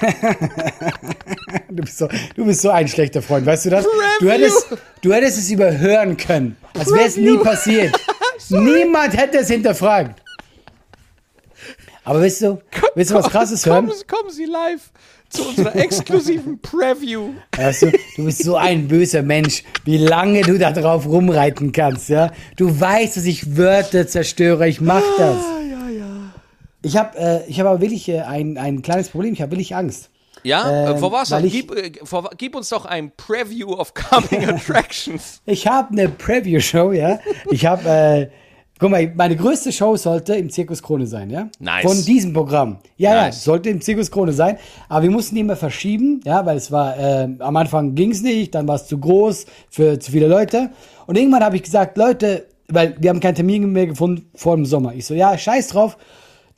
du, 1.68 1.82
bist 1.82 1.98
so, 1.98 2.08
du 2.36 2.44
bist 2.44 2.62
so 2.62 2.70
ein 2.70 2.86
schlechter 2.88 3.22
Freund, 3.22 3.46
weißt 3.46 3.66
du 3.66 3.70
das? 3.70 3.86
Du 4.20 4.30
hättest, 4.30 4.66
du 5.02 5.12
hättest 5.12 5.38
es 5.38 5.50
überhören 5.50 6.16
können, 6.16 6.56
als 6.78 6.92
wäre 6.92 7.06
es 7.06 7.16
nie 7.16 7.38
passiert. 7.38 7.98
Niemand 8.50 9.16
hätte 9.16 9.38
es 9.38 9.48
hinterfragt. 9.48 10.20
Aber 12.04 12.20
weißt 12.22 12.42
du, 12.42 12.58
willst 12.94 13.10
du 13.10 13.14
was 13.14 13.28
krasses 13.30 13.64
hören? 13.66 13.86
Kommen, 13.86 13.98
Sie- 13.98 14.04
kommen 14.06 14.30
Sie 14.30 14.44
live 14.46 14.90
zu 15.28 15.46
unserer 15.48 15.76
exklusiven 15.76 16.58
Preview. 16.62 17.30
Weißt 17.56 17.82
du, 17.82 17.92
du 18.16 18.24
bist 18.24 18.42
so 18.42 18.56
ein 18.56 18.88
böser 18.88 19.22
Mensch, 19.22 19.62
wie 19.84 19.98
lange 19.98 20.40
du 20.42 20.58
da 20.58 20.72
drauf 20.72 21.06
rumreiten 21.06 21.70
kannst, 21.72 22.08
ja? 22.08 22.32
Du 22.56 22.80
weißt, 22.80 23.16
dass 23.16 23.24
ich 23.26 23.56
Wörter 23.56 24.08
zerstöre, 24.08 24.66
ich 24.68 24.80
mach 24.80 25.02
das. 25.18 25.36
Ja, 26.82 26.90
ja. 26.90 26.90
Ich 26.90 26.96
habe 26.96 27.18
äh, 27.18 27.40
ich 27.48 27.60
hab 27.60 27.66
aber 27.66 27.80
wirklich 27.80 28.08
äh, 28.08 28.20
ein, 28.20 28.56
ein 28.58 28.82
kleines 28.82 29.08
Problem, 29.10 29.32
ich 29.34 29.42
habe 29.42 29.52
wirklich 29.52 29.74
Angst. 29.74 30.10
Ja, 30.42 30.88
Ähm, 30.90 30.96
äh, 30.96 30.98
vor 30.98 31.12
was? 31.12 31.30
ich- 31.32 31.52
Gib, 31.52 31.70
äh, 31.76 31.92
vor, 32.04 32.30
gib 32.38 32.56
uns 32.56 32.70
doch 32.70 32.86
ein 32.86 33.12
Preview 33.16 33.72
of 33.74 33.92
Coming 33.94 34.48
Attractions. 34.48 35.42
Ich 35.44 35.66
habe 35.66 35.90
eine 35.92 36.08
Preview-Show, 36.08 36.92
ja? 36.92 37.18
Ich 37.50 37.66
habe, 37.66 37.86
äh, 37.86 38.28
guck 38.78 38.90
mal, 38.90 39.12
meine 39.14 39.36
größte 39.36 39.70
Show 39.70 39.96
sollte 39.96 40.34
im 40.36 40.48
Zirkus 40.48 40.82
Krone 40.82 41.06
sein, 41.06 41.28
ja? 41.28 41.48
Nice. 41.58 41.82
Von 41.84 42.02
diesem 42.06 42.32
Programm. 42.32 42.78
Ja, 42.96 43.14
ja, 43.14 43.22
Nice. 43.26 43.44
sollte 43.44 43.68
im 43.68 43.82
Zirkus 43.82 44.10
Krone 44.10 44.32
sein. 44.32 44.56
Aber 44.88 45.02
wir 45.02 45.10
mussten 45.10 45.34
die 45.34 45.42
immer 45.42 45.56
verschieben, 45.56 46.22
ja, 46.24 46.46
weil 46.46 46.56
es 46.56 46.72
war, 46.72 46.96
äh, 46.98 47.28
am 47.40 47.56
Anfang 47.56 47.94
ging's 47.94 48.22
nicht, 48.22 48.54
dann 48.54 48.66
war 48.66 48.76
es 48.76 48.86
zu 48.86 48.96
groß 48.96 49.44
für 49.68 49.98
zu 49.98 50.10
viele 50.10 50.26
Leute. 50.28 50.70
Und 51.06 51.18
irgendwann 51.18 51.44
habe 51.44 51.56
ich 51.56 51.62
gesagt, 51.64 51.98
Leute, 51.98 52.46
weil 52.68 52.96
wir 52.98 53.10
haben 53.10 53.20
keinen 53.20 53.34
Termin 53.34 53.70
mehr 53.72 53.88
gefunden 53.88 54.30
vor 54.34 54.56
dem 54.56 54.64
Sommer. 54.64 54.94
Ich 54.94 55.04
so, 55.04 55.12
ja, 55.12 55.36
scheiß 55.36 55.68
drauf, 55.68 55.98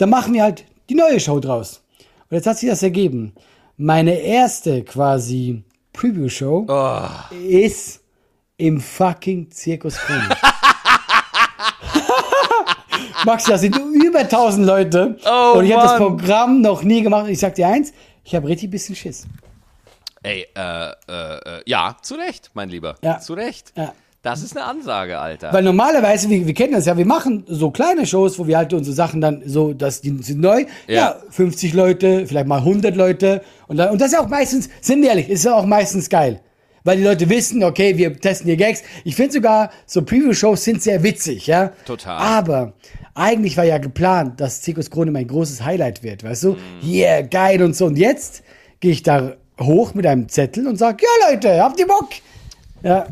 dann 0.02 0.10
machen 0.10 0.34
wir 0.34 0.42
halt 0.42 0.64
die 0.90 0.94
neue 0.96 1.20
Show 1.20 1.38
draus. 1.40 1.82
Und 2.28 2.36
jetzt 2.36 2.46
hat 2.46 2.58
sich 2.58 2.68
das 2.68 2.82
ergeben. 2.82 3.34
Meine 3.76 4.18
erste 4.18 4.82
quasi 4.84 5.62
Preview-Show 5.92 6.66
Oh. 6.68 7.08
ist 7.48 8.00
im 8.56 8.80
fucking 8.80 9.50
Zirkus 9.50 9.96
Krone. 9.96 10.28
Max, 13.24 13.44
das 13.44 13.60
sind 13.60 13.76
über 13.76 14.20
1000 14.20 14.66
Leute. 14.66 15.16
Oh, 15.24 15.58
und 15.58 15.66
ich 15.66 15.72
habe 15.72 15.82
das. 15.86 15.96
Programm 15.96 16.60
noch 16.60 16.82
nie 16.82 17.02
gemacht. 17.02 17.28
Ich 17.28 17.38
sag 17.38 17.54
dir 17.54 17.68
eins, 17.68 17.92
ich 18.24 18.34
habe 18.34 18.48
richtig 18.48 18.70
bisschen 18.70 18.96
Schiss. 18.96 19.26
Ey, 20.24 20.46
äh, 20.56 20.90
äh, 20.90 20.92
äh, 21.08 21.62
ja, 21.66 21.96
zu 22.02 22.14
Recht, 22.14 22.50
mein 22.54 22.68
Lieber. 22.68 22.96
Ja. 23.02 23.18
Zu 23.20 23.34
Recht. 23.34 23.72
Ja. 23.76 23.92
Das 24.22 24.42
ist 24.42 24.56
eine 24.56 24.64
Ansage, 24.66 25.18
Alter. 25.18 25.52
Weil 25.52 25.64
normalerweise, 25.64 26.30
wir, 26.30 26.46
wir 26.46 26.54
kennen 26.54 26.74
das 26.74 26.86
ja, 26.86 26.96
wir 26.96 27.04
machen 27.04 27.44
so 27.48 27.72
kleine 27.72 28.06
Shows, 28.06 28.38
wo 28.38 28.46
wir 28.46 28.56
halt 28.56 28.72
unsere 28.72 28.94
Sachen 28.94 29.20
dann 29.20 29.42
so, 29.46 29.72
dass 29.72 30.00
die 30.00 30.16
sind 30.22 30.40
neu, 30.40 30.64
ja, 30.86 30.94
Ja. 30.94 31.16
50 31.30 31.72
Leute, 31.74 32.26
vielleicht 32.28 32.46
mal 32.46 32.58
100 32.58 32.94
Leute 32.94 33.42
und 33.66 33.78
dann, 33.78 33.90
und 33.90 34.00
das 34.00 34.08
ist 34.08 34.14
ja 34.14 34.20
auch 34.20 34.28
meistens, 34.28 34.68
sind 34.80 35.02
wir 35.02 35.08
ehrlich, 35.08 35.28
ist 35.28 35.44
ja 35.44 35.54
auch 35.54 35.66
meistens 35.66 36.08
geil. 36.08 36.40
Weil 36.84 36.98
die 36.98 37.04
Leute 37.04 37.28
wissen, 37.28 37.62
okay, 37.64 37.96
wir 37.96 38.16
testen 38.18 38.46
hier 38.46 38.56
Gags. 38.56 38.82
Ich 39.04 39.14
finde 39.14 39.32
sogar, 39.34 39.70
so 39.86 40.02
Preview-Shows 40.02 40.64
sind 40.64 40.82
sehr 40.82 41.02
witzig, 41.02 41.46
ja. 41.46 41.72
Total. 41.84 42.16
Aber 42.18 42.72
eigentlich 43.14 43.56
war 43.56 43.64
ja 43.64 43.78
geplant, 43.78 44.40
dass 44.40 44.62
Zirkus 44.62 44.90
Krone 44.90 45.10
mein 45.10 45.26
großes 45.28 45.64
Highlight 45.64 46.02
wird, 46.02 46.24
weißt 46.24 46.44
du? 46.44 46.50
Mhm. 46.52 46.88
Yeah, 46.88 47.22
geil 47.22 47.62
und 47.62 47.76
so. 47.76 47.86
Und 47.86 47.98
jetzt 47.98 48.42
gehe 48.80 48.92
ich 48.92 49.02
da 49.02 49.34
hoch 49.60 49.94
mit 49.94 50.06
einem 50.06 50.28
Zettel 50.28 50.66
und 50.66 50.76
sag, 50.76 51.02
ja 51.02 51.08
Leute, 51.30 51.62
habt 51.62 51.78
ihr 51.78 51.86
Bock? 51.86 52.08
Ja, 52.82 53.06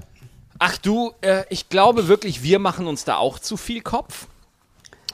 Ach 0.62 0.76
du, 0.76 1.12
äh, 1.22 1.44
ich 1.48 1.70
glaube 1.70 2.06
wirklich, 2.06 2.42
wir 2.42 2.58
machen 2.58 2.86
uns 2.86 3.04
da 3.04 3.16
auch 3.16 3.38
zu 3.38 3.56
viel 3.56 3.80
Kopf. 3.80 4.26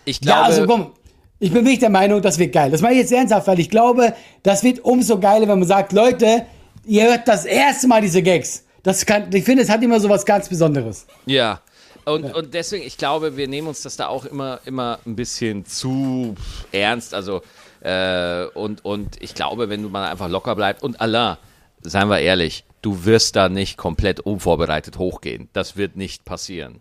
Ich 0.04 0.20
glaube, 0.20 0.40
Ja, 0.40 0.44
also 0.44 0.66
komm, 0.66 0.90
ich 1.38 1.52
bin 1.52 1.64
wirklich 1.64 1.78
der 1.78 1.90
Meinung, 1.90 2.20
das 2.20 2.38
wird 2.38 2.52
geil. 2.52 2.70
Das 2.70 2.80
mache 2.82 2.92
ich 2.92 2.98
jetzt 2.98 3.12
ernsthaft, 3.12 3.46
weil 3.46 3.60
ich 3.60 3.70
glaube, 3.70 4.12
das 4.42 4.64
wird 4.64 4.80
umso 4.84 5.20
geiler, 5.20 5.46
wenn 5.46 5.60
man 5.60 5.68
sagt, 5.68 5.92
Leute, 5.92 6.46
ihr 6.84 7.04
hört 7.04 7.28
das 7.28 7.44
erste 7.44 7.86
Mal 7.86 8.00
diese 8.00 8.22
Gags. 8.22 8.64
Das 8.82 9.06
kann, 9.06 9.32
ich 9.32 9.44
finde, 9.44 9.62
es 9.62 9.70
hat 9.70 9.82
immer 9.84 10.00
so 10.00 10.08
was 10.08 10.26
ganz 10.26 10.48
Besonderes. 10.48 11.06
Ja. 11.26 11.60
Und, 12.04 12.34
und 12.34 12.52
deswegen, 12.52 12.84
ich 12.84 12.96
glaube, 12.98 13.36
wir 13.36 13.46
nehmen 13.46 13.68
uns 13.68 13.82
das 13.82 13.96
da 13.96 14.08
auch 14.08 14.24
immer, 14.24 14.58
immer 14.64 14.98
ein 15.06 15.14
bisschen 15.14 15.64
zu 15.64 16.34
ernst. 16.72 17.14
Also, 17.14 17.42
äh, 17.82 18.46
und, 18.54 18.84
und 18.84 19.22
ich 19.22 19.34
glaube, 19.34 19.68
wenn 19.68 19.82
du 19.82 19.90
mal 19.90 20.10
einfach 20.10 20.28
locker 20.28 20.56
bleibst 20.56 20.82
und 20.82 21.00
Alain, 21.00 21.36
seien 21.88 22.08
wir 22.08 22.20
ehrlich, 22.20 22.64
du 22.82 23.04
wirst 23.04 23.36
da 23.36 23.48
nicht 23.48 23.76
komplett 23.76 24.20
unvorbereitet 24.20 24.98
hochgehen. 24.98 25.48
Das 25.52 25.76
wird 25.76 25.96
nicht 25.96 26.24
passieren. 26.24 26.80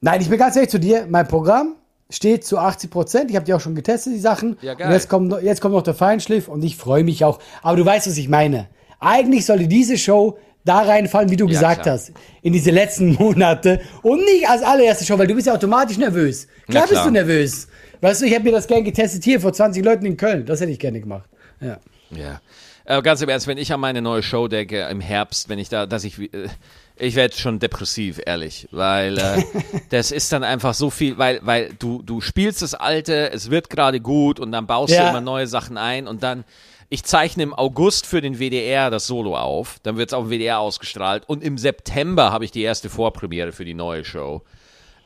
Nein, 0.00 0.20
ich 0.20 0.28
bin 0.28 0.38
ganz 0.38 0.56
ehrlich 0.56 0.70
zu 0.70 0.78
dir, 0.80 1.06
mein 1.08 1.26
Programm 1.28 1.76
steht 2.10 2.44
zu 2.44 2.58
80 2.58 2.90
Prozent. 2.90 3.30
Ich 3.30 3.36
habe 3.36 3.46
die 3.46 3.54
auch 3.54 3.60
schon 3.60 3.74
getestet, 3.74 4.12
die 4.14 4.18
Sachen. 4.20 4.56
Ja, 4.62 4.74
geil. 4.74 4.88
Und 4.88 4.92
jetzt 4.92 5.08
kommt, 5.08 5.28
noch- 5.28 5.40
jetzt 5.40 5.60
kommt 5.60 5.74
noch 5.74 5.82
der 5.82 5.94
Feinschliff 5.94 6.48
und 6.48 6.62
ich 6.62 6.76
freue 6.76 7.02
mich 7.04 7.24
auch. 7.24 7.38
Aber 7.62 7.76
du 7.76 7.84
weißt, 7.84 8.06
was 8.06 8.16
ich 8.16 8.28
meine. 8.28 8.68
Eigentlich 9.00 9.46
sollte 9.46 9.66
diese 9.66 9.96
Show 9.98 10.38
da 10.64 10.78
reinfallen, 10.80 11.30
wie 11.30 11.36
du 11.36 11.44
Ja, 11.46 11.52
gesagt 11.52 11.82
klar. 11.82 11.94
hast, 11.96 12.12
in 12.42 12.52
diese 12.52 12.70
letzten 12.70 13.14
Monate 13.14 13.80
und 14.02 14.20
nicht 14.24 14.48
als 14.48 14.62
allererste 14.62 15.04
Show, 15.04 15.18
weil 15.18 15.26
du 15.26 15.34
bist 15.34 15.46
ja 15.46 15.54
automatisch 15.54 15.98
nervös. 15.98 16.46
Klar, 16.46 16.56
Na 16.68 16.72
klar. 16.82 16.88
bist 16.88 17.04
du 17.06 17.10
nervös. 17.10 17.68
Weißt 18.00 18.20
du, 18.22 18.26
ich 18.26 18.34
habe 18.34 18.44
mir 18.44 18.52
das 18.52 18.66
gern 18.66 18.84
getestet 18.84 19.24
hier 19.24 19.40
vor 19.40 19.52
20 19.52 19.84
Leuten 19.84 20.04
in 20.06 20.16
Köln. 20.16 20.44
Das 20.46 20.60
hätte 20.60 20.70
ich 20.72 20.78
gerne 20.78 21.00
gemacht. 21.00 21.28
Ja. 21.60 21.78
Ja. 22.16 22.40
Äh, 22.86 23.00
ganz 23.02 23.22
im 23.22 23.28
Ernst, 23.30 23.46
wenn 23.46 23.56
ich 23.58 23.72
an 23.72 23.80
meine 23.80 24.02
neue 24.02 24.22
Show 24.22 24.46
denke 24.48 24.80
im 24.90 25.00
Herbst, 25.00 25.48
wenn 25.48 25.58
ich 25.58 25.68
da, 25.70 25.86
dass 25.86 26.04
ich, 26.04 26.18
äh, 26.18 26.48
ich 26.96 27.14
werde 27.14 27.34
schon 27.34 27.58
depressiv, 27.58 28.20
ehrlich, 28.24 28.68
weil 28.72 29.16
äh, 29.18 29.42
das 29.90 30.10
ist 30.10 30.30
dann 30.32 30.44
einfach 30.44 30.74
so 30.74 30.90
viel, 30.90 31.16
weil, 31.16 31.40
weil 31.42 31.72
du, 31.78 32.02
du 32.02 32.20
spielst 32.20 32.60
das 32.60 32.74
Alte, 32.74 33.30
es 33.32 33.50
wird 33.50 33.70
gerade 33.70 34.00
gut 34.00 34.38
und 34.38 34.52
dann 34.52 34.66
baust 34.66 34.92
du 34.92 34.96
Ja. 34.96 35.08
immer 35.08 35.22
neue 35.22 35.46
Sachen 35.46 35.78
ein 35.78 36.06
und 36.06 36.22
dann, 36.22 36.44
ich 36.90 37.04
zeichne 37.04 37.42
im 37.42 37.54
August 37.54 38.04
für 38.06 38.20
den 38.20 38.38
WDR 38.38 38.90
das 38.90 39.06
Solo 39.06 39.34
auf, 39.36 39.78
dann 39.82 39.96
wird 39.96 40.10
es 40.10 40.14
auf 40.14 40.24
dem 40.24 40.30
WDR 40.30 40.58
ausgestrahlt 40.58 41.24
und 41.26 41.42
im 41.42 41.56
September 41.56 42.32
habe 42.32 42.44
ich 42.44 42.50
die 42.50 42.62
erste 42.62 42.90
Vorpremiere 42.90 43.52
für 43.52 43.64
die 43.64 43.74
neue 43.74 44.04
Show. 44.04 44.42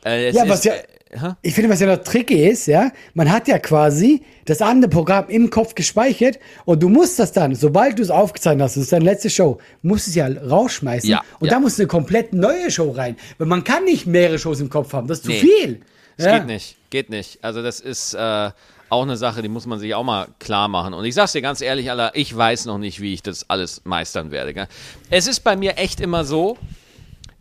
Äh, 0.05 0.31
Ja, 0.33 0.43
ist, 0.45 0.49
was 0.49 0.65
ja, 0.65 0.73
äh, 0.75 1.35
ich 1.43 1.55
finde, 1.55 1.71
was 1.71 1.81
ja 1.81 1.87
noch 1.87 2.03
tricky 2.05 2.47
ist, 2.49 2.67
ja, 2.67 2.91
man 3.15 3.31
hat 3.33 3.49
ja 3.49 3.59
quasi 3.59 4.23
das 4.45 4.61
andere 4.61 4.91
Programm 4.91 5.29
im 5.29 5.49
Kopf 5.51 5.75
gespeichert 5.75 6.39
und 6.67 6.83
du 6.83 6.89
musst 6.89 7.19
das 7.19 7.33
dann, 7.33 7.55
sobald 7.55 7.99
du 7.99 8.03
es 8.03 8.11
aufgezeichnet 8.11 8.65
hast, 8.65 8.77
das 8.77 8.85
ist 8.85 8.93
deine 8.93 9.07
letzte 9.07 9.31
Show, 9.31 9.59
musst 9.83 10.07
du 10.07 10.11
es 10.11 10.15
ja 10.17 10.27
rausschmeißen 10.29 11.09
Ja, 11.09 11.23
und 11.41 11.49
ja. 11.49 11.55
da 11.55 11.61
muss 11.61 11.79
eine 11.79 11.87
komplett 11.89 12.33
neue 12.35 12.71
Show 12.71 12.91
rein, 12.91 13.17
weil 13.39 13.47
man 13.47 13.65
kann 13.65 13.85
nicht 13.85 14.07
mehrere 14.07 14.39
Shows 14.39 14.61
im 14.61 14.69
Kopf 14.69 14.93
haben, 14.93 15.09
das 15.09 15.19
ist 15.19 15.25
zu 15.25 15.31
Nee. 15.31 15.41
viel. 15.41 15.81
Das 16.19 16.27
ja. 16.27 16.39
geht 16.39 16.47
nicht, 16.49 16.77
geht 16.91 17.11
nicht. 17.11 17.39
Also 17.43 17.63
das 17.63 17.81
ist 17.81 18.13
äh, 18.15 18.51
auch 18.91 19.03
eine 19.03 19.17
Sache, 19.17 19.41
die 19.41 19.49
muss 19.49 19.67
man 19.67 19.79
sich 19.79 19.95
auch 19.95 20.03
mal 20.05 20.27
klar 20.41 20.67
machen. 20.69 20.93
Und 20.95 21.05
ich 21.05 21.15
sag's 21.15 21.33
dir 21.33 21.43
ganz 21.43 21.61
ehrlich, 21.61 21.91
Alter, 21.91 22.11
ich 22.15 22.37
weiß 22.37 22.65
noch 22.67 22.79
nicht, 22.79 23.01
wie 23.01 23.15
ich 23.15 23.23
das 23.23 23.49
alles 23.49 23.83
meistern 23.85 24.31
werde. 24.31 24.53
Gell? 24.53 24.67
Es 25.11 25.27
ist 25.27 25.41
bei 25.41 25.57
mir 25.57 25.79
echt 25.79 26.01
immer 26.01 26.25
so, 26.25 26.59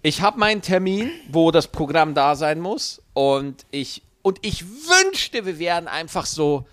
ich 0.08 0.22
habe 0.22 0.40
meinen 0.40 0.62
Termin, 0.62 1.12
wo 1.30 1.52
das 1.52 1.68
Programm 1.68 2.14
da 2.14 2.36
sein 2.36 2.62
muss 2.62 3.02
und 3.14 3.66
ich 3.72 4.04
und 4.22 4.40
ich 4.42 4.66
wünschte, 4.66 5.46
wir 5.46 5.60
wären 5.60 5.88
einfach 5.88 6.26
so 6.26 6.66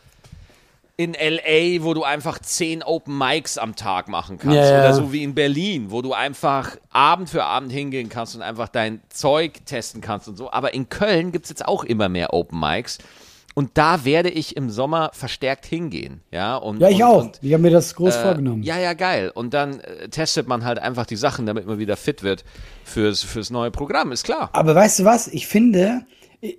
in 0.97 1.15
LA, 1.15 1.83
wo 1.83 1.95
du 1.95 2.05
einfach 2.05 2.39
zehn 2.39 2.85
Open 2.85 3.19
Mics 3.19 3.59
am 3.59 3.75
Tag 3.75 4.07
machen 4.07 4.39
kannst. 4.39 4.57
Ja. 4.57 4.79
Oder 4.79 4.95
so 4.95 5.13
wie 5.13 5.25
in 5.25 5.35
Berlin, 5.35 5.91
wo 5.91 6.01
du 6.03 6.13
einfach 6.13 6.77
Abend 6.91 7.29
für 7.29 7.45
Abend 7.45 7.73
hingehen 7.73 8.09
kannst 8.09 8.37
und 8.37 8.43
einfach 8.43 8.69
dein 8.69 9.03
Zeug 9.09 9.67
testen 9.67 10.01
kannst 10.01 10.29
und 10.29 10.37
so. 10.37 10.53
Aber 10.53 10.73
in 10.73 10.89
Köln 10.89 11.33
gibt's 11.33 11.49
jetzt 11.49 11.67
auch 11.67 11.83
immer 11.83 12.09
mehr 12.09 12.33
Open 12.33 12.61
Mics. 12.61 12.99
Und 13.55 13.71
da 13.75 14.05
werde 14.05 14.31
ich 14.31 14.57
im 14.57 14.69
Sommer 14.69 15.11
verstärkt 15.13 15.65
hingehen. 15.65 16.21
Ja, 16.33 16.57
und, 16.57 16.81
Ja, 16.81 16.89
ich 16.89 16.97
und, 16.97 17.03
auch. 17.03 17.23
Und, 17.23 17.39
ich 17.41 17.53
habe 17.53 17.63
mir 17.63 17.71
das 17.71 17.95
groß 17.95 18.17
äh, 18.17 18.23
vorgenommen. 18.23 18.65
Ja, 18.65 18.79
ja, 18.79 18.95
geil. 18.95 19.31
Und 19.33 19.55
dann 19.55 19.79
äh, 19.81 20.09
testet 20.09 20.49
man 20.49 20.65
halt 20.65 20.81
einfach 20.81 21.07
die 21.07 21.17
Sachen, 21.17 21.47
damit 21.47 21.67
man 21.67 21.79
wieder 21.79 21.97
fit 21.97 22.25
wird 22.25 22.45
fürs, 22.85 23.23
fürs 23.23 23.51
neue 23.51 23.71
Programm, 23.71 24.11
ist 24.11 24.25
klar. 24.25 24.51
Aber 24.53 24.75
weißt 24.75 24.99
du 24.99 25.05
was? 25.05 25.29
Ich 25.29 25.47
finde, 25.47 26.05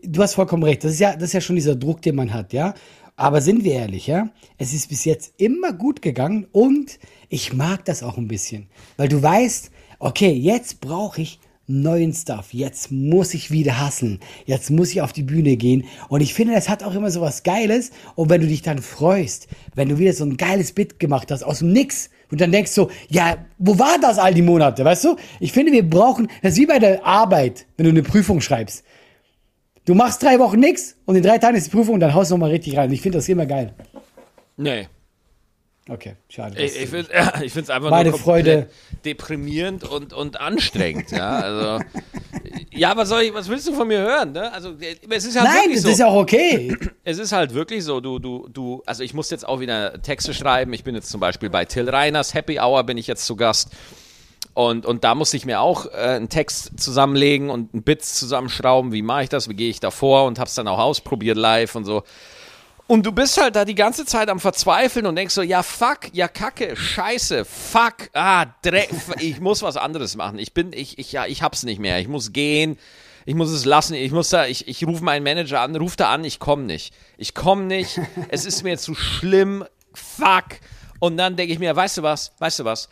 du 0.03 0.21
hast 0.21 0.35
vollkommen 0.35 0.63
recht. 0.63 0.83
Das 0.83 0.93
ist 0.93 0.99
ja, 0.99 1.13
das 1.13 1.23
ist 1.23 1.33
ja 1.33 1.41
schon 1.41 1.57
dieser 1.57 1.75
Druck, 1.75 2.01
den 2.01 2.15
man 2.15 2.33
hat, 2.33 2.53
ja. 2.53 2.73
Aber 3.17 3.41
sind 3.41 3.63
wir 3.63 3.73
ehrlich, 3.73 4.07
ja? 4.07 4.29
Es 4.57 4.73
ist 4.73 4.89
bis 4.89 5.05
jetzt 5.05 5.33
immer 5.37 5.71
gut 5.73 6.01
gegangen 6.01 6.47
und 6.51 6.99
ich 7.29 7.53
mag 7.53 7.85
das 7.85 8.03
auch 8.03 8.17
ein 8.17 8.27
bisschen. 8.27 8.67
Weil 8.97 9.07
du 9.07 9.21
weißt, 9.21 9.71
okay, 9.99 10.31
jetzt 10.31 10.81
brauche 10.81 11.21
ich 11.21 11.39
neuen 11.67 12.13
Stuff. 12.13 12.53
Jetzt 12.53 12.91
muss 12.91 13.33
ich 13.33 13.51
wieder 13.51 13.79
hasseln. 13.79 14.19
Jetzt 14.45 14.69
muss 14.69 14.91
ich 14.91 15.01
auf 15.01 15.13
die 15.13 15.23
Bühne 15.23 15.57
gehen. 15.57 15.85
Und 16.09 16.21
ich 16.21 16.33
finde, 16.33 16.53
das 16.53 16.69
hat 16.69 16.83
auch 16.83 16.93
immer 16.93 17.11
so 17.11 17.21
was 17.21 17.43
Geiles. 17.43 17.91
Und 18.15 18.29
wenn 18.29 18.41
du 18.41 18.47
dich 18.47 18.61
dann 18.61 18.79
freust, 18.79 19.47
wenn 19.73 19.89
du 19.89 19.97
wieder 19.97 20.13
so 20.13 20.25
ein 20.25 20.37
geiles 20.37 20.73
Bit 20.73 20.99
gemacht 20.99 21.31
hast 21.31 21.43
aus 21.43 21.59
dem 21.59 21.71
Nix, 21.71 22.09
und 22.31 22.41
dann 22.41 22.51
denkst 22.51 22.73
du, 22.73 22.89
ja, 23.07 23.37
wo 23.59 23.77
war 23.77 23.99
das 24.01 24.17
all 24.17 24.33
die 24.33 24.41
Monate, 24.41 24.83
weißt 24.83 25.05
du? 25.05 25.15
Ich 25.39 25.51
finde, 25.51 25.71
wir 25.71 25.87
brauchen, 25.87 26.27
das 26.41 26.53
ist 26.53 26.59
wie 26.59 26.65
bei 26.65 26.79
der 26.79 27.05
Arbeit, 27.05 27.67
wenn 27.77 27.85
du 27.85 27.91
eine 27.91 28.03
Prüfung 28.03 28.41
schreibst. 28.41 28.83
Du 29.85 29.93
machst 29.93 30.23
drei 30.23 30.39
Wochen 30.39 30.59
nix 30.59 30.95
und 31.05 31.15
in 31.15 31.21
drei 31.21 31.37
Tagen 31.37 31.55
ist 31.55 31.67
die 31.67 31.71
Prüfung 31.71 31.93
und 31.93 31.99
dann 31.99 32.13
haust 32.15 32.31
du 32.31 32.35
nochmal 32.35 32.49
richtig 32.49 32.75
rein. 32.77 32.91
Ich 32.91 33.01
finde 33.01 33.19
das 33.19 33.29
immer 33.29 33.45
geil. 33.45 33.73
Nee. 34.57 34.87
Okay, 35.87 36.15
schade. 36.29 36.59
Ich, 36.61 36.75
ich 36.81 36.89
finde 36.89 37.09
find's 37.49 37.69
einfach 37.69 37.91
Meine 37.91 38.09
nur 38.09 38.19
Freude. 38.19 38.69
deprimierend 39.03 39.83
und, 39.83 40.13
und 40.13 40.39
anstrengend. 40.39 41.11
ja, 41.11 41.39
also, 41.39 41.85
ja, 42.71 42.97
was 42.97 43.09
soll 43.09 43.21
ich, 43.21 43.33
was 43.33 43.49
willst 43.49 43.67
du 43.67 43.73
von 43.73 43.87
mir 43.87 43.99
hören? 43.99 44.31
Ne? 44.31 44.51
Also, 44.51 44.73
es 44.79 45.25
ist 45.25 45.39
halt 45.39 45.47
Nein, 45.47 45.73
das 45.73 45.83
so. 45.83 45.89
ist 45.89 45.99
ja 45.99 46.07
auch 46.07 46.15
okay. 46.15 46.75
Es 47.07 47.19
ist 47.19 47.33
halt 47.33 47.53
wirklich 47.53 47.83
so, 47.83 47.99
du, 47.99 48.17
du, 48.17 48.47
du, 48.51 48.81
also 48.87 49.03
ich 49.03 49.13
muss 49.13 49.29
jetzt 49.29 49.47
auch 49.47 49.59
wieder 49.59 50.01
Texte 50.01 50.33
schreiben. 50.33 50.73
Ich 50.73 50.83
bin 50.83 50.95
jetzt 50.95 51.09
zum 51.11 51.19
Beispiel 51.19 51.51
bei 51.51 51.63
Till 51.63 51.87
Reiners 51.87 52.33
Happy 52.33 52.59
Hour 52.59 52.83
bin 52.83 52.97
ich 52.97 53.05
jetzt 53.05 53.27
zu 53.27 53.35
Gast. 53.35 53.69
Und, 54.55 54.87
und 54.87 55.03
da 55.03 55.13
musste 55.13 55.37
ich 55.37 55.45
mir 55.45 55.61
auch 55.61 55.85
äh, 55.85 55.97
einen 55.97 56.29
Text 56.29 56.79
zusammenlegen 56.79 57.51
und 57.51 57.75
einen 57.75 57.83
Bits 57.83 58.15
zusammenschrauben. 58.15 58.91
Wie 58.91 59.03
mache 59.03 59.23
ich 59.23 59.29
das? 59.29 59.49
Wie 59.49 59.53
gehe 59.53 59.69
ich 59.69 59.79
da 59.79 59.91
vor? 59.91 60.25
Und 60.25 60.39
hab's 60.39 60.55
dann 60.55 60.67
auch 60.67 60.79
ausprobiert 60.79 61.37
live 61.37 61.75
und 61.75 61.85
so. 61.85 62.03
Und 62.87 63.05
du 63.05 63.11
bist 63.11 63.41
halt 63.41 63.55
da 63.55 63.65
die 63.65 63.73
ganze 63.73 64.05
Zeit 64.05 64.29
am 64.29 64.39
Verzweifeln 64.39 65.07
und 65.07 65.15
denkst 65.15 65.33
so, 65.33 65.41
ja 65.41 65.63
fuck, 65.63 66.13
ja 66.13 66.27
kacke, 66.27 66.75
scheiße, 66.75 67.43
fuck, 67.43 68.09
ah, 68.13 68.45
Dreck, 68.61 68.89
ich 69.19 69.39
muss 69.39 69.63
was 69.63 69.75
anderes 69.75 70.15
machen. 70.15 70.37
Ich 70.37 70.53
bin, 70.53 70.71
ich, 70.71 70.99
ich, 70.99 71.11
ja, 71.11 71.25
ich 71.25 71.41
hab's 71.41 71.63
nicht 71.63 71.79
mehr. 71.79 71.99
Ich 71.99 72.07
muss 72.07 72.31
gehen, 72.31 72.77
ich 73.25 73.33
muss 73.33 73.49
es 73.49 73.65
lassen, 73.65 73.95
ich 73.95 74.11
muss 74.11 74.29
da, 74.29 74.45
ich, 74.45 74.67
ich 74.67 74.85
rufe 74.85 75.03
meinen 75.03 75.23
Manager 75.23 75.61
an, 75.61 75.75
ruf 75.75 75.95
da 75.95 76.11
an, 76.11 76.23
ich 76.23 76.39
komm 76.39 76.67
nicht. 76.67 76.93
Ich 77.17 77.33
komm 77.33 77.65
nicht, 77.65 77.99
es 78.29 78.45
ist 78.45 78.63
mir 78.63 78.77
zu 78.77 78.93
schlimm, 78.93 79.65
fuck. 79.93 80.45
Und 80.99 81.17
dann 81.17 81.35
denke 81.35 81.53
ich 81.53 81.59
mir, 81.59 81.75
weißt 81.75 81.97
du 81.97 82.03
was, 82.03 82.33
weißt 82.37 82.59
du 82.59 82.65
was, 82.65 82.89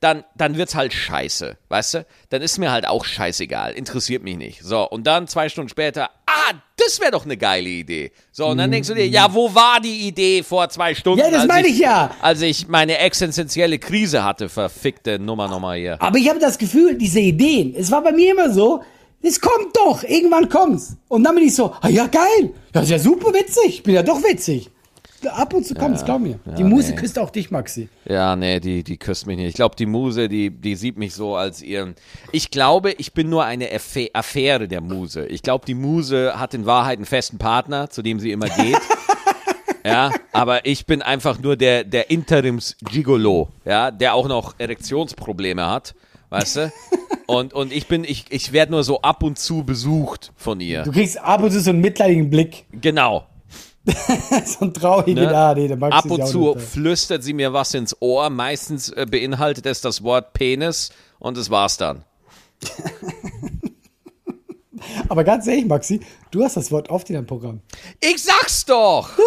dann, 0.00 0.24
dann 0.36 0.56
wird's 0.56 0.74
halt 0.74 0.92
scheiße, 0.92 1.56
weißt 1.68 1.94
du? 1.94 2.06
Dann 2.30 2.42
ist 2.42 2.58
mir 2.58 2.70
halt 2.70 2.86
auch 2.86 3.04
scheißegal, 3.04 3.72
interessiert 3.72 4.22
mich 4.22 4.36
nicht. 4.36 4.62
So, 4.62 4.88
und 4.88 5.06
dann 5.06 5.26
zwei 5.26 5.48
Stunden 5.48 5.68
später, 5.68 6.10
ah, 6.26 6.52
das 6.76 7.00
wäre 7.00 7.10
doch 7.12 7.24
eine 7.24 7.36
geile 7.36 7.68
Idee. 7.68 8.12
So, 8.32 8.46
und 8.46 8.58
dann 8.58 8.70
denkst 8.70 8.88
du 8.88 8.94
dir, 8.94 9.06
ja, 9.08 9.32
wo 9.32 9.54
war 9.54 9.80
die 9.80 10.06
Idee 10.06 10.42
vor 10.42 10.68
zwei 10.68 10.94
Stunden? 10.94 11.20
Ja, 11.20 11.30
das 11.30 11.46
meine 11.46 11.68
ich 11.68 11.78
ja. 11.78 12.10
Als 12.20 12.42
ich 12.42 12.68
meine 12.68 12.98
existenzielle 12.98 13.78
Krise 13.78 14.22
hatte, 14.22 14.48
verfickte 14.48 15.18
Nummer 15.18 15.48
nochmal 15.48 15.78
hier. 15.78 16.00
Aber 16.02 16.18
ich 16.18 16.28
habe 16.28 16.38
das 16.38 16.58
Gefühl, 16.58 16.96
diese 16.96 17.20
Ideen, 17.20 17.74
es 17.76 17.90
war 17.90 18.02
bei 18.02 18.12
mir 18.12 18.32
immer 18.32 18.52
so, 18.52 18.82
es 19.22 19.40
kommt 19.40 19.74
doch, 19.76 20.04
irgendwann 20.04 20.48
kommt's. 20.48 20.96
Und 21.08 21.24
dann 21.24 21.34
bin 21.34 21.44
ich 21.44 21.54
so, 21.54 21.72
ah 21.80 21.88
ja, 21.88 22.06
geil, 22.06 22.52
das 22.72 22.84
ist 22.84 22.90
ja 22.90 22.98
super 22.98 23.32
witzig, 23.32 23.66
ich 23.66 23.82
bin 23.82 23.94
ja 23.94 24.02
doch 24.02 24.22
witzig. 24.22 24.70
Ab 25.24 25.54
und 25.54 25.66
zu 25.66 25.74
kommt's, 25.74 26.04
glaub 26.04 26.20
mir. 26.20 26.38
die 26.58 26.64
Muse 26.64 26.90
nee. 26.90 26.96
küsst 26.96 27.18
auch 27.18 27.30
dich, 27.30 27.50
Maxi. 27.50 27.88
Ja, 28.08 28.36
nee, 28.36 28.60
die, 28.60 28.84
die 28.84 28.96
küsst 28.96 29.26
mich 29.26 29.36
nicht. 29.36 29.48
Ich 29.48 29.54
glaube, 29.54 29.76
die 29.76 29.86
Muse, 29.86 30.28
die, 30.28 30.50
die 30.50 30.76
sieht 30.76 30.98
mich 30.98 31.14
so 31.14 31.36
als 31.36 31.62
ihren. 31.62 31.94
Ich 32.32 32.50
glaube, 32.50 32.92
ich 32.92 33.12
bin 33.12 33.28
nur 33.28 33.44
eine 33.44 33.68
Affäre 34.12 34.68
der 34.68 34.80
Muse. 34.80 35.26
Ich 35.26 35.42
glaube, 35.42 35.64
die 35.66 35.74
Muse 35.74 36.38
hat 36.38 36.54
in 36.54 36.66
Wahrheit 36.66 36.98
einen 36.98 37.06
festen 37.06 37.38
Partner, 37.38 37.90
zu 37.90 38.02
dem 38.02 38.20
sie 38.20 38.30
immer 38.30 38.48
geht. 38.48 38.78
ja, 39.84 40.10
aber 40.32 40.66
ich 40.66 40.86
bin 40.86 41.02
einfach 41.02 41.38
nur 41.38 41.56
der, 41.56 41.84
der 41.84 42.10
Interims-Gigolo, 42.10 43.48
ja, 43.64 43.90
der 43.90 44.14
auch 44.14 44.28
noch 44.28 44.54
Erektionsprobleme 44.58 45.66
hat, 45.66 45.94
weißt 46.30 46.56
du? 46.56 46.72
Und, 47.26 47.54
und 47.54 47.72
ich 47.72 47.88
bin, 47.88 48.04
ich, 48.04 48.26
ich 48.30 48.52
werde 48.52 48.70
nur 48.70 48.84
so 48.84 49.02
ab 49.02 49.24
und 49.24 49.36
zu 49.36 49.64
besucht 49.64 50.32
von 50.36 50.60
ihr. 50.60 50.84
Du 50.84 50.92
kriegst 50.92 51.18
ab 51.18 51.42
und 51.42 51.50
zu 51.50 51.60
so 51.60 51.70
einen 51.70 51.80
mitleidigen 51.80 52.30
Blick. 52.30 52.66
Genau. 52.70 53.26
so 54.44 54.64
ein 54.64 54.74
trauriger, 54.74 55.22
Ne? 55.22 55.36
ah, 55.36 55.54
nee, 55.54 55.68
der 55.68 55.76
Max 55.76 55.96
Ab 55.96 56.10
und 56.10 56.26
zu 56.26 56.40
nicht 56.40 56.56
da. 56.56 56.60
flüstert 56.60 57.22
sie 57.22 57.32
mir 57.32 57.52
was 57.52 57.72
ins 57.74 57.96
Ohr. 58.00 58.30
Meistens 58.30 58.88
äh, 58.90 59.06
beinhaltet 59.08 59.66
es 59.66 59.80
das 59.80 60.02
Wort 60.02 60.32
Penis 60.32 60.90
und 61.18 61.36
das 61.36 61.50
war's 61.50 61.76
dann. 61.76 62.04
Aber 65.08 65.24
ganz 65.24 65.46
ehrlich, 65.46 65.66
Maxi, 65.66 66.00
du 66.30 66.42
hast 66.44 66.56
das 66.56 66.70
Wort 66.70 66.90
oft 66.90 67.08
in 67.10 67.14
deinem 67.14 67.26
Programm. 67.26 67.60
Ich 68.00 68.22
sag's 68.22 68.64
doch! 68.64 69.10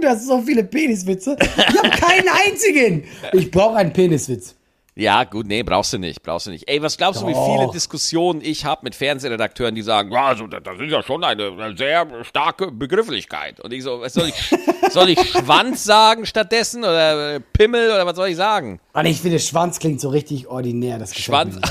Du 0.00 0.08
hast 0.08 0.26
so 0.26 0.40
viele 0.42 0.64
Peniswitze. 0.64 1.36
Ich 1.40 1.56
habe 1.56 1.88
keinen 1.90 2.28
einzigen. 2.28 3.04
Ich 3.32 3.50
brauche 3.50 3.76
einen 3.76 3.92
Peniswitz. 3.92 4.54
Ja, 4.96 5.24
gut, 5.24 5.48
nee, 5.48 5.64
brauchst 5.64 5.92
du 5.92 5.98
nicht, 5.98 6.22
brauchst 6.22 6.46
du 6.46 6.50
nicht. 6.52 6.68
Ey, 6.68 6.80
was 6.80 6.96
glaubst 6.96 7.20
du, 7.20 7.26
wie 7.26 7.34
viele. 7.34 7.68
Diskussionen 7.72 8.40
ich 8.40 8.64
habe 8.64 8.82
mit 8.84 8.94
Fernsehredakteuren, 8.94 9.74
die 9.74 9.82
sagen, 9.82 10.12
ja, 10.12 10.26
also, 10.26 10.46
das 10.46 10.62
ist 10.78 10.90
ja 10.92 11.02
schon 11.02 11.24
eine, 11.24 11.48
eine 11.48 11.76
sehr 11.76 12.06
starke 12.22 12.70
Begrifflichkeit. 12.70 13.58
Und 13.58 13.72
ich 13.72 13.82
so, 13.82 14.00
was 14.00 14.14
soll 14.14 14.28
ich, 14.28 14.56
soll 14.92 15.08
ich 15.08 15.18
Schwanz 15.18 15.82
sagen 15.82 16.26
stattdessen 16.26 16.84
oder 16.84 17.34
äh, 17.34 17.40
Pimmel 17.40 17.90
oder 17.90 18.06
was 18.06 18.14
soll 18.14 18.28
ich 18.28 18.36
sagen? 18.36 18.78
Und 18.92 19.06
ich 19.06 19.20
finde, 19.20 19.40
Schwanz 19.40 19.80
klingt 19.80 20.00
so 20.00 20.10
richtig 20.10 20.46
ordinär. 20.46 20.98
Das 20.98 21.14
Schwanz. 21.16 21.58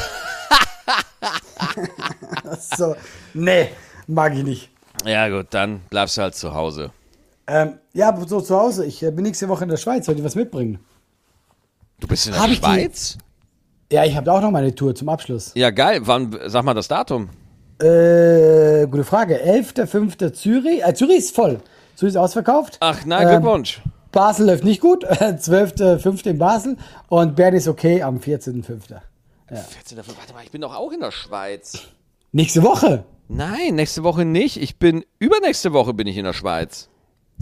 So, 2.78 2.96
nee, 3.34 3.70
mag 4.08 4.36
ich 4.36 4.44
nicht. 4.44 4.70
ja 5.06 5.30
gut, 5.30 5.48
dann 5.52 5.80
bleibst 5.90 6.18
du 6.18 6.22
halt 6.22 6.36
zu 6.36 6.54
Hause. 6.54 6.92
Ähm, 7.48 7.80
ja, 7.94 8.16
so 8.26 8.42
zu 8.42 8.58
Hause. 8.58 8.86
Ich 8.86 9.02
äh, 9.02 9.12
bin 9.12 9.24
nächste 9.24 9.48
Woche 9.50 9.64
in 9.64 9.70
der 9.70 9.78
Schweiz. 9.78 10.06
Soll 10.06 10.18
ich 10.18 10.24
was 10.24 10.36
mitbringen? 10.36 10.80
Du 12.04 12.08
bist 12.08 12.26
in 12.26 12.34
der 12.34 12.42
Hab 12.42 12.50
ich 12.50 12.58
Schweiz? 12.58 13.18
Ja, 13.90 14.04
ich 14.04 14.14
habe 14.18 14.30
auch 14.30 14.42
noch 14.42 14.52
meine 14.52 14.76
Tour 14.76 14.94
zum 14.94 15.08
Abschluss. 15.08 15.54
Ja, 15.56 15.70
geil. 15.70 16.02
Wann, 16.04 16.38
sag 16.48 16.66
mal 16.66 16.74
das 16.74 16.90
Datum. 16.90 17.30
Äh, 17.80 18.88
gute 18.88 19.06
Frage. 19.06 19.38
11.05. 19.42 20.34
Zürich. 20.34 20.84
Äh, 20.84 20.94
Zürich 20.96 21.20
ist 21.20 21.34
voll. 21.34 21.62
Zürich 21.96 22.16
ist 22.16 22.18
ausverkauft. 22.20 22.76
Ach, 22.82 23.00
na, 23.06 23.22
Ähm, 23.22 23.30
Glückwunsch. 23.30 23.82
Basel 24.12 24.48
läuft 24.48 24.66
nicht 24.66 24.82
gut. 24.82 25.10
12.05. 25.10 26.28
in 26.28 26.38
Basel. 26.40 26.76
Und 27.08 27.38
Bern 27.38 27.54
ist 27.54 27.70
okay 27.70 28.04
am 28.04 28.18
14.05. 28.18 29.00
14. 29.48 29.98
Warte 29.98 30.34
mal, 30.34 30.44
ich 30.44 30.52
bin 30.52 30.60
doch 30.60 30.76
auch 30.76 30.92
in 30.92 31.00
der 31.00 31.12
Schweiz. 31.12 31.84
Nächste 32.34 32.64
Woche. 32.64 33.06
Nein, 33.30 33.76
nächste 33.76 34.04
Woche 34.04 34.26
nicht. 34.26 34.58
Ich 34.58 34.78
bin, 34.78 35.06
übernächste 35.20 35.72
Woche 35.72 35.94
bin 35.94 36.08
ich 36.08 36.18
in 36.18 36.26
der 36.26 36.34
Schweiz. 36.34 36.90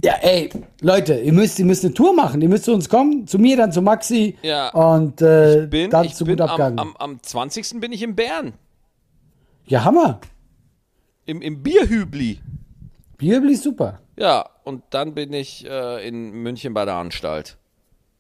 Ja, 0.04 0.14
ey, 0.22 0.50
Leute, 0.82 1.16
ihr 1.20 1.34
müsst, 1.34 1.60
ihr 1.60 1.66
müsst 1.66 1.86
eine 1.86 1.94
Tour 1.94 2.14
machen. 2.16 2.42
Ihr 2.42 2.50
müsst 2.50 2.66
zu 2.66 2.74
uns 2.74 2.90
kommen. 2.90 3.28
Zu 3.28 3.38
mir, 3.38 3.56
dann 3.58 3.72
zu 3.72 3.82
Maxi. 3.82 4.38
Ja. 4.42 4.70
Und 4.70 5.22
äh, 5.22 5.68
Bin, 5.70 5.92
dann 5.92 6.06
ich 6.06 6.16
zu 6.16 6.26
bin 6.26 6.38
gut 6.38 6.50
Abgang. 6.50 6.80
am, 6.80 6.96
am, 6.98 7.12
am 7.12 7.24
20. 7.24 7.80
bin 7.80 7.92
ich 7.92 8.02
in 8.02 8.16
Bern. 8.16 8.54
ja, 9.66 9.84
Hammer. 9.84 10.20
Im, 11.26 11.42
im 11.42 11.62
Bierhübli. 11.62 12.40
Bierbli 13.18 13.54
ist 13.54 13.64
super. 13.64 14.00
Ja, 14.18 14.50
und 14.64 14.84
dann 14.90 15.14
bin 15.14 15.34
ich 15.34 15.66
äh, 15.70 16.08
in 16.08 16.32
München 16.32 16.74
bei 16.74 16.84
der 16.86 16.96
Anstalt. 16.96 17.58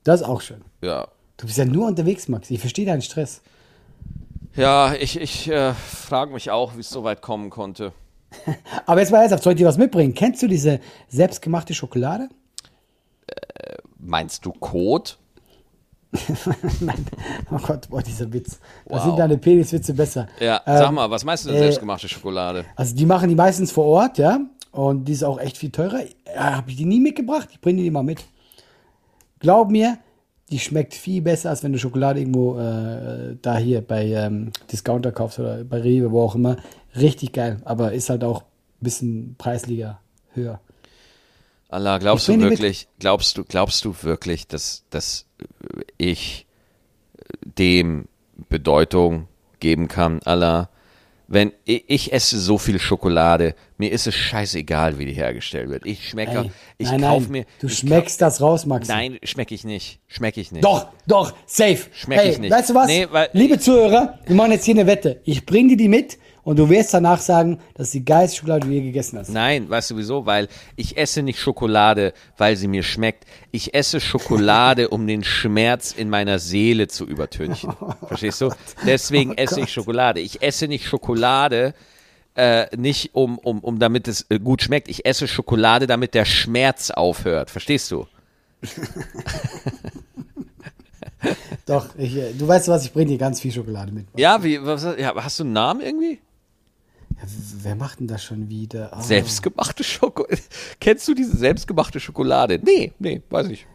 Das 0.03 0.21
ist 0.21 0.27
auch 0.27 0.41
schön. 0.41 0.61
Ja. 0.81 1.07
Du 1.37 1.47
bist 1.47 1.57
ja 1.57 1.65
nur 1.65 1.87
unterwegs, 1.87 2.27
Maxi. 2.27 2.53
Ich 2.53 2.59
verstehe 2.59 2.85
deinen 2.85 3.01
Stress. 3.01 3.41
Ja, 4.55 4.93
ich, 4.93 5.19
ich 5.19 5.49
äh, 5.49 5.73
frage 5.73 6.31
mich 6.33 6.51
auch, 6.51 6.75
wie 6.75 6.81
es 6.81 6.89
so 6.89 7.03
weit 7.03 7.21
kommen 7.21 7.49
konnte. 7.49 7.93
Aber 8.85 8.99
jetzt 9.01 9.11
mal 9.11 9.19
ernsthaft, 9.19 9.43
soll 9.43 9.53
ich 9.53 9.57
dir 9.59 9.67
was 9.67 9.77
mitbringen? 9.77 10.13
Kennst 10.13 10.41
du 10.41 10.47
diese 10.47 10.79
selbstgemachte 11.09 11.73
Schokolade? 11.73 12.29
Meinst 13.99 14.45
du 14.45 14.51
Kot? 14.51 15.17
Nein. 16.81 17.05
Oh 17.51 17.57
Gott, 17.57 17.87
boah, 17.89 18.01
dieser 18.01 18.31
Witz. 18.33 18.59
Da 18.85 18.95
Wow. 18.97 19.03
sind 19.03 19.19
deine 19.19 19.37
Peniswitze 19.37 19.93
besser. 19.93 20.27
Ja, 20.39 20.61
Ähm, 20.65 20.77
sag 20.77 20.91
mal, 20.91 21.09
was 21.09 21.23
meinst 21.23 21.45
du 21.45 21.49
denn 21.49 21.57
äh, 21.57 21.61
selbstgemachte 21.61 22.09
Schokolade? 22.09 22.65
Also 22.75 22.95
die 22.95 23.05
machen 23.05 23.29
die 23.29 23.35
meistens 23.35 23.71
vor 23.71 23.85
Ort, 23.85 24.17
ja. 24.17 24.39
Und 24.71 25.05
die 25.05 25.13
ist 25.13 25.23
auch 25.23 25.39
echt 25.39 25.57
viel 25.57 25.69
teurer. 25.69 26.01
Ja, 26.33 26.57
Habe 26.57 26.71
ich 26.71 26.77
die 26.77 26.85
nie 26.85 26.99
mitgebracht? 26.99 27.47
Ich 27.51 27.61
bringe 27.61 27.81
die 27.81 27.91
mal 27.91 28.03
mit. 28.03 28.23
Glaub 29.39 29.69
mir, 29.69 29.97
die 30.49 30.59
schmeckt 30.59 30.93
viel 30.93 31.21
besser, 31.21 31.49
als 31.49 31.63
wenn 31.63 31.71
du 31.71 31.79
Schokolade 31.79 32.19
irgendwo 32.19 32.57
äh, 32.59 33.37
da 33.41 33.57
hier 33.57 33.81
bei 33.81 34.05
ähm, 34.07 34.51
Discounter 34.71 35.11
kaufst 35.11 35.39
oder 35.39 35.63
bei 35.63 35.79
Rewe, 35.81 36.11
wo 36.11 36.21
auch 36.23 36.35
immer. 36.35 36.57
Richtig 36.95 37.33
geil, 37.33 37.61
aber 37.65 37.93
ist 37.93 38.09
halt 38.09 38.23
auch 38.23 38.41
ein 38.41 38.45
bisschen 38.81 39.35
preislicher 39.37 39.99
höher. 40.33 40.59
Allah, 41.69 41.99
glaubst 41.99 42.27
du 42.27 42.37
wirklich, 42.39 42.87
glaubst 42.99 43.37
du, 43.37 43.45
glaubst 43.45 43.85
du 43.85 43.95
wirklich, 44.01 44.45
dass, 44.47 44.83
dass 44.89 45.25
ich 45.97 46.45
dem 47.43 48.05
Bedeutung 48.49 49.27
geben 49.59 49.87
kann, 49.87 50.19
Allah? 50.25 50.69
Wenn 51.33 51.53
ich, 51.63 51.85
ich 51.87 52.11
esse 52.11 52.37
so 52.37 52.57
viel 52.57 52.77
Schokolade, 52.77 53.55
mir 53.77 53.89
ist 53.93 54.05
es 54.05 54.13
scheißegal, 54.15 54.99
wie 54.99 55.05
die 55.05 55.13
hergestellt 55.13 55.69
wird. 55.69 55.85
Ich 55.85 56.09
schmecke, 56.09 56.39
Ey, 56.39 56.51
ich 56.77 56.91
nein, 56.91 56.99
kauf 56.99 57.23
nein, 57.23 57.31
mir. 57.31 57.45
Du 57.61 57.69
schmeckst 57.69 58.21
das 58.21 58.41
raus, 58.41 58.65
Max. 58.65 58.89
Kauf, 58.89 58.97
nein, 58.97 59.17
schmecke 59.23 59.55
ich 59.55 59.63
nicht. 59.63 60.01
Schmecke 60.07 60.41
ich 60.41 60.51
nicht. 60.51 60.65
Doch, 60.65 60.87
doch, 61.07 61.33
safe. 61.45 61.85
Schmeck 61.93 62.19
hey, 62.19 62.31
ich 62.31 62.39
nicht. 62.39 62.51
Weißt 62.51 62.71
du 62.71 62.75
was? 62.75 62.87
Nee, 62.87 63.07
weil- 63.09 63.29
Liebe 63.31 63.57
Zuhörer, 63.59 64.19
wir 64.25 64.35
machen 64.35 64.51
jetzt 64.51 64.65
hier 64.65 64.75
eine 64.75 64.87
Wette. 64.87 65.21
Ich 65.23 65.45
bring 65.45 65.69
dir 65.69 65.77
die 65.77 65.87
mit 65.87 66.17
und 66.43 66.57
du 66.57 66.69
wirst 66.69 66.93
danach 66.93 67.19
sagen, 67.19 67.59
das 67.75 67.87
ist 67.87 67.93
die 67.93 68.05
geilste 68.05 68.37
Schokolade, 68.37 68.61
die 68.61 68.67
du 68.67 68.73
je 68.73 68.81
gegessen 68.81 69.19
hast. 69.19 69.29
Nein, 69.29 69.69
weißt 69.69 69.91
du 69.91 69.97
wieso? 69.97 70.25
Weil 70.25 70.47
ich 70.75 70.97
esse 70.97 71.21
nicht 71.21 71.39
Schokolade, 71.39 72.13
weil 72.37 72.55
sie 72.55 72.67
mir 72.67 72.83
schmeckt. 72.83 73.25
Ich 73.51 73.73
esse 73.73 73.99
Schokolade, 73.99 74.89
um 74.89 75.05
den 75.05 75.23
Schmerz 75.23 75.91
in 75.91 76.09
meiner 76.09 76.39
Seele 76.39 76.87
zu 76.87 77.05
übertünchen. 77.05 77.73
Verstehst 78.07 78.41
du? 78.41 78.51
Deswegen 78.85 79.37
esse 79.37 79.61
ich 79.61 79.71
Schokolade. 79.71 80.19
Ich 80.19 80.41
esse 80.41 80.67
nicht 80.67 80.87
Schokolade, 80.87 81.75
äh, 82.35 82.75
nicht 82.75 83.13
um, 83.13 83.37
um, 83.37 83.59
um 83.59 83.77
damit 83.77 84.07
es 84.07 84.25
äh, 84.29 84.39
gut 84.39 84.63
schmeckt. 84.63 84.89
Ich 84.89 85.05
esse 85.05 85.27
Schokolade, 85.27 85.85
damit 85.85 86.13
der 86.15 86.25
Schmerz 86.25 86.89
aufhört. 86.89 87.51
Verstehst 87.51 87.91
du? 87.91 88.07
Doch, 91.65 91.95
ich, 91.97 92.15
äh, 92.15 92.33
du 92.33 92.47
weißt 92.47 92.67
was, 92.67 92.85
ich 92.85 92.93
bring 92.93 93.07
dir 93.07 93.17
ganz 93.17 93.39
viel 93.39 93.51
Schokolade 93.51 93.91
mit. 93.91 94.07
Ja, 94.15 94.43
wie, 94.43 94.63
was, 94.63 94.83
ja, 94.97 95.13
hast 95.15 95.39
du 95.39 95.43
einen 95.43 95.53
Namen 95.53 95.81
irgendwie? 95.81 96.19
Wer 97.61 97.75
macht 97.75 97.99
denn 97.99 98.07
das 98.07 98.23
schon 98.23 98.49
wieder? 98.49 98.95
Ah. 98.95 99.01
Selbstgemachte 99.01 99.83
Schokolade. 99.83 100.41
Kennst 100.79 101.07
du 101.07 101.13
diese 101.13 101.37
selbstgemachte 101.37 101.99
Schokolade? 101.99 102.59
Nee, 102.63 102.93
nee, 102.99 103.21
weiß 103.29 103.47
ich. 103.49 103.67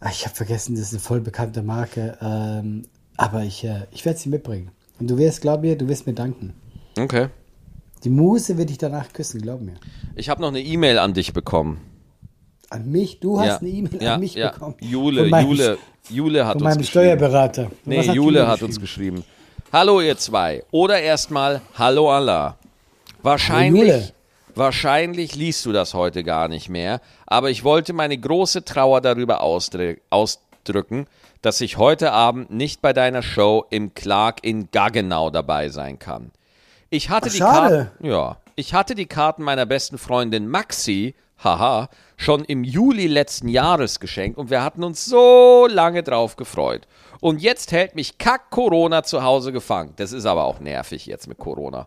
Ah, 0.00 0.10
Ich 0.10 0.24
habe 0.24 0.34
vergessen, 0.34 0.74
das 0.74 0.84
ist 0.86 0.92
eine 0.92 1.00
voll 1.00 1.20
bekannte 1.20 1.62
Marke. 1.62 2.16
Ähm, 2.20 2.82
aber 3.16 3.42
ich, 3.44 3.64
äh, 3.64 3.86
ich 3.90 4.04
werde 4.04 4.18
sie 4.18 4.28
mitbringen. 4.28 4.70
Und 4.98 5.08
du 5.10 5.18
wirst, 5.18 5.40
glaub 5.42 5.60
mir, 5.62 5.76
du 5.76 5.86
wirst 5.88 6.06
mir 6.06 6.14
danken. 6.14 6.54
Okay. 6.98 7.28
Die 8.02 8.10
Muse 8.10 8.56
wird 8.56 8.70
dich 8.70 8.78
danach 8.78 9.12
küssen, 9.12 9.40
glaub 9.42 9.60
mir. 9.60 9.74
Ich 10.16 10.28
habe 10.28 10.40
noch 10.40 10.48
eine 10.48 10.60
E-Mail 10.60 10.98
an 10.98 11.12
dich 11.14 11.32
bekommen. 11.32 11.80
An 12.70 12.90
mich? 12.90 13.20
Du 13.20 13.38
hast 13.40 13.46
ja. 13.46 13.56
eine 13.58 13.68
E-Mail 13.68 14.02
ja, 14.02 14.14
an 14.14 14.20
mich 14.20 14.34
ja. 14.34 14.50
bekommen. 14.52 14.76
Jule, 14.80 15.26
meinem- 15.28 15.48
Jule, 15.48 15.78
Jule 16.08 16.46
hat 16.46 16.54
Von 16.54 16.62
uns 16.62 16.74
meinem 16.74 16.78
geschrieben. 16.80 17.04
Steuerberater. 17.04 17.64
Und 17.66 17.86
Nee, 17.86 17.98
was 17.98 18.08
hat 18.08 18.14
Jule 18.14 18.48
hat 18.48 18.62
uns 18.62 18.80
geschrieben. 18.80 19.24
Hallo 19.72 20.00
ihr 20.00 20.16
zwei. 20.16 20.64
Oder 20.70 21.00
erstmal 21.00 21.60
Hallo 21.74 22.10
Allah. 22.10 22.56
Wahrscheinlich, 23.22 24.14
wahrscheinlich 24.54 25.34
liest 25.34 25.66
du 25.66 25.72
das 25.72 25.94
heute 25.94 26.24
gar 26.24 26.48
nicht 26.48 26.68
mehr, 26.68 27.00
aber 27.26 27.50
ich 27.50 27.64
wollte 27.64 27.92
meine 27.92 28.16
große 28.16 28.64
Trauer 28.64 29.00
darüber 29.00 29.42
ausdrü 29.42 29.96
ausdrücken, 30.10 31.06
dass 31.42 31.60
ich 31.60 31.76
heute 31.76 32.12
Abend 32.12 32.50
nicht 32.50 32.80
bei 32.82 32.92
deiner 32.92 33.22
Show 33.22 33.64
im 33.70 33.94
Clark 33.94 34.42
in 34.42 34.70
Gaggenau 34.70 35.30
dabei 35.30 35.68
sein 35.68 35.98
kann. 35.98 36.30
Ich 36.88 37.10
hatte 37.10 37.28
Ach, 37.28 37.32
die. 37.32 37.38
Karten, 37.38 37.90
ja, 38.06 38.36
ich 38.56 38.74
hatte 38.74 38.94
die 38.94 39.06
Karten 39.06 39.42
meiner 39.42 39.66
besten 39.66 39.98
Freundin 39.98 40.48
Maxi, 40.48 41.14
haha, 41.42 41.88
schon 42.16 42.44
im 42.44 42.64
Juli 42.64 43.06
letzten 43.06 43.48
Jahres 43.48 44.00
geschenkt 44.00 44.38
und 44.38 44.50
wir 44.50 44.62
hatten 44.62 44.82
uns 44.82 45.04
so 45.04 45.66
lange 45.70 46.02
drauf 46.02 46.36
gefreut. 46.36 46.86
Und 47.20 47.42
jetzt 47.42 47.72
hält 47.72 47.94
mich 47.94 48.18
Kack 48.18 48.50
Corona 48.50 49.02
zu 49.02 49.22
Hause 49.22 49.52
gefangen. 49.52 49.92
Das 49.96 50.12
ist 50.12 50.26
aber 50.26 50.44
auch 50.44 50.60
nervig 50.60 51.06
jetzt 51.06 51.28
mit 51.28 51.38
Corona. 51.38 51.86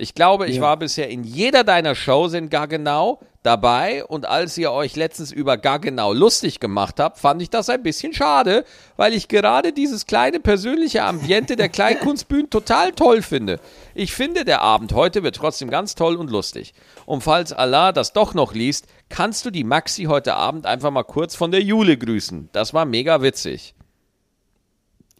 Ich 0.00 0.14
glaube, 0.14 0.46
ich 0.48 0.56
Ja. 0.56 0.62
war 0.62 0.76
bisher 0.78 1.08
in 1.10 1.24
jeder 1.24 1.62
deiner 1.62 1.94
Shows 1.94 2.32
in 2.32 2.48
Gaggenau 2.48 3.20
dabei 3.42 4.04
und 4.04 4.26
als 4.26 4.56
ihr 4.58 4.72
euch 4.72 4.96
letztens 4.96 5.30
über 5.30 5.56
Gaggenau 5.56 6.12
lustig 6.12 6.58
gemacht 6.60 6.98
habt, 7.00 7.18
fand 7.18 7.40
ich 7.42 7.50
das 7.50 7.68
ein 7.68 7.82
bisschen 7.82 8.12
schade, 8.12 8.64
weil 8.96 9.12
ich 9.14 9.28
gerade 9.28 9.72
dieses 9.72 10.06
kleine 10.06 10.40
persönliche 10.40 11.02
Ambiente 11.04 11.56
der 11.56 11.68
Kleinkunstbühnen 11.68 12.50
total 12.50 12.92
toll 12.92 13.22
finde. 13.22 13.60
Ich 13.94 14.12
finde, 14.14 14.44
der 14.44 14.62
Abend 14.62 14.92
heute 14.94 15.22
wird 15.22 15.36
trotzdem 15.36 15.70
ganz 15.70 15.94
toll 15.94 16.16
und 16.16 16.30
lustig. 16.30 16.72
Und 17.06 17.22
falls 17.22 17.52
Allah 17.52 17.92
das 17.92 18.12
doch 18.12 18.34
noch 18.34 18.54
liest, 18.54 18.86
kannst 19.10 19.44
du 19.44 19.50
die 19.50 19.64
Maxi 19.64 20.04
heute 20.04 20.34
Abend 20.34 20.64
einfach 20.66 20.90
mal 20.90 21.02
kurz 21.04 21.34
von 21.34 21.50
der 21.50 21.62
Jule 21.62 21.96
grüßen. 21.98 22.48
Das 22.52 22.72
war 22.72 22.84
mega 22.84 23.20
witzig. 23.22 23.74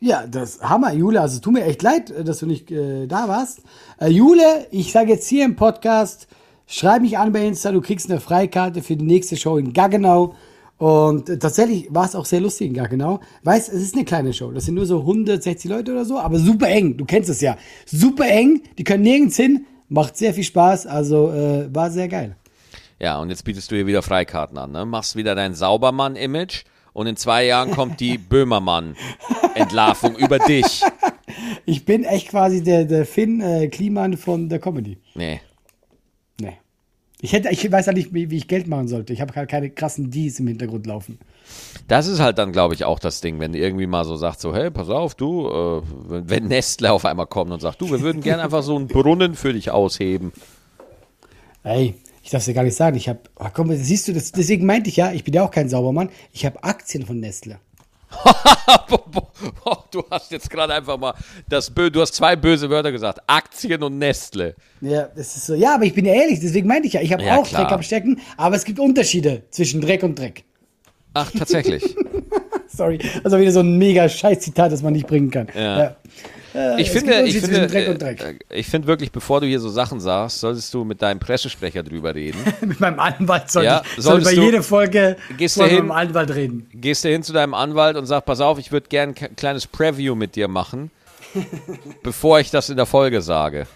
Ja, 0.03 0.27
das 0.27 0.63
Hammer, 0.63 0.95
Jule. 0.95 1.21
Also 1.21 1.41
tut 1.41 1.53
mir 1.53 1.65
echt 1.65 1.83
leid, 1.83 2.11
äh, 2.11 2.25
dass 2.25 2.39
du 2.39 2.47
nicht 2.47 2.71
äh, 2.71 3.07
da 3.07 3.29
warst. 3.29 3.61
Äh, 4.01 4.09
Jule, 4.09 4.67
ich 4.71 4.93
sage 4.93 5.13
jetzt 5.13 5.29
hier 5.29 5.45
im 5.45 5.57
Podcast, 5.57 6.27
schreib 6.67 7.03
mich 7.03 7.19
an 7.19 7.33
bei 7.33 7.47
Insta, 7.47 7.71
du 7.71 7.83
kriegst 7.83 8.11
eine 8.11 8.19
Freikarte 8.19 8.83
für 8.83 8.97
die 8.97 9.05
nächste 9.05 9.37
Show 9.37 9.59
in 9.59 9.75
Gaggenau. 9.75 10.35
Und 10.79 11.29
äh, 11.29 11.39
tatsächlich 11.39 11.89
war 11.91 12.07
es 12.07 12.15
auch 12.17 12.25
sehr 12.25 12.41
lustig, 12.41 12.75
ja 12.75 12.87
genau. 12.87 13.21
Weißt, 13.43 13.69
es 13.69 13.83
ist 13.83 13.95
eine 13.95 14.07
kleine 14.07 14.33
Show. 14.33 14.51
Das 14.51 14.65
sind 14.65 14.75
nur 14.75 14.87
so 14.87 15.01
160 15.01 15.71
Leute 15.71 15.93
oder 15.93 16.07
so, 16.07 16.19
aber 16.19 16.39
super 16.39 16.69
eng. 16.69 16.97
Du 16.97 17.05
kennst 17.05 17.29
es 17.29 17.43
ja. 17.43 17.59
Super 17.85 18.27
eng. 18.27 18.63
Die 18.79 18.85
können 18.85 19.03
nirgends 19.03 19.37
hin. 19.37 19.67
Macht 19.91 20.17
sehr 20.17 20.33
viel 20.33 20.45
Spaß. 20.45 20.87
Also 20.87 21.31
äh, 21.31 21.69
war 21.75 21.91
sehr 21.91 22.09
geil. 22.09 22.37
Ja, 22.99 23.21
und 23.21 23.29
jetzt 23.29 23.45
bietest 23.45 23.71
du 23.71 23.77
hier 23.77 23.87
wieder 23.87 24.01
Freikarten 24.01 24.57
an, 24.57 24.73
ne? 24.73 24.87
Machst 24.87 25.15
wieder 25.17 25.35
dein 25.35 25.55
Saubermann-Image 25.55 26.65
und 26.93 27.07
in 27.07 27.17
zwei 27.17 27.45
Jahren 27.47 27.71
kommt 27.71 28.01
die 28.01 28.19
Böhmermann-Entlarvung 28.19 30.17
über 30.17 30.39
dich. 30.39 30.83
Ich 31.65 31.85
bin 31.85 32.03
echt 32.05 32.29
quasi 32.29 32.63
der, 32.63 32.85
der 32.85 33.07
Finn 33.07 33.41
äh, 33.41 33.69
Kliman 33.69 34.17
von 34.17 34.49
der 34.49 34.59
Comedy. 34.59 34.99
Nee. 35.15 35.41
Nee. 36.41 36.59
Ich 37.21 37.33
hätte, 37.33 37.51
ich 37.51 37.71
weiß 37.71 37.87
ja 37.87 37.93
nicht, 37.93 38.13
wie, 38.13 38.31
wie 38.31 38.37
ich 38.39 38.49
Geld 38.49 38.67
machen 38.67 38.89
sollte. 38.89 39.13
Ich 39.13 39.21
habe 39.21 39.33
halt 39.37 39.49
keine 39.49 39.71
krassen 39.71 40.11
Ds 40.11 40.41
im 40.41 40.49
Hintergrund 40.49 40.87
laufen. 40.87 41.19
Das 41.87 42.09
ist 42.09 42.19
halt 42.19 42.39
dann, 42.39 42.51
glaube 42.51 42.75
ich, 42.75 42.85
auch 42.85 42.99
das 42.99 43.21
Ding, 43.21 43.39
wenn 43.39 43.55
irgendwie 43.55 43.87
mal 43.87 44.05
so 44.05 44.17
sagt, 44.17 44.41
so, 44.41 44.53
hey, 44.53 44.71
pass 44.73 44.89
auf, 44.91 45.15
du, 45.15 45.49
äh, 45.49 45.83
wenn- 46.09 46.29
wenn 46.31 46.45
Nestle 46.49 46.91
auf 46.93 47.05
einmal 47.05 47.27
kommt 47.27 47.53
und 47.53 47.61
sagt, 47.61 47.81
du, 47.81 47.89
wir 47.91 48.01
würden 48.01 48.23
gerne 48.23 48.43
einfach 48.43 48.65
so 48.65 48.75
einen 48.75 48.89
Brunnen 48.89 49.35
für 49.35 49.53
dich 49.53 49.71
ausheben. 49.71 50.33
Ey, 51.63 51.95
ich 52.23 52.31
darf 52.31 52.41
es 52.41 52.47
dir 52.47 52.55
gar 52.55 52.65
nicht 52.65 52.77
sagen. 52.77 52.97
Ich 52.97 53.09
habe, 53.09 53.21
oh, 53.39 53.47
komm, 53.53 53.75
siehst 53.75 54.09
du, 54.09 54.13
das, 54.13 54.33
deswegen 54.33 54.67
meinte 54.67 54.91
ich 54.91 54.97
ja, 54.97 55.13
ich 55.13 55.25
bin 55.25 55.35
ja 55.35 55.43
auch 55.45 55.51
kein 55.51 55.69
Saubermann. 55.69 56.11
Ich 56.33 56.45
habe 56.45 56.63
Aktien 56.63 57.07
von 57.07 57.19
Nestle. 57.19 57.59
du 59.91 60.05
hast 60.11 60.33
jetzt 60.33 60.51
gerade 60.51 60.75
einfach 60.75 60.99
mal 60.99 61.15
das 61.49 61.71
Bö 61.71 61.91
du 61.91 62.01
hast 62.01 62.13
zwei 62.15 62.35
böse 62.35 62.69
Wörter 62.69 62.91
gesagt, 62.91 63.21
Aktien 63.27 63.83
und 63.83 63.99
Nestle. 63.99 64.57
Ja, 64.81 65.05
das 65.15 65.37
ist 65.37 65.47
so. 65.47 65.55
Ja, 65.55 65.77
aber 65.77 65.85
ich 65.85 65.95
bin 65.95 66.05
ja 66.05 66.15
ehrlich, 66.15 66.41
deswegen 66.41 66.67
meinte 66.67 66.89
ich 66.89 66.95
ja, 66.95 67.03
ich 67.03 67.13
habe 67.13 67.23
Ja, 67.23 67.37
auch 67.37 67.47
klar. 67.47 67.63
Dreck 67.63 67.73
am 67.73 67.83
Stecken, 67.83 68.21
aber 68.37 68.57
es 68.57 68.65
gibt 68.65 68.81
Unterschiede 68.81 69.45
zwischen 69.51 69.81
Dreck 69.81 70.03
und 70.03 70.19
Dreck. 70.19 70.45
Ach, 71.15 71.31
tatsächlich. 71.31 71.97
Sorry, 72.81 72.99
also 73.23 73.39
wieder 73.39 73.53
so 73.53 73.61
ein 73.61 73.77
mega 73.77 74.09
scheiß 74.09 74.41
Zitat, 74.41 74.73
das 74.73 74.81
man 74.83 74.95
nicht 74.95 75.07
bringen 75.07 75.31
kann. 75.31 75.49
Ja. 75.55 75.97
Äh, 76.55 76.81
Ich 76.81 76.89
es 76.89 76.95
finde, 76.95 77.21
ich 77.25 77.39
finde, 77.39 77.67
Dreck 77.67 77.89
und 77.91 78.01
Dreck. 78.01 78.21
äh, 78.49 78.55
ich 78.59 78.67
finde 78.69 78.89
wirklich, 78.89 79.13
bevor 79.13 79.43
du 79.43 79.47
hier 79.47 79.61
so 79.61 79.69
Sachen 79.69 80.01
sagst, 80.01 80.41
solltest 80.41 80.73
du 80.73 80.85
mit 80.85 81.03
deinem 81.03 81.21
Pressesprecher 81.21 81.83
drüber 81.83 82.15
reden. 82.15 82.39
Mit 82.63 82.81
meinem 82.81 82.99
Anwalt 82.99 83.51
soll 83.51 83.65
Ja, 83.65 83.83
ich 83.99 84.03
soll 84.03 84.23
bei 84.23 84.33
jeder 84.33 84.63
Folge 84.63 85.17
Gehst 85.37 85.59
mit 85.59 85.67
hin? 85.69 85.77
dem 85.77 85.91
Anwalt 85.93 86.35
reden. 86.35 86.69
Gehst 86.73 87.05
du 87.05 87.11
hin 87.11 87.23
zu 87.23 87.35
deinem 87.35 87.53
Anwalt 87.53 87.97
und 87.99 88.07
sagst, 88.07 88.25
pass 88.25 88.41
auf, 88.41 88.59
ich 88.59 88.73
würde 88.73 88.89
gern 88.89 89.11
ein 89.21 89.37
kleines 89.37 89.67
Preview 89.67 90.15
mit 90.15 90.37
dir 90.37 90.49
machen, 90.49 90.91
bevor 92.03 92.41
ich 92.41 92.51
das 92.51 92.71
in 92.71 92.77
der 92.77 92.87
Folge 92.87 93.21
sage. 93.21 93.67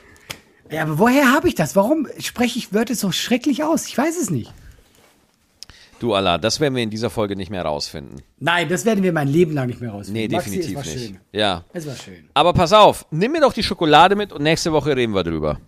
Ja, 0.70 0.82
aber 0.82 0.98
woher 0.98 1.30
habe 1.32 1.46
ich 1.46 1.54
das? 1.54 1.76
Warum 1.76 2.08
spreche 2.18 2.58
ich 2.58 2.72
Wörter 2.72 2.94
so 2.94 3.12
schrecklich 3.12 3.62
aus? 3.62 3.86
Ich 3.86 3.98
weiß 3.98 4.18
es 4.20 4.30
nicht. 4.30 4.50
Du 6.00 6.14
Allah, 6.14 6.38
das 6.38 6.60
werden 6.60 6.74
wir 6.74 6.82
in 6.82 6.90
dieser 6.90 7.08
Folge 7.10 7.36
nicht 7.36 7.50
mehr 7.50 7.62
rausfinden. 7.62 8.20
Nein, 8.38 8.68
das 8.68 8.84
werden 8.84 9.02
wir 9.02 9.12
mein 9.12 9.28
Leben 9.28 9.52
lang 9.54 9.68
nicht 9.68 9.80
mehr 9.80 9.90
rausfinden. 9.90 10.22
Nee, 10.22 10.28
Maxi, 10.28 10.50
definitiv 10.50 10.78
es 10.80 10.86
war 10.86 10.92
nicht. 10.94 11.06
Schön. 11.06 11.18
Ja. 11.32 11.64
Es 11.72 11.86
war 11.86 11.94
schön. 11.96 12.28
Aber 12.34 12.52
pass 12.52 12.72
auf, 12.72 13.06
nimm 13.10 13.32
mir 13.32 13.40
doch 13.40 13.52
die 13.52 13.62
Schokolade 13.62 14.16
mit 14.16 14.32
und 14.32 14.42
nächste 14.42 14.72
Woche 14.72 14.96
reden 14.96 15.14
wir 15.14 15.24
drüber. 15.24 15.58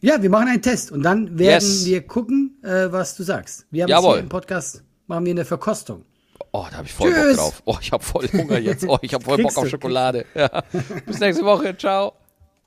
Ja, 0.00 0.20
wir 0.22 0.30
machen 0.30 0.48
einen 0.48 0.62
Test 0.62 0.92
und 0.92 1.02
dann 1.02 1.38
werden 1.38 1.54
Yes. 1.64 1.86
wir 1.86 2.06
gucken, 2.06 2.58
äh, 2.62 2.90
was 2.92 3.16
du 3.16 3.22
sagst. 3.22 3.66
Wir 3.70 3.84
haben 3.84 3.90
Jawohl. 3.90 4.14
hier 4.14 4.22
im 4.22 4.28
Podcast, 4.28 4.84
machen 5.06 5.24
wir 5.24 5.32
eine 5.32 5.44
Verkostung. 5.44 6.04
Oh, 6.52 6.64
da 6.70 6.78
habe 6.78 6.86
ich 6.86 6.92
voll 6.92 7.12
Tschüss. 7.12 7.36
Bock 7.36 7.36
drauf. 7.36 7.62
Oh, 7.64 7.76
ich 7.80 7.92
habe 7.92 8.02
voll 8.04 8.28
Hunger 8.32 8.58
jetzt. 8.58 8.84
Oh, 8.88 8.98
ich 9.02 9.12
habe 9.12 9.24
voll 9.24 9.42
Bock 9.42 9.56
auf 9.56 9.68
Schokolade. 9.68 10.24
Ja. 10.34 10.62
Bis 11.04 11.18
nächste 11.18 11.44
Woche. 11.44 11.76
Ciao. 11.76 12.12